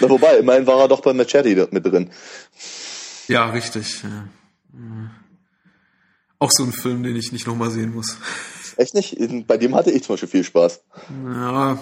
Na, 0.00 0.08
wobei, 0.08 0.38
immerhin 0.38 0.66
war 0.66 0.80
er 0.80 0.88
doch 0.88 1.00
bei 1.00 1.12
Machete 1.12 1.68
mit 1.70 1.84
drin. 1.84 2.10
ja, 3.28 3.50
richtig. 3.50 4.02
Ja. 4.02 4.28
Auch 6.38 6.50
so 6.52 6.64
ein 6.64 6.72
Film, 6.72 7.02
den 7.02 7.16
ich 7.16 7.32
nicht 7.32 7.46
nochmal 7.46 7.70
sehen 7.70 7.94
muss. 7.94 8.18
Echt 8.76 8.94
nicht? 8.94 9.16
Bei 9.46 9.56
dem 9.56 9.74
hatte 9.74 9.90
ich 9.90 10.02
zum 10.02 10.14
Beispiel 10.14 10.28
viel 10.28 10.44
Spaß. 10.44 10.82
Ja. 11.24 11.78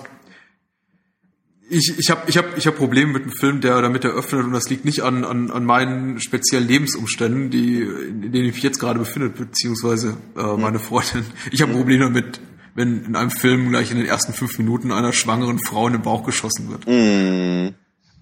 Ich, 1.68 1.94
ich 1.98 2.10
habe 2.10 2.22
ich 2.28 2.36
hab, 2.36 2.56
ich 2.56 2.66
hab 2.66 2.76
Probleme 2.76 3.12
mit 3.12 3.22
einem 3.22 3.32
Film, 3.32 3.60
der 3.60 3.80
damit 3.80 4.04
eröffnet 4.04 4.44
und 4.44 4.52
das 4.52 4.68
liegt 4.68 4.84
nicht 4.84 5.00
an, 5.02 5.24
an, 5.24 5.50
an 5.50 5.64
meinen 5.64 6.20
speziellen 6.20 6.68
Lebensumständen, 6.68 7.50
die, 7.50 7.80
in 7.80 8.32
denen 8.32 8.48
ich 8.48 8.54
mich 8.54 8.62
jetzt 8.62 8.78
gerade 8.78 8.98
befinde, 8.98 9.30
beziehungsweise 9.30 10.16
äh, 10.36 10.56
meine 10.56 10.78
Freundin. 10.78 11.24
Ich 11.50 11.62
habe 11.62 11.72
Probleme 11.72 12.04
damit, 12.04 12.40
wenn 12.74 13.04
in 13.04 13.16
einem 13.16 13.30
Film 13.30 13.70
gleich 13.70 13.90
in 13.90 13.96
den 13.96 14.06
ersten 14.06 14.34
fünf 14.34 14.58
Minuten 14.58 14.92
einer 14.92 15.12
schwangeren 15.12 15.58
Frau 15.58 15.86
in 15.86 15.94
den 15.94 16.02
Bauch 16.02 16.24
geschossen 16.24 16.70
wird. 16.70 16.86
Mhm. 16.86 17.74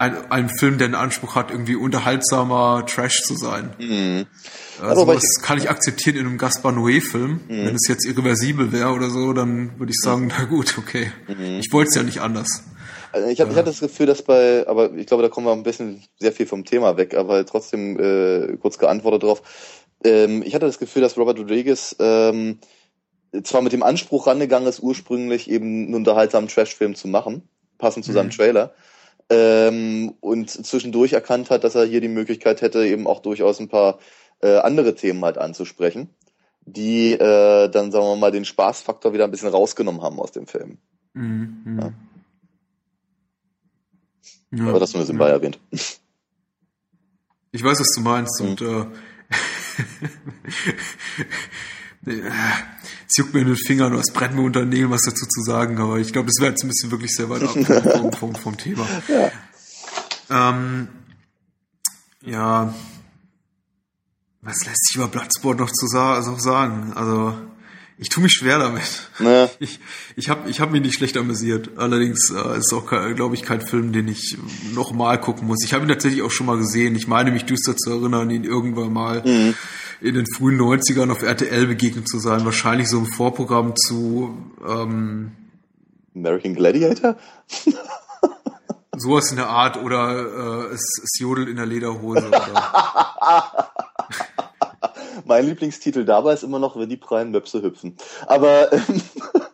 Ein, 0.03 0.33
ein 0.33 0.51
Film, 0.59 0.79
der 0.79 0.89
den 0.89 0.97
Anspruch 0.97 1.37
hat, 1.37 1.53
irgendwie 1.53 1.77
unterhaltsamer 1.77 2.85
Trash 2.87 3.23
zu 3.23 3.37
sein. 3.37 3.73
Mhm. 3.79 4.27
Also 4.81 5.03
wobei 5.03 5.15
das 5.15 5.41
kann 5.43 5.59
ich 5.59 5.71
akzeptieren 5.71 6.17
in 6.17 6.27
einem 6.27 6.39
Gaspar 6.39 6.73
Noé-Film. 6.73 7.41
Wenn 7.47 7.75
es 7.77 7.87
jetzt 7.89 8.05
irreversibel 8.05 8.73
wäre 8.73 8.91
oder 8.91 9.11
so, 9.11 9.33
dann 9.33 9.79
würde 9.79 9.93
ich 9.93 10.01
sagen, 10.03 10.33
na 10.37 10.45
gut, 10.47 10.77
okay. 10.77 11.13
Ich 11.61 11.73
wollte 11.73 11.91
es 11.91 11.95
ja 11.95 12.03
nicht 12.03 12.21
anders. 12.21 12.65
Also 13.13 13.29
ich, 13.29 13.41
hab, 13.41 13.49
ich 13.51 13.57
hatte 13.57 13.71
das 13.71 13.79
Gefühl, 13.79 14.07
dass 14.07 14.23
bei, 14.23 14.67
aber 14.67 14.93
ich 14.95 15.07
glaube, 15.07 15.23
da 15.23 15.29
kommen 15.29 15.47
wir 15.47 15.53
ein 15.53 15.63
bisschen 15.63 16.03
sehr 16.19 16.33
viel 16.33 16.47
vom 16.47 16.65
Thema 16.65 16.97
weg, 16.97 17.15
aber 17.15 17.47
trotzdem 17.47 18.01
äh, 18.01 18.57
kurz 18.57 18.79
geantwortet 18.79 19.23
drauf. 19.23 19.43
Ähm, 20.03 20.43
ich 20.43 20.55
hatte 20.55 20.67
das 20.67 20.81
Gefühl, 20.81 21.03
dass 21.03 21.17
Robert 21.17 21.39
Rodriguez 21.39 21.95
ähm, 22.01 22.59
zwar 23.45 23.63
mit 23.63 23.73
dem 23.73 23.83
Anspruch 23.83 24.27
rangegangen 24.27 24.69
ist, 24.69 24.81
ursprünglich 24.81 25.49
eben 25.49 25.85
einen 25.85 25.95
unterhaltsamen 25.95 26.49
Trash-Film 26.49 26.95
zu 26.95 27.07
machen, 27.07 27.49
passend 27.79 28.05
zu 28.05 28.13
seinem 28.13 28.31
Trailer, 28.31 28.75
ähm, 29.31 30.15
und 30.21 30.51
zwischendurch 30.51 31.13
erkannt 31.13 31.51
hat, 31.51 31.65
dass 31.65 31.75
er 31.75 31.85
hier 31.85 32.01
die 32.01 32.09
Möglichkeit 32.09 32.63
hätte, 32.63 32.87
eben 32.87 33.07
auch 33.07 33.21
durchaus 33.21 33.61
ein 33.61 33.69
paar 33.69 33.99
äh, 34.41 34.59
andere 34.59 34.95
Themen 34.95 35.25
halt 35.25 35.39
anzusprechen, 35.39 36.11
die 36.65 37.13
äh, 37.13 37.69
dann, 37.69 37.93
sagen 37.93 38.05
wir 38.05 38.17
mal, 38.17 38.33
den 38.33 38.45
Spaßfaktor 38.45 39.13
wieder 39.13 39.25
ein 39.25 39.31
bisschen 39.31 39.49
rausgenommen 39.49 40.03
haben 40.03 40.19
aus 40.21 40.33
dem 40.33 40.47
Film. 40.47 40.79
Mhm. 41.15 41.79
Ja. 41.81 41.93
Ja, 44.55 44.69
Aber 44.69 44.81
das 44.81 44.93
nur 44.93 45.03
nebenbei 45.03 45.29
ja. 45.29 45.35
erwähnt. 45.35 45.59
Ich 47.53 47.65
weiß, 47.65 47.81
was 47.81 47.95
du 47.95 48.01
meinst 48.03 48.41
mhm. 48.41 48.49
und 48.49 48.61
äh, 48.61 48.87
es 52.05 53.17
juckt 53.17 53.33
mir 53.35 53.41
in 53.41 53.47
den 53.47 53.57
Fingern, 53.57 53.95
es 53.95 54.13
brennt 54.13 54.35
mir 54.35 54.43
unter 54.43 54.61
den 54.61 54.71
Nägeln, 54.71 54.91
was 54.91 55.03
dazu 55.03 55.27
zu 55.27 55.43
sagen, 55.43 55.79
aber 55.79 55.99
ich 55.99 56.13
glaube, 56.13 56.27
das 56.27 56.41
wäre 56.41 56.51
jetzt 56.51 56.65
ein 56.65 56.69
bisschen 56.69 56.91
wirklich 56.91 57.15
sehr 57.15 57.29
weit 57.29 57.43
ab 57.43 57.51
vom, 58.01 58.13
vom, 58.13 58.35
vom 58.35 58.57
Thema. 58.57 58.87
Ja. 59.09 60.51
Ähm, 60.51 60.89
ja, 62.23 62.75
was 64.41 64.65
lässt 64.65 64.89
sich 64.89 64.97
über 64.97 65.09
Bloodsport 65.09 65.59
noch 65.61 65.71
zu 65.71 65.87
also 65.97 66.37
sagen? 66.37 66.93
Also, 66.95 67.35
ich 67.99 68.09
tue 68.09 68.25
mich 68.25 68.33
schwer 68.33 68.59
damit. 68.59 69.09
Naja. 69.19 69.49
Ich, 69.61 69.79
ich 70.17 70.29
habe 70.29 70.51
ich 70.51 70.61
hab 70.61 70.73
mich 70.73 70.83
nicht 70.83 70.95
schlecht 70.95 71.17
amüsiert. 71.17 71.71
Allerdings 71.77 72.31
äh, 72.31 72.59
ist 72.59 72.73
auch, 72.73 72.87
glaube 73.15 73.37
ich, 73.37 73.43
kein 73.43 73.61
Film, 73.61 73.93
den 73.93 74.09
ich 74.09 74.37
nochmal 74.75 75.21
gucken 75.21 75.47
muss. 75.47 75.65
Ich 75.65 75.73
habe 75.73 75.85
ihn 75.85 75.89
tatsächlich 75.89 76.23
auch 76.23 76.33
schon 76.33 76.47
mal 76.47 76.59
gesehen. 76.59 76.97
Ich 76.97 77.07
meine 77.07 77.31
mich 77.31 77.45
düster 77.45 77.77
zu 77.77 77.91
erinnern, 77.91 78.31
ihn 78.31 78.43
irgendwann 78.43 78.93
mal 78.93 79.23
mhm. 79.25 79.55
In 80.03 80.15
den 80.15 80.27
frühen 80.37 80.61
90ern 80.61 81.11
auf 81.11 81.23
RTL 81.23 81.67
begegnet 81.67 82.09
zu 82.09 82.19
sein. 82.19 82.45
Wahrscheinlich 82.45 82.89
so 82.89 82.99
im 82.99 83.07
Vorprogramm 83.07 83.75
zu 83.77 84.37
ähm, 84.67 85.33
American 86.15 86.55
Gladiator? 86.55 87.17
sowas 88.97 89.31
in 89.31 89.37
der 89.37 89.49
Art 89.49 89.77
oder 89.77 90.71
äh, 90.71 90.75
es, 90.75 91.01
es 91.03 91.19
jodelt 91.19 91.49
in 91.49 91.57
der 91.57 91.67
Lederhose. 91.67 92.29
Oder 92.29 92.43
mein 95.25 95.47
Lieblingstitel 95.47 96.05
dabei 96.05 96.35
ist 96.35 96.43
immer 96.43 96.59
noch, 96.59 96.77
wenn 96.77 96.89
die 96.89 96.97
prallen 96.97 97.31
Möpse 97.31 97.63
hüpfen. 97.63 97.97
Aber 98.27 98.73
ähm, 98.73 98.83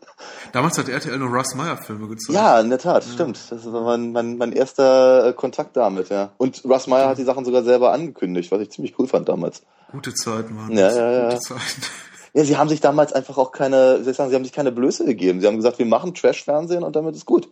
Damals 0.53 0.79
hat 0.79 0.89
RTL 0.89 1.19
nur 1.19 1.29
Russ 1.29 1.55
Meyer 1.55 1.77
Filme 1.77 2.09
gezeigt. 2.09 2.35
Ja, 2.35 2.61
in 2.61 2.71
der 2.71 2.79
Tat, 2.79 3.05
ja. 3.05 3.13
stimmt. 3.13 3.39
Das 3.51 3.71
war 3.71 3.83
mein, 3.83 4.13
mein, 4.13 4.37
mein 4.37 4.53
erster 4.53 5.29
äh, 5.29 5.33
Kontakt 5.33 5.77
damit, 5.77 6.09
ja. 6.09 6.31
Und 6.39 6.65
Russ 6.65 6.87
Meyer 6.87 7.05
ja. 7.05 7.09
hat 7.11 7.19
die 7.19 7.25
Sachen 7.25 7.45
sogar 7.45 7.63
selber 7.63 7.93
angekündigt, 7.93 8.51
was 8.51 8.61
ich 8.61 8.71
ziemlich 8.71 8.99
cool 8.99 9.07
fand 9.07 9.29
damals. 9.29 9.63
Gute 9.91 10.15
Zeiten 10.15 10.57
waren 10.57 10.77
ja, 10.77 10.91
ja, 10.91 11.13
ja. 11.13 11.29
Gute 11.29 11.41
Zeiten. 11.41 11.61
Ja, 12.35 12.45
sie 12.45 12.59
haben 12.59 12.69
sich 12.69 12.81
damals 12.81 13.15
einfach 13.15 13.39
auch 13.39 13.53
keine, 13.53 14.03
soll 14.03 14.11
ich 14.11 14.17
sagen, 14.17 14.29
sie 14.29 14.37
haben 14.37 14.45
sich 14.45 14.53
keine 14.53 14.71
Blöße 14.71 15.07
gegeben. 15.07 15.41
Sie 15.41 15.47
haben 15.47 15.57
gesagt, 15.57 15.79
wir 15.79 15.87
machen 15.87 16.15
Trash-Fernsehen 16.15 16.85
und 16.85 16.95
damit 16.95 17.17
ist 17.17 17.25
gut. 17.25 17.49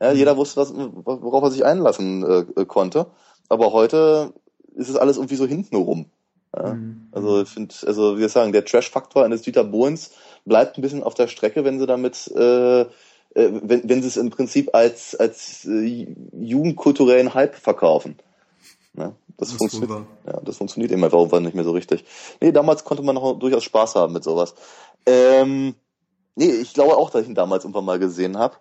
Ja, 0.00 0.12
mhm. 0.12 0.18
Jeder 0.18 0.36
wusste, 0.36 0.60
was, 0.60 0.72
worauf 0.74 1.44
er 1.44 1.50
sich 1.50 1.64
einlassen 1.64 2.46
äh, 2.56 2.64
konnte. 2.66 3.06
Aber 3.48 3.72
heute 3.72 4.34
ist 4.74 4.90
es 4.90 4.96
alles 4.96 5.16
irgendwie 5.16 5.36
so 5.36 5.46
hintenrum. 5.46 6.10
Ja? 6.54 6.74
Mhm. 6.74 7.08
Also 7.12 7.42
ich 7.42 7.48
finde, 7.48 7.74
also 7.86 8.16
wie 8.16 8.20
wir 8.20 8.28
sagen, 8.28 8.52
der 8.52 8.64
Trash-Faktor 8.64 9.24
eines 9.24 9.42
Dieter 9.42 9.64
Bohens 9.64 10.12
bleibt 10.48 10.78
ein 10.78 10.82
bisschen 10.82 11.02
auf 11.02 11.14
der 11.14 11.28
Strecke, 11.28 11.64
wenn 11.64 11.78
sie 11.78 11.86
damit, 11.86 12.30
äh, 12.34 12.80
äh, 12.80 12.86
wenn, 13.34 13.88
wenn 13.88 14.02
sie 14.02 14.08
es 14.08 14.16
im 14.16 14.30
Prinzip 14.30 14.74
als 14.74 15.14
als 15.14 15.64
äh, 15.66 16.06
jugendkulturellen 16.32 17.34
Hype 17.34 17.54
verkaufen. 17.54 18.16
Ja, 18.96 19.12
das, 19.36 19.50
das 19.50 19.58
funktioniert. 19.58 20.06
Ja, 20.26 20.40
das 20.40 20.56
funktioniert 20.56 20.90
eben 20.90 21.04
einfach 21.04 21.18
irgendwann 21.18 21.44
nicht 21.44 21.54
mehr 21.54 21.64
so 21.64 21.72
richtig. 21.72 22.04
Nee, 22.40 22.52
damals 22.52 22.84
konnte 22.84 23.02
man 23.02 23.14
noch 23.14 23.38
durchaus 23.38 23.64
Spaß 23.64 23.94
haben 23.94 24.12
mit 24.12 24.24
sowas. 24.24 24.54
Ähm, 25.06 25.74
nee, 26.34 26.50
ich 26.50 26.74
glaube 26.74 26.96
auch, 26.96 27.10
dass 27.10 27.22
ich 27.22 27.28
ihn 27.28 27.34
damals 27.34 27.64
irgendwann 27.64 27.84
mal 27.84 27.98
gesehen 27.98 28.38
habe. 28.38 28.56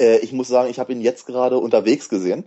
Äh, 0.00 0.18
ich 0.18 0.32
muss 0.32 0.48
sagen, 0.48 0.70
ich 0.70 0.78
habe 0.78 0.92
ihn 0.92 1.00
jetzt 1.00 1.26
gerade 1.26 1.58
unterwegs 1.58 2.08
gesehen. 2.08 2.44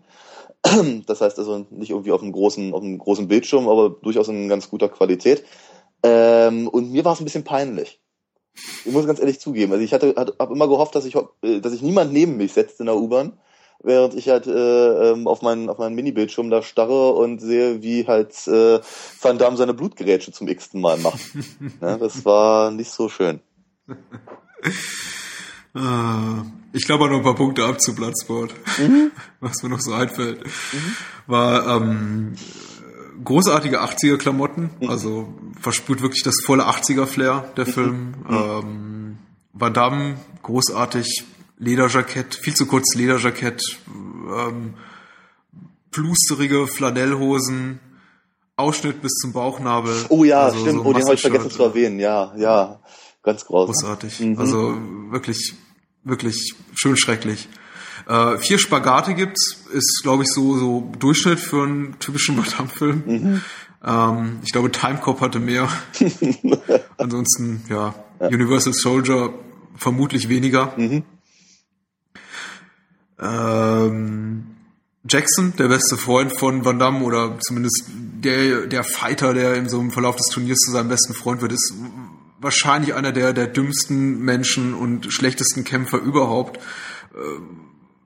Das 1.05 1.21
heißt 1.21 1.37
also 1.37 1.65
nicht 1.69 1.91
irgendwie 1.91 2.11
auf 2.11 2.21
einem 2.21 2.31
großen, 2.31 2.73
auf 2.73 2.81
einem 2.81 2.97
großen 2.97 3.27
Bildschirm, 3.27 3.69
aber 3.69 3.89
durchaus 3.89 4.27
in 4.27 4.49
ganz 4.49 4.69
guter 4.69 4.89
Qualität. 4.89 5.43
Ähm, 6.03 6.67
und 6.67 6.91
mir 6.91 7.05
war 7.05 7.13
es 7.13 7.19
ein 7.19 7.25
bisschen 7.25 7.43
peinlich. 7.43 7.99
Ich 8.85 8.91
muss 8.91 9.05
ganz 9.05 9.19
ehrlich 9.19 9.39
zugeben. 9.39 9.71
Also 9.73 9.83
ich 9.83 9.93
hatte, 9.93 10.15
habe 10.17 10.53
immer 10.53 10.67
gehofft, 10.67 10.95
dass 10.95 11.05
ich, 11.05 11.15
äh, 11.15 11.59
dass 11.59 11.73
ich 11.73 11.81
niemand 11.81 12.13
neben 12.13 12.37
mich 12.37 12.53
setzt 12.53 12.79
in 12.79 12.85
der 12.85 12.95
U-Bahn, 12.95 13.33
während 13.83 14.13
ich 14.15 14.29
halt 14.29 14.47
äh, 14.47 15.11
ähm, 15.11 15.27
auf 15.27 15.41
meinen 15.41 15.69
auf 15.69 15.77
meinen 15.77 15.95
Mini-Bildschirm 15.95 16.49
da 16.49 16.61
starre 16.61 17.13
und 17.13 17.39
sehe, 17.39 17.81
wie 17.81 18.07
halt 18.07 18.35
äh, 18.47 18.79
Van 19.21 19.37
Damme 19.37 19.57
seine 19.57 19.73
Blutgerätsche 19.73 20.31
zum 20.31 20.47
x-ten 20.47 20.81
Mal 20.81 20.97
macht. 20.97 21.19
ja, 21.81 21.97
das 21.99 22.25
war 22.25 22.71
nicht 22.71 22.91
so 22.91 23.09
schön. 23.09 23.41
Ah, 25.77 26.45
ich 26.71 26.85
glaube 26.85 27.09
noch 27.09 27.17
ein 27.17 27.23
paar 27.23 27.35
Punkte 27.35 27.65
ab 27.65 27.81
zu 27.81 27.93
Bloodsport, 27.93 28.53
mhm. 28.79 29.11
was 29.41 29.61
mir 29.61 29.69
noch 29.69 29.81
so 29.81 29.91
einfällt. 29.91 30.41
Mhm. 30.45 30.95
War 31.27 31.67
ähm, 31.67 32.35
großartige 33.25 33.81
80er-Klamotten, 33.81 34.69
mhm. 34.79 34.89
also 34.89 35.33
verspürt 35.59 36.01
wirklich 36.01 36.23
das 36.23 36.35
volle 36.45 36.67
80er-Flair 36.67 37.51
der 37.57 37.67
mhm. 37.67 37.71
Film. 37.71 38.15
Mhm. 38.27 38.35
Ähm, 38.35 39.17
Van 39.53 39.73
Damme, 39.73 40.15
großartig, 40.43 41.23
Lederjackett, 41.57 42.35
viel 42.35 42.53
zu 42.53 42.65
kurz 42.65 42.95
Lederjackett, 42.95 43.79
ähm, 43.87 44.75
plusterige 45.91 46.67
Flanellhosen, 46.67 47.79
Ausschnitt 48.57 49.01
bis 49.01 49.13
zum 49.15 49.33
Bauchnabel. 49.33 50.05
Oh 50.09 50.23
ja, 50.23 50.41
also 50.41 50.59
stimmt. 50.59 50.83
So 50.83 50.89
oh, 50.89 50.93
den 50.93 51.03
habe 51.03 51.15
ich 51.15 51.21
vergessen 51.21 51.51
zu 51.51 51.63
erwähnen. 51.63 51.99
Ja, 51.99 52.33
ja. 52.37 52.79
Ganz 53.23 53.45
groß. 53.45 53.67
Großartig. 53.67 54.19
Mhm. 54.19 54.39
Also 54.39 54.77
wirklich 55.11 55.55
wirklich 56.05 56.55
schön 56.73 56.95
schrecklich. 56.95 57.49
Äh, 58.07 58.37
vier 58.37 58.59
Spagate 58.59 59.13
gibt's, 59.13 59.65
ist 59.71 60.01
glaube 60.03 60.23
ich 60.23 60.29
so 60.29 60.57
so 60.57 60.91
Durchschnitt 60.99 61.39
für 61.39 61.63
einen 61.63 61.99
typischen 61.99 62.35
Madame-Film. 62.37 63.03
Mhm. 63.05 63.41
Ähm, 63.83 64.39
ich 64.43 64.51
glaube 64.51 64.71
Time 64.71 64.97
Cop 64.97 65.21
hatte 65.21 65.39
mehr. 65.39 65.67
Ansonsten 66.97 67.63
ja, 67.69 67.95
ja, 68.19 68.27
Universal 68.27 68.73
Soldier 68.73 69.33
vermutlich 69.75 70.29
weniger. 70.29 70.73
Mhm. 70.77 71.03
Ähm, 73.19 74.45
Jackson, 75.07 75.53
der 75.57 75.67
beste 75.67 75.97
Freund 75.97 76.37
von 76.37 76.65
Van 76.65 76.79
Damme 76.79 77.03
oder 77.03 77.37
zumindest 77.39 77.85
der, 77.87 78.65
der 78.65 78.83
Fighter, 78.83 79.33
der 79.33 79.55
in 79.55 79.69
so 79.69 79.79
einem 79.79 79.91
Verlauf 79.91 80.15
des 80.15 80.27
Turniers 80.27 80.57
zu 80.59 80.71
seinem 80.71 80.89
besten 80.89 81.13
Freund 81.13 81.41
wird, 81.41 81.51
ist 81.51 81.73
wahrscheinlich 82.39 82.93
einer 82.95 83.11
der, 83.11 83.33
der 83.33 83.47
dümmsten 83.47 84.19
Menschen 84.19 84.73
und 84.73 85.13
schlechtesten 85.13 85.63
Kämpfer 85.63 85.99
überhaupt. 85.99 86.59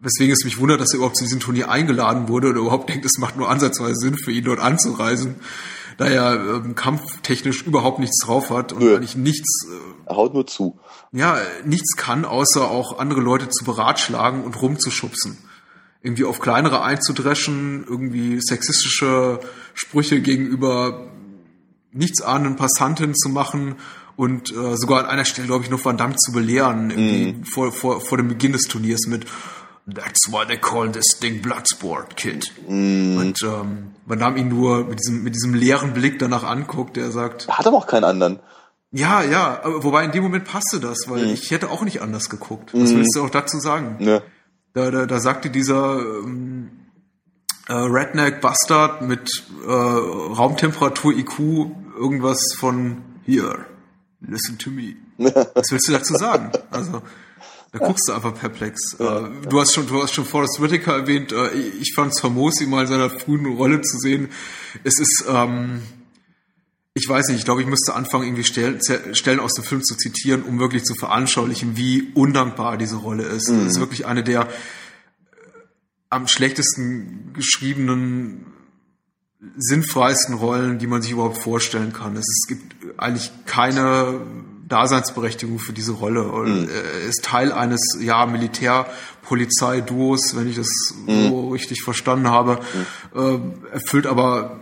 Weswegen 0.02 0.32
es 0.32 0.46
mich 0.46 0.60
wundert, 0.60 0.80
dass 0.80 0.94
er 0.94 0.98
überhaupt 0.98 1.18
zu 1.18 1.26
diesem 1.26 1.42
Turnier 1.42 1.70
eingeladen 1.70 2.30
wurde 2.30 2.50
oder 2.50 2.60
überhaupt 2.60 2.90
denkt, 2.90 3.06
es 3.06 3.18
macht 3.18 3.36
nur 3.36 3.50
ansatzweise 3.50 3.96
Sinn 3.96 4.18
für 4.18 4.32
ihn 4.32 4.46
dort 4.46 4.60
anzureisen, 4.60 5.36
da 5.98 6.08
er 6.08 6.36
ähm, 6.56 6.76
kampftechnisch 6.76 7.64
überhaupt 7.64 8.00
nichts 8.00 8.24
drauf 8.26 8.50
hat 8.50 8.72
und 8.72 8.82
Nö. 8.82 8.96
eigentlich 8.96 9.18
nichts. 9.18 9.68
Äh, 9.68 10.10
er 10.10 10.16
haut 10.16 10.34
nur 10.34 10.48
zu. 10.48 10.80
Ja, 11.12 11.38
nichts 11.66 11.98
kann, 11.98 12.24
außer 12.24 12.72
auch 12.72 12.98
andere 12.98 13.20
Leute 13.20 13.50
zu 13.50 13.66
beratschlagen 13.66 14.44
und 14.44 14.62
rumzuschubsen. 14.62 15.38
Irgendwie 16.02 16.24
auf 16.24 16.40
kleinere 16.40 16.82
einzudreschen, 16.82 17.84
irgendwie 17.86 18.40
sexistische 18.40 19.42
Sprüche 19.74 20.22
gegenüber 20.22 21.12
nichtsahnenden 21.92 22.56
Passanten 22.56 23.16
zu 23.16 23.28
machen 23.28 23.76
und 24.16 24.52
äh, 24.52 24.78
sogar 24.78 25.00
an 25.00 25.06
einer 25.08 25.26
Stelle, 25.26 25.48
glaube 25.48 25.66
ich, 25.66 25.70
noch 25.70 25.84
Van 25.84 25.98
Damme 25.98 26.16
zu 26.16 26.32
belehren, 26.32 26.90
irgendwie 26.90 27.34
mm. 27.34 27.44
vor, 27.46 27.72
vor, 27.72 28.02
vor 28.02 28.18
dem 28.18 28.28
Beginn 28.28 28.52
des 28.52 28.64
Turniers 28.64 29.08
mit 29.08 29.26
That's 29.94 30.32
why 30.32 30.46
they 30.46 30.58
call 30.58 30.92
this 30.92 31.18
thing 31.20 31.42
Bloodsport, 31.42 32.16
Kid. 32.16 32.52
Mm. 32.68 33.18
Und 33.18 33.42
ähm, 33.44 33.92
Van 34.06 34.20
Damme 34.20 34.40
ihn 34.40 34.50
nur 34.50 34.86
mit 34.86 35.00
diesem, 35.00 35.24
mit 35.24 35.36
diesem 35.36 35.54
leeren 35.54 35.94
Blick 35.94 36.20
danach 36.20 36.44
anguckt, 36.44 36.98
der 36.98 37.12
sagt... 37.12 37.48
Hat 37.48 37.68
aber 37.68 37.78
auch 37.78 37.88
keinen 37.88 38.04
anderen. 38.04 38.40
Ja, 38.92 39.22
ja, 39.24 39.62
aber 39.64 39.84
wobei 39.84 40.04
in 40.04 40.12
dem 40.12 40.24
Moment 40.24 40.46
passte 40.46 40.80
das, 40.80 41.06
weil 41.08 41.28
mm. 41.28 41.34
ich 41.34 41.52
hätte 41.52 41.70
auch 41.70 41.84
nicht 41.84 42.02
anders 42.02 42.30
geguckt. 42.30 42.72
Was 42.74 42.94
willst 42.94 43.16
du 43.16 43.24
auch 43.24 43.30
dazu 43.30 43.60
sagen? 43.60 43.98
Ja. 44.00 44.22
Da, 44.74 44.92
da, 44.92 45.06
da 45.06 45.20
sagte 45.20 45.50
dieser 45.50 46.00
ähm, 46.00 46.72
äh, 47.68 47.74
Redneck 47.74 48.42
Bastard 48.42 49.02
mit 49.02 49.44
äh, 49.66 49.72
Raumtemperatur 49.72 51.14
IQ 51.14 51.40
irgendwas 51.98 52.40
von 52.58 53.04
hier 53.26 53.66
listen 54.22 54.58
to 54.58 54.70
me. 54.70 54.96
Was 55.18 55.72
willst 55.72 55.88
du 55.88 55.92
dazu 55.92 56.16
sagen? 56.16 56.52
Also, 56.72 57.02
da 57.72 57.80
guckst 57.80 58.08
du 58.08 58.14
einfach 58.14 58.34
perplex. 58.34 58.96
Ja, 58.98 59.28
äh, 59.28 59.30
du 59.48 59.60
hast 59.60 59.74
schon, 59.74 59.88
du 59.88 60.02
hast 60.02 60.14
schon 60.14 60.26
Forrest 60.26 60.62
Whitaker 60.62 60.94
erwähnt. 60.94 61.32
Äh, 61.32 61.52
ich 61.80 61.94
fand 61.94 62.14
es 62.14 62.20
famos, 62.20 62.60
ihn 62.62 62.70
mal 62.70 62.82
in 62.82 62.88
seiner 62.88 63.10
frühen 63.10 63.46
Rolle 63.46 63.82
zu 63.82 63.98
sehen. 64.00 64.30
Es 64.84 65.00
ist, 65.00 65.26
ähm, 65.28 65.82
ich 66.96 67.08
weiß 67.08 67.28
nicht, 67.30 67.40
ich 67.40 67.46
glaube, 67.46 67.62
ich 67.62 67.68
müsste 67.68 67.94
anfangen, 67.94 68.26
irgendwie 68.26 68.44
Stellen, 68.44 68.80
Stellen 69.14 69.40
aus 69.40 69.54
dem 69.54 69.64
Film 69.64 69.84
zu 69.84 69.96
zitieren, 69.96 70.44
um 70.44 70.60
wirklich 70.60 70.84
zu 70.84 70.96
veranschaulichen, 70.96 71.78
wie 71.78 72.12
undankbar 72.16 72.78
diese 72.78 72.96
Rolle 72.96 73.24
ist. 73.24 73.50
Mhm. 73.50 73.68
Es 73.68 73.74
ist 73.74 73.80
wirklich 73.80 74.08
eine 74.08 74.24
der 74.24 74.42
äh, 74.42 74.46
am 76.10 76.28
schlechtesten 76.28 77.34
geschriebenen 77.34 78.46
sinnfreisten 79.58 80.36
Rollen, 80.36 80.80
die 80.80 80.88
man 80.88 81.02
sich 81.02 81.12
überhaupt 81.12 81.38
vorstellen 81.38 81.94
kann. 81.94 82.18
Es, 82.18 82.46
gibt 82.48 82.76
eigentlich 82.98 83.32
keine 83.46 84.22
Daseinsberechtigung 84.70 85.60
für 85.60 85.74
diese 85.74 85.94
Rolle. 85.94 86.24
Mhm. 86.24 86.70
Er 86.70 87.02
ist 87.02 87.24
Teil 87.24 87.52
eines 87.52 87.98
ja 88.00 88.26
Militär-Polizei-Duos, 88.26 90.36
wenn 90.36 90.48
ich 90.48 90.56
das 90.56 90.70
mhm. 91.06 91.30
so 91.30 91.50
richtig 91.50 91.84
verstanden 91.84 92.30
habe. 92.30 92.60
Mhm. 93.14 93.20
Äh, 93.20 93.74
erfüllt 93.74 94.08
aber 94.08 94.60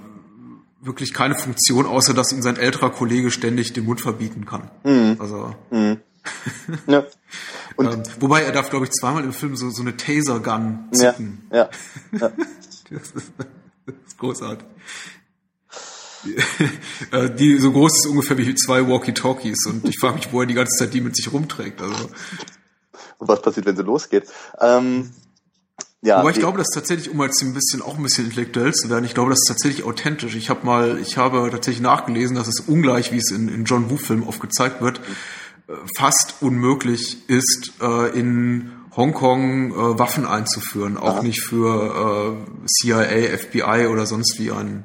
wirklich 0.82 1.14
keine 1.14 1.36
Funktion, 1.36 1.86
außer 1.86 2.14
dass 2.14 2.32
ihm 2.32 2.41
sein 2.41 2.58
älterer 2.58 2.89
Kollege 2.89 3.30
ständig 3.30 3.74
den 3.74 3.86
Mund 3.86 4.01
verbieten 4.01 4.45
kann. 4.45 4.72
Mhm. 4.84 5.18
Also. 5.20 5.55
Mhm. 5.70 5.97
ja. 6.88 7.03
Und 7.76 7.93
ähm, 7.93 8.03
wobei 8.20 8.41
er 8.41 8.51
darf, 8.51 8.70
glaube 8.70 8.86
ich, 8.86 8.91
zweimal 8.91 9.24
im 9.24 9.34
Film 9.34 9.55
so, 9.55 9.70
so 9.70 9.82
eine 9.82 9.95
Taser-Gun 9.95 10.89
zicken. 10.91 11.47
Ja, 11.51 11.58
ja, 11.58 11.70
ja. 12.20 12.32
das, 12.89 13.12
ist, 13.12 13.32
das 13.86 13.95
ist 14.08 14.18
großartig. 14.18 14.66
Die, 16.28 16.36
äh, 17.15 17.34
die 17.34 17.57
so 17.59 17.71
groß 17.71 17.99
ist 17.99 18.07
ungefähr 18.07 18.38
wie 18.38 18.53
zwei 18.55 18.88
Walkie-Talkies 18.88 19.65
und 19.67 19.88
ich 19.88 19.97
frage 19.99 20.15
mich, 20.15 20.32
wo 20.32 20.41
er 20.41 20.47
die 20.47 20.53
ganze 20.53 20.78
Zeit 20.78 20.93
die 20.93 21.01
mit 21.01 21.15
sich 21.15 21.32
rumträgt. 21.32 21.82
Also. 21.82 22.09
Und 23.17 23.28
was 23.28 23.41
passiert, 23.41 23.65
wenn 23.65 23.75
sie 23.75 23.84
losgeht? 23.84 24.25
Ähm, 24.59 25.11
ja, 26.01 26.17
Aber 26.17 26.30
ich 26.30 26.38
glaube, 26.38 26.59
das 26.59 26.67
ist 26.69 26.75
tatsächlich, 26.75 27.09
um 27.09 27.21
jetzt 27.21 27.41
ein 27.41 27.53
bisschen 27.53 27.82
auch 27.82 27.97
ein 27.97 28.03
bisschen 28.03 28.25
intellektuell 28.25 28.73
zu 28.73 28.89
werden, 28.89 29.03
ich 29.03 29.15
glaube, 29.15 29.32
das 29.32 29.39
ist 29.39 29.47
tatsächlich 29.47 29.84
authentisch. 29.84 30.36
Ich 30.36 30.49
habe 30.49 30.65
mal, 30.65 30.99
ich 30.99 31.17
habe 31.17 31.49
tatsächlich 31.49 31.82
nachgelesen, 31.82 32.36
dass 32.36 32.47
es 32.47 32.59
ungleich, 32.61 33.11
wie 33.11 33.17
es 33.17 33.32
in, 33.32 33.49
in 33.49 33.65
John 33.65 33.89
Woo-Filmen 33.89 34.28
oft 34.28 34.39
gezeigt 34.39 34.82
wird, 34.82 34.99
äh, 35.67 35.73
fast 35.97 36.36
unmöglich 36.41 37.28
ist, 37.30 37.73
äh, 37.82 38.17
in 38.17 38.71
Hongkong 38.95 39.71
äh, 39.71 39.99
Waffen 39.99 40.25
einzuführen, 40.25 40.97
auch 40.97 41.17
Aha. 41.17 41.23
nicht 41.23 41.43
für 41.43 42.38
äh, 42.47 42.67
CIA, 42.67 43.38
FBI 43.38 43.88
oder 43.88 44.05
sonst 44.05 44.39
wie 44.39 44.51
ein, 44.51 44.84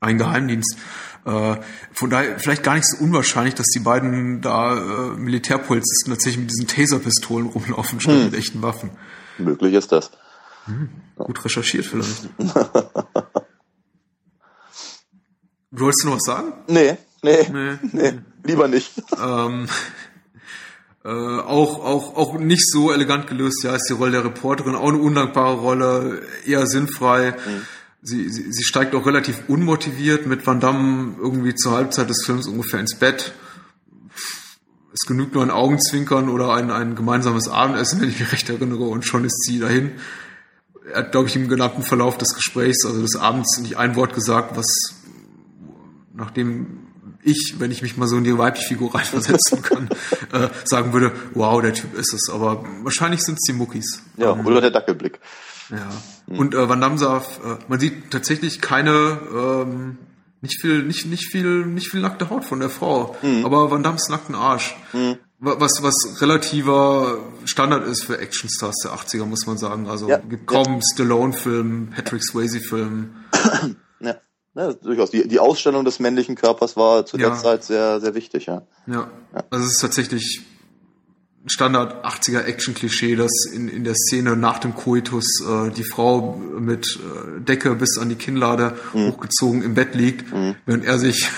ein 0.00 0.18
Geheimdienst. 0.18 0.76
Äh, 1.24 1.56
von 1.92 2.10
daher 2.10 2.38
vielleicht 2.38 2.62
gar 2.62 2.74
nicht 2.74 2.86
so 2.86 3.02
unwahrscheinlich, 3.02 3.54
dass 3.54 3.66
die 3.66 3.80
beiden 3.80 4.40
da 4.42 4.76
äh, 4.76 5.16
Militärpolizisten 5.16 6.12
tatsächlich 6.12 6.40
mit 6.40 6.50
diesen 6.50 6.66
Taserpistolen 6.66 7.48
rumlaufen 7.48 8.00
statt 8.00 8.14
hm. 8.14 8.24
mit 8.26 8.34
echten 8.34 8.62
Waffen. 8.62 8.90
Möglich 9.38 9.74
ist 9.74 9.92
das. 9.92 10.10
Hm, 10.66 10.88
gut 11.16 11.44
recherchiert 11.44 11.86
vielleicht. 11.86 12.28
Wolltest 15.70 16.04
du 16.04 16.08
noch 16.08 16.16
was 16.16 16.24
sagen? 16.24 16.52
Nee, 16.68 16.96
nee, 17.22 17.46
nee, 17.52 17.78
nee 17.92 18.12
lieber 18.46 18.68
nicht. 18.68 18.92
Ähm, 19.20 19.68
äh, 21.04 21.08
auch, 21.08 21.84
auch, 21.84 22.16
auch 22.16 22.38
nicht 22.38 22.68
so 22.70 22.92
elegant 22.92 23.26
gelöst, 23.26 23.62
ja, 23.62 23.74
ist 23.74 23.88
die 23.88 23.94
Rolle 23.94 24.12
der 24.12 24.24
Reporterin, 24.24 24.74
auch 24.74 24.88
eine 24.88 24.98
undankbare 24.98 25.56
Rolle, 25.56 26.22
eher 26.44 26.66
sinnfrei. 26.66 27.32
Mhm. 27.32 27.62
Sie, 28.08 28.28
sie, 28.28 28.52
sie 28.52 28.64
steigt 28.64 28.94
auch 28.94 29.04
relativ 29.04 29.48
unmotiviert 29.48 30.26
mit 30.26 30.46
Van 30.46 30.60
Damme 30.60 31.16
irgendwie 31.18 31.54
zur 31.54 31.72
Halbzeit 31.72 32.08
des 32.08 32.24
Films 32.24 32.46
ungefähr 32.46 32.80
ins 32.80 32.94
Bett. 32.94 33.32
Es 34.92 35.06
genügt 35.06 35.34
nur 35.34 35.42
ein 35.42 35.50
Augenzwinkern 35.50 36.28
oder 36.28 36.54
ein, 36.54 36.70
ein 36.70 36.94
gemeinsames 36.94 37.48
Abendessen, 37.48 38.00
wenn 38.00 38.08
ich 38.08 38.20
mich 38.20 38.32
recht 38.32 38.48
erinnere, 38.48 38.84
und 38.84 39.04
schon 39.04 39.24
ist 39.24 39.44
sie 39.44 39.58
dahin 39.58 39.92
er 40.92 41.00
hat, 41.00 41.12
glaube 41.12 41.28
ich, 41.28 41.36
im 41.36 41.48
gesamten 41.48 41.82
Verlauf 41.82 42.16
des 42.18 42.34
Gesprächs, 42.34 42.84
also 42.84 43.00
des 43.02 43.16
Abends, 43.16 43.58
nicht 43.58 43.76
ein 43.76 43.96
Wort 43.96 44.14
gesagt, 44.14 44.56
was 44.56 44.66
nachdem 46.14 46.86
ich, 47.22 47.56
wenn 47.58 47.70
ich 47.70 47.82
mich 47.82 47.96
mal 47.96 48.06
so 48.06 48.16
in 48.16 48.24
die 48.24 48.38
weibliche 48.38 48.68
Figur 48.68 48.94
reinversetzen 48.94 49.62
kann, 49.62 49.88
äh, 50.32 50.48
sagen 50.64 50.92
würde, 50.92 51.12
wow, 51.34 51.60
der 51.60 51.74
Typ 51.74 51.94
ist 51.94 52.14
es. 52.14 52.30
Aber 52.32 52.64
wahrscheinlich 52.82 53.22
sind 53.22 53.34
es 53.34 53.42
die 53.48 53.52
Muckis. 53.52 54.00
Ja, 54.16 54.32
ähm, 54.32 54.46
oder 54.46 54.60
der 54.60 54.70
Dackelblick. 54.70 55.18
Ja. 55.70 55.88
Mhm. 56.26 56.38
Und 56.38 56.54
äh, 56.54 56.68
Van 56.68 56.80
Damme 56.80 56.98
sah, 56.98 57.18
äh, 57.18 57.56
man 57.68 57.80
sieht 57.80 58.10
tatsächlich 58.10 58.60
keine, 58.60 59.18
ähm, 59.34 59.98
nicht 60.40 60.60
viel, 60.60 60.82
nicht, 60.82 61.06
nicht 61.06 61.26
viel, 61.30 61.66
nicht 61.66 61.88
viel 61.88 62.00
nackte 62.00 62.30
Haut 62.30 62.44
von 62.44 62.60
der 62.60 62.70
Frau. 62.70 63.16
Mhm. 63.22 63.44
Aber 63.44 63.70
Van 63.70 63.82
Dammes 63.82 64.08
nackten 64.08 64.34
Arsch. 64.34 64.76
Mhm 64.92 65.16
was, 65.38 65.82
was 65.82 66.20
relativer 66.20 67.18
Standard 67.44 67.86
ist 67.86 68.04
für 68.04 68.18
Actionstars 68.18 68.76
der 68.84 68.92
80er, 68.92 69.26
muss 69.26 69.46
man 69.46 69.58
sagen. 69.58 69.88
Also 69.88 70.08
ja, 70.08 70.18
gibt 70.18 70.46
kaum 70.46 70.74
ja. 70.74 70.80
Stallone-Film, 70.94 71.92
Patrick 71.94 72.22
Swayze-Film. 72.24 73.14
Ja. 74.00 74.16
ja, 74.54 74.72
durchaus. 74.72 75.10
Die, 75.10 75.28
die 75.28 75.40
Ausstellung 75.40 75.84
des 75.84 76.00
männlichen 76.00 76.34
Körpers 76.34 76.76
war 76.76 77.06
zu 77.06 77.16
der 77.16 77.34
Zeit 77.34 77.64
sehr, 77.64 78.00
sehr 78.00 78.14
wichtig, 78.14 78.46
ja. 78.46 78.62
Ja, 78.86 79.10
also 79.50 79.64
es 79.64 79.72
ist 79.72 79.80
tatsächlich 79.80 80.42
Standard 81.48 82.04
80er 82.04 82.42
Action-Klischee, 82.42 83.14
dass 83.14 83.30
in, 83.52 83.68
in 83.68 83.84
der 83.84 83.94
Szene 83.94 84.36
nach 84.36 84.58
dem 84.58 84.74
Koitus 84.74 85.40
äh, 85.40 85.70
die 85.70 85.84
Frau 85.84 86.36
mit 86.58 86.98
äh, 86.98 87.40
Decke 87.40 87.74
bis 87.76 87.98
an 87.98 88.08
die 88.08 88.16
Kinnlade 88.16 88.76
mhm. 88.92 89.12
hochgezogen 89.12 89.62
im 89.62 89.74
Bett 89.74 89.94
liegt, 89.94 90.32
mhm. 90.32 90.56
während 90.66 90.84
er 90.84 90.98
sich 90.98 91.28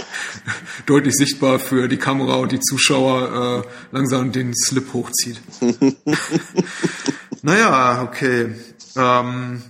deutlich 0.86 1.14
sichtbar 1.14 1.60
für 1.60 1.86
die 1.86 1.96
Kamera 1.96 2.36
und 2.36 2.50
die 2.50 2.60
Zuschauer 2.60 3.64
äh, 3.64 3.68
langsam 3.92 4.32
den 4.32 4.52
Slip 4.54 4.92
hochzieht. 4.92 5.40
naja, 7.42 8.02
okay. 8.02 8.54
Ähm, 8.96 9.62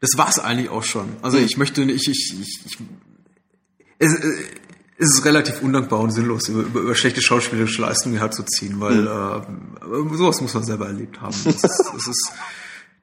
das 0.00 0.10
war's 0.16 0.38
eigentlich 0.38 0.68
auch 0.68 0.84
schon. 0.84 1.08
Also 1.22 1.38
mhm. 1.38 1.44
ich 1.44 1.56
möchte 1.56 1.84
nicht, 1.86 2.08
ich, 2.08 2.34
ich, 2.38 2.60
ich 2.66 2.78
es, 3.98 4.14
äh, 4.14 4.44
ist 4.98 5.16
es 5.16 5.24
relativ 5.24 5.62
undankbar 5.62 6.00
und 6.00 6.10
sinnlos, 6.10 6.48
über, 6.48 6.62
über, 6.62 6.80
über 6.80 6.94
schlechte 6.96 7.22
schauspielerische 7.22 7.80
Leistungen 7.82 8.18
herzuziehen, 8.18 8.80
weil 8.80 9.02
mhm. 9.02 10.12
äh, 10.12 10.16
sowas 10.16 10.40
muss 10.40 10.54
man 10.54 10.64
selber 10.64 10.86
erlebt 10.86 11.20
haben. 11.20 11.36
Es 11.46 11.62
es 11.64 12.08
ist, 12.08 12.32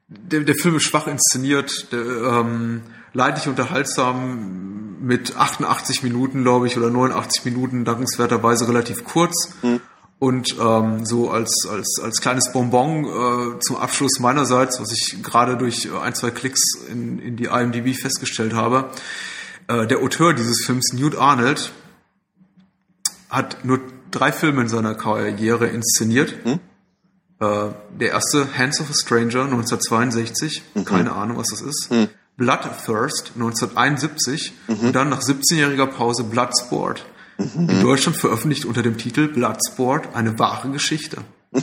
der, 0.08 0.40
der 0.40 0.54
Film 0.54 0.76
ist 0.76 0.84
schwach 0.84 1.06
inszeniert, 1.06 1.90
der, 1.92 2.04
ähm, 2.04 2.82
leidlich 3.14 3.48
unterhaltsam 3.48 4.98
mit 5.00 5.36
88 5.36 6.02
Minuten, 6.02 6.42
glaube 6.42 6.66
ich, 6.66 6.76
oder 6.76 6.90
89 6.90 7.46
Minuten, 7.46 7.86
dankenswerterweise 7.86 8.68
relativ 8.68 9.04
kurz. 9.04 9.48
Mhm. 9.62 9.80
Und 10.18 10.56
ähm, 10.60 11.04
so 11.04 11.30
als, 11.30 11.66
als, 11.70 12.00
als 12.02 12.20
kleines 12.20 12.52
Bonbon 12.52 13.04
äh, 13.04 13.58
zum 13.60 13.76
Abschluss 13.76 14.18
meinerseits, 14.18 14.80
was 14.80 14.92
ich 14.92 15.22
gerade 15.22 15.56
durch 15.56 15.88
ein, 15.92 16.14
zwei 16.14 16.30
Klicks 16.30 16.60
in, 16.90 17.18
in 17.18 17.36
die 17.36 17.46
IMDb 17.46 17.94
festgestellt 17.94 18.54
habe, 18.54 18.90
äh, 19.68 19.86
der 19.86 19.98
Auteur 19.98 20.32
dieses 20.32 20.64
Films, 20.64 20.92
Newt 20.94 21.16
Arnold, 21.16 21.70
hat 23.30 23.64
nur 23.64 23.80
drei 24.10 24.32
Filme 24.32 24.62
in 24.62 24.68
seiner 24.68 24.94
Karriere 24.94 25.66
inszeniert. 25.66 26.34
Hm? 26.44 26.60
Äh, 27.38 27.68
der 27.98 28.10
erste, 28.10 28.56
Hands 28.56 28.80
of 28.80 28.88
a 28.90 28.94
Stranger, 28.94 29.44
1962. 29.44 30.62
Mhm. 30.74 30.84
Keine 30.84 31.12
Ahnung, 31.12 31.36
was 31.36 31.48
das 31.48 31.60
ist. 31.60 31.90
Mhm. 31.90 32.08
Bloodthirst, 32.36 33.32
1971. 33.34 34.52
Mhm. 34.68 34.80
Und 34.80 34.92
dann 34.94 35.08
nach 35.08 35.20
17-jähriger 35.20 35.86
Pause 35.86 36.24
Bloodsport. 36.24 37.04
Mhm. 37.38 37.68
In 37.68 37.82
Deutschland 37.82 38.16
veröffentlicht 38.16 38.64
unter 38.64 38.82
dem 38.82 38.96
Titel 38.96 39.28
Bloodsport, 39.28 40.14
eine 40.14 40.38
wahre 40.38 40.70
Geschichte. 40.70 41.18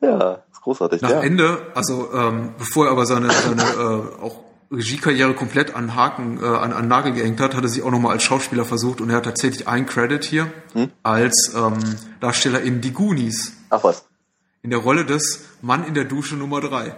ja, 0.00 0.42
ist 0.50 0.62
großartig. 0.62 1.02
Nach 1.02 1.10
ja. 1.10 1.20
Ende, 1.20 1.66
also 1.74 2.10
ähm, 2.14 2.54
bevor 2.58 2.86
er 2.86 2.92
aber 2.92 3.04
seine, 3.06 3.30
seine 3.30 3.62
äh, 3.62 4.22
auch 4.22 4.45
Regiekarriere 4.70 5.34
komplett 5.34 5.74
an 5.74 5.94
Haken, 5.94 6.42
äh, 6.42 6.46
an, 6.46 6.72
an 6.72 6.88
Nagel 6.88 7.12
gehängt 7.12 7.40
hat, 7.40 7.54
hat 7.54 7.62
er 7.62 7.68
sich 7.68 7.82
auch 7.82 7.90
nochmal 7.90 8.12
als 8.12 8.24
Schauspieler 8.24 8.64
versucht 8.64 9.00
und 9.00 9.10
er 9.10 9.16
hat 9.16 9.24
tatsächlich 9.24 9.68
einen 9.68 9.86
Credit 9.86 10.24
hier 10.24 10.52
hm? 10.72 10.90
als 11.02 11.52
ähm, 11.54 11.78
Darsteller 12.20 12.60
in 12.60 12.80
Die 12.80 12.92
Goonies. 12.92 13.52
Ach 13.70 13.84
was. 13.84 14.04
In 14.62 14.70
der 14.70 14.80
Rolle 14.80 15.04
des 15.04 15.44
Mann 15.62 15.84
in 15.84 15.94
der 15.94 16.04
Dusche 16.04 16.34
Nummer 16.34 16.60
drei. 16.60 16.86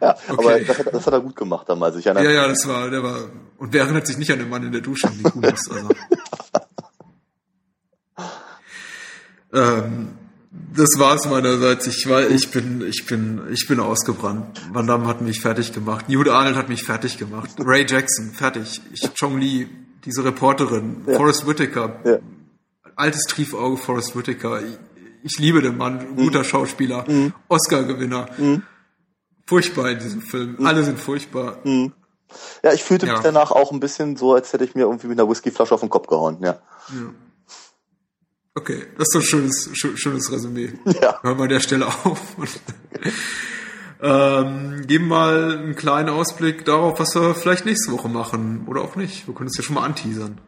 ja, 0.00 0.16
okay. 0.28 0.36
aber 0.36 0.60
das 0.60 0.78
hat, 0.78 0.92
das 0.92 1.06
hat, 1.06 1.12
er 1.12 1.20
gut 1.20 1.36
gemacht 1.36 1.68
damals. 1.68 1.94
Ich 1.96 2.04
ja, 2.06 2.20
ja, 2.20 2.48
das 2.48 2.66
war, 2.66 2.90
der 2.90 3.04
war, 3.04 3.28
und 3.58 3.72
wer 3.72 3.82
erinnert 3.84 4.08
sich 4.08 4.18
nicht 4.18 4.32
an 4.32 4.40
den 4.40 4.48
Mann 4.48 4.64
in 4.64 4.72
der 4.72 4.80
Dusche 4.80 5.06
in 5.06 5.18
Die 5.18 5.22
Goonies? 5.22 5.70
Also. 5.70 5.88
ähm, 9.82 10.15
das 10.76 10.98
war's 10.98 11.26
meinerseits. 11.26 11.86
Ich 11.86 12.08
war, 12.08 12.28
ich 12.28 12.50
bin, 12.50 12.86
ich 12.86 13.06
bin, 13.06 13.42
ich 13.50 13.66
bin 13.66 13.80
ausgebrannt. 13.80 14.60
Van 14.72 14.86
Damme 14.86 15.06
hat 15.06 15.20
mich 15.20 15.40
fertig 15.40 15.72
gemacht. 15.72 16.08
Newt 16.08 16.28
Arnold 16.28 16.56
hat 16.56 16.68
mich 16.68 16.84
fertig 16.84 17.18
gemacht. 17.18 17.50
Ray 17.58 17.86
Jackson, 17.86 18.32
fertig. 18.32 18.80
Ich, 18.92 19.08
Chong 19.14 19.38
Lee, 19.38 19.68
diese 20.04 20.24
Reporterin, 20.24 21.02
ja. 21.06 21.16
Forrest 21.16 21.46
Whitaker, 21.46 22.00
ja. 22.04 22.18
altes 22.94 23.22
Triefauge 23.24 23.76
Forrest 23.76 24.16
Whitaker. 24.16 24.62
Ich, 24.62 24.78
ich 25.22 25.38
liebe 25.38 25.62
den 25.62 25.76
Mann, 25.76 26.12
mhm. 26.12 26.16
guter 26.16 26.44
Schauspieler, 26.44 27.04
mhm. 27.08 27.32
Oscar-Gewinner. 27.48 28.26
Mhm. 28.36 28.62
Furchtbar 29.46 29.90
in 29.90 29.98
diesem 29.98 30.22
Film. 30.22 30.56
Mhm. 30.58 30.66
Alle 30.66 30.84
sind 30.84 30.98
furchtbar. 30.98 31.58
Mhm. 31.64 31.92
Ja, 32.62 32.72
ich 32.72 32.82
fühlte 32.82 33.06
ja. 33.06 33.14
mich 33.14 33.22
danach 33.22 33.50
auch 33.50 33.72
ein 33.72 33.80
bisschen 33.80 34.16
so, 34.16 34.34
als 34.34 34.52
hätte 34.52 34.64
ich 34.64 34.74
mir 34.74 34.82
irgendwie 34.82 35.06
mit 35.06 35.18
einer 35.18 35.28
Whiskyflasche 35.28 35.74
auf 35.74 35.80
den 35.80 35.90
Kopf 35.90 36.08
gehauen, 36.08 36.38
ja. 36.40 36.58
ja. 36.88 37.14
Okay, 38.58 38.86
das 38.96 39.08
ist 39.08 39.14
doch 39.14 39.20
ein 39.20 39.26
schönes, 39.26 39.70
schönes 39.74 40.32
Resümee. 40.32 40.72
Ja. 41.02 41.20
Hören 41.22 41.36
wir 41.36 41.42
an 41.42 41.48
der 41.50 41.60
Stelle 41.60 41.86
auf. 41.88 42.36
ähm, 44.00 44.86
geben 44.86 45.08
mal 45.08 45.58
einen 45.58 45.76
kleinen 45.76 46.08
Ausblick 46.08 46.64
darauf, 46.64 46.98
was 46.98 47.14
wir 47.14 47.34
vielleicht 47.34 47.66
nächste 47.66 47.92
Woche 47.92 48.08
machen. 48.08 48.64
Oder 48.66 48.80
auch 48.80 48.96
nicht. 48.96 49.26
Wir 49.26 49.34
können 49.34 49.50
es 49.50 49.58
ja 49.58 49.62
schon 49.62 49.74
mal 49.74 49.84
anteasern. 49.84 50.40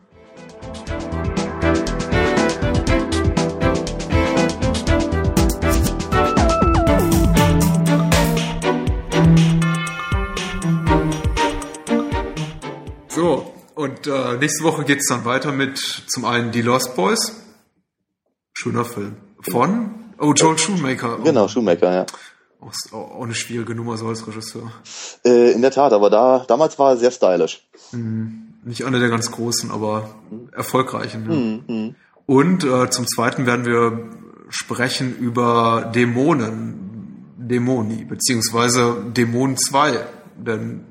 So, 13.09 13.53
und 13.75 14.07
äh, 14.07 14.39
nächste 14.39 14.65
Woche 14.65 14.85
geht's 14.85 15.09
dann 15.09 15.27
weiter 15.27 15.53
mit 15.53 15.77
zum 15.77 16.25
einen 16.25 16.53
die 16.53 16.63
Lost 16.63 16.97
Boys. 16.97 17.48
Schöner 18.61 18.85
Film. 18.85 19.17
Von 19.41 19.95
Oh, 20.19 20.33
Joel 20.33 20.59
Shoemaker. 20.59 21.21
Genau, 21.23 21.47
Shoemaker, 21.47 21.95
ja. 21.95 22.07
Auch, 22.61 22.73
auch 22.93 23.23
eine 23.23 23.37
schwierige 23.37 23.73
Nummer 23.73 23.97
so 23.97 24.09
als 24.09 24.27
Regisseur. 24.27 24.73
Äh, 25.25 25.53
in 25.53 25.63
der 25.63 25.71
Tat, 25.71 25.93
aber 25.93 26.11
da 26.11 26.45
damals 26.49 26.77
war 26.77 26.91
er 26.91 26.97
sehr 26.97 27.13
stylisch. 27.13 27.63
Mhm. 27.93 28.55
Nicht 28.65 28.85
einer 28.85 28.99
der 28.99 29.11
ganz 29.11 29.31
großen, 29.31 29.71
aber 29.71 30.11
erfolgreichen. 30.51 31.31
Ja. 31.31 31.73
Mhm. 31.73 31.95
Und 32.27 32.65
äh, 32.65 32.91
zum 32.91 33.07
Zweiten 33.07 33.47
werden 33.47 33.65
wir 33.65 34.11
sprechen 34.49 35.17
über 35.17 35.93
Dämonen, 35.95 37.35
Dämoni, 37.37 38.05
beziehungsweise 38.07 38.97
Dämonen 39.17 39.57
2. 39.57 40.01
Denn 40.37 40.85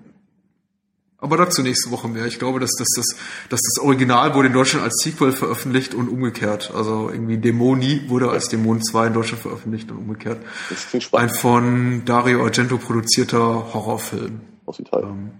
aber 1.20 1.38
dazu 1.38 1.64
nächste 1.64 1.90
Woche 1.90 2.08
mehr. 2.08 2.26
Ich 2.26 2.38
glaube, 2.38 2.60
dass, 2.60 2.72
dass, 2.78 2.88
dass, 2.96 3.08
dass 3.50 3.62
das 3.62 3.84
Original 3.84 4.36
wurde 4.36 4.48
in 4.48 4.54
Deutschland 4.54 4.84
als 4.84 5.02
Sequel 5.04 5.32
veröffentlicht 5.32 5.96
und 5.96 6.10
umgekehrt. 6.10 6.72
Also 6.76 7.10
irgendwie 7.10 7.38
Dämoni 7.38 8.08
wurde 8.08 8.30
als 8.30 8.50
Dämon 8.50 8.84
2 8.84 9.08
in 9.08 9.14
Deutschland 9.14 9.42
veröffentlicht 9.42 9.90
und 9.90 9.98
umgekehrt. 9.98 10.40
Das 10.70 10.90
klingt 10.90 11.04
spannend. 11.04 11.32
Ein 11.32 11.36
von 11.36 12.06
Dario 12.06 12.44
Argento 12.44 12.78
produzierter 12.78 13.74
Horrorfilm. 13.74 14.42
Aus 14.66 14.80
Italien. 14.80 15.10
Ähm, 15.10 15.32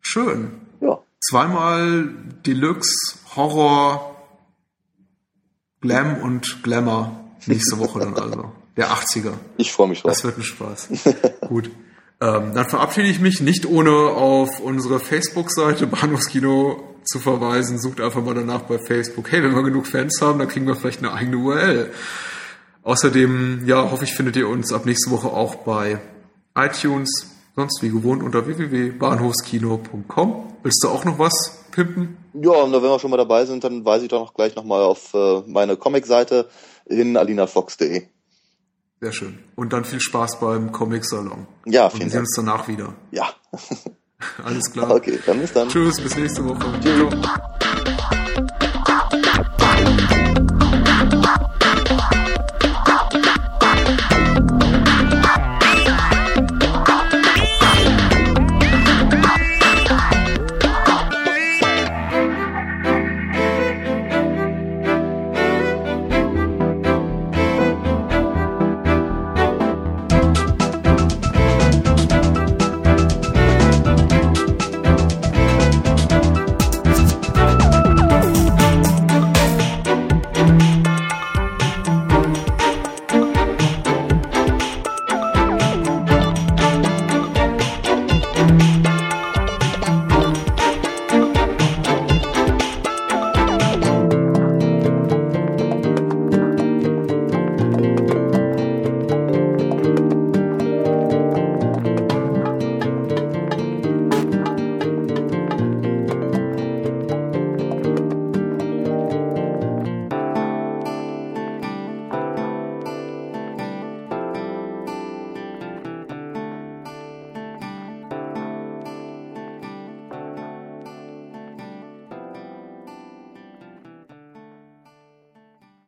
schön. 0.00 0.50
Ja. 0.80 1.00
Zweimal 1.20 2.10
Deluxe, 2.44 3.16
Horror, 3.34 4.16
Glam 5.80 6.18
und 6.20 6.62
Glamour. 6.62 7.18
Nächste 7.46 7.78
Woche 7.78 8.00
dann 8.00 8.14
also. 8.14 8.52
Der 8.76 8.88
80er. 8.88 9.32
Ich 9.56 9.72
freue 9.72 9.88
mich 9.88 10.02
drauf. 10.02 10.12
Das 10.12 10.24
wird 10.24 10.38
ein 10.38 10.42
Spaß. 10.42 10.88
Gut. 11.48 11.70
Ähm, 12.22 12.52
dann 12.54 12.68
verabschiede 12.68 13.08
ich 13.08 13.18
mich 13.18 13.40
nicht 13.40 13.66
ohne 13.66 13.90
auf 13.90 14.60
unsere 14.60 15.00
Facebook-Seite 15.00 15.88
Bahnhofskino 15.88 16.80
zu 17.02 17.18
verweisen. 17.18 17.80
Sucht 17.80 18.00
einfach 18.00 18.22
mal 18.22 18.34
danach 18.34 18.62
bei 18.62 18.78
Facebook. 18.78 19.32
Hey, 19.32 19.42
wenn 19.42 19.56
wir 19.56 19.64
genug 19.64 19.88
Fans 19.88 20.22
haben, 20.22 20.38
dann 20.38 20.46
kriegen 20.46 20.68
wir 20.68 20.76
vielleicht 20.76 21.00
eine 21.00 21.12
eigene 21.12 21.38
URL. 21.38 21.90
Außerdem, 22.84 23.64
ja, 23.66 23.90
hoffe 23.90 24.04
ich, 24.04 24.14
findet 24.14 24.36
ihr 24.36 24.48
uns 24.48 24.72
ab 24.72 24.86
nächste 24.86 25.10
Woche 25.10 25.32
auch 25.32 25.56
bei 25.56 25.98
iTunes, 26.56 27.10
sonst 27.56 27.82
wie 27.82 27.88
gewohnt 27.88 28.22
unter 28.22 28.46
www.bahnhofskino.com. 28.46 30.52
Willst 30.62 30.84
du 30.84 30.90
auch 30.90 31.04
noch 31.04 31.18
was 31.18 31.64
pimpen? 31.72 32.18
Ja, 32.34 32.52
und 32.52 32.72
wenn 32.72 32.82
wir 32.82 33.00
schon 33.00 33.10
mal 33.10 33.16
dabei 33.16 33.46
sind, 33.46 33.64
dann 33.64 33.84
weise 33.84 34.04
ich 34.04 34.10
doch 34.10 34.20
noch 34.20 34.34
gleich 34.34 34.54
nochmal 34.54 34.82
auf 34.82 35.12
äh, 35.12 35.40
meine 35.48 35.76
Comic-Seite 35.76 36.46
hin, 36.86 37.16
alinafox.de. 37.16 38.04
Sehr 39.02 39.10
schön. 39.12 39.36
Und 39.56 39.72
dann 39.72 39.84
viel 39.84 40.00
Spaß 40.00 40.38
beim 40.38 40.70
Comic-Salon. 40.70 41.48
Ja, 41.66 41.90
vielen 41.90 42.02
Und 42.02 42.06
wir 42.06 42.10
sehen 42.12 42.20
uns 42.20 42.36
danach 42.36 42.68
wieder. 42.68 42.94
Ja. 43.10 43.30
Alles 44.44 44.70
klar. 44.70 44.92
Okay, 44.92 45.18
dann 45.26 45.40
bis 45.40 45.52
dann. 45.52 45.68
Tschüss, 45.68 46.00
bis 46.00 46.16
nächste 46.16 46.44
Woche. 46.44 46.72
Tschüss. 46.80 47.12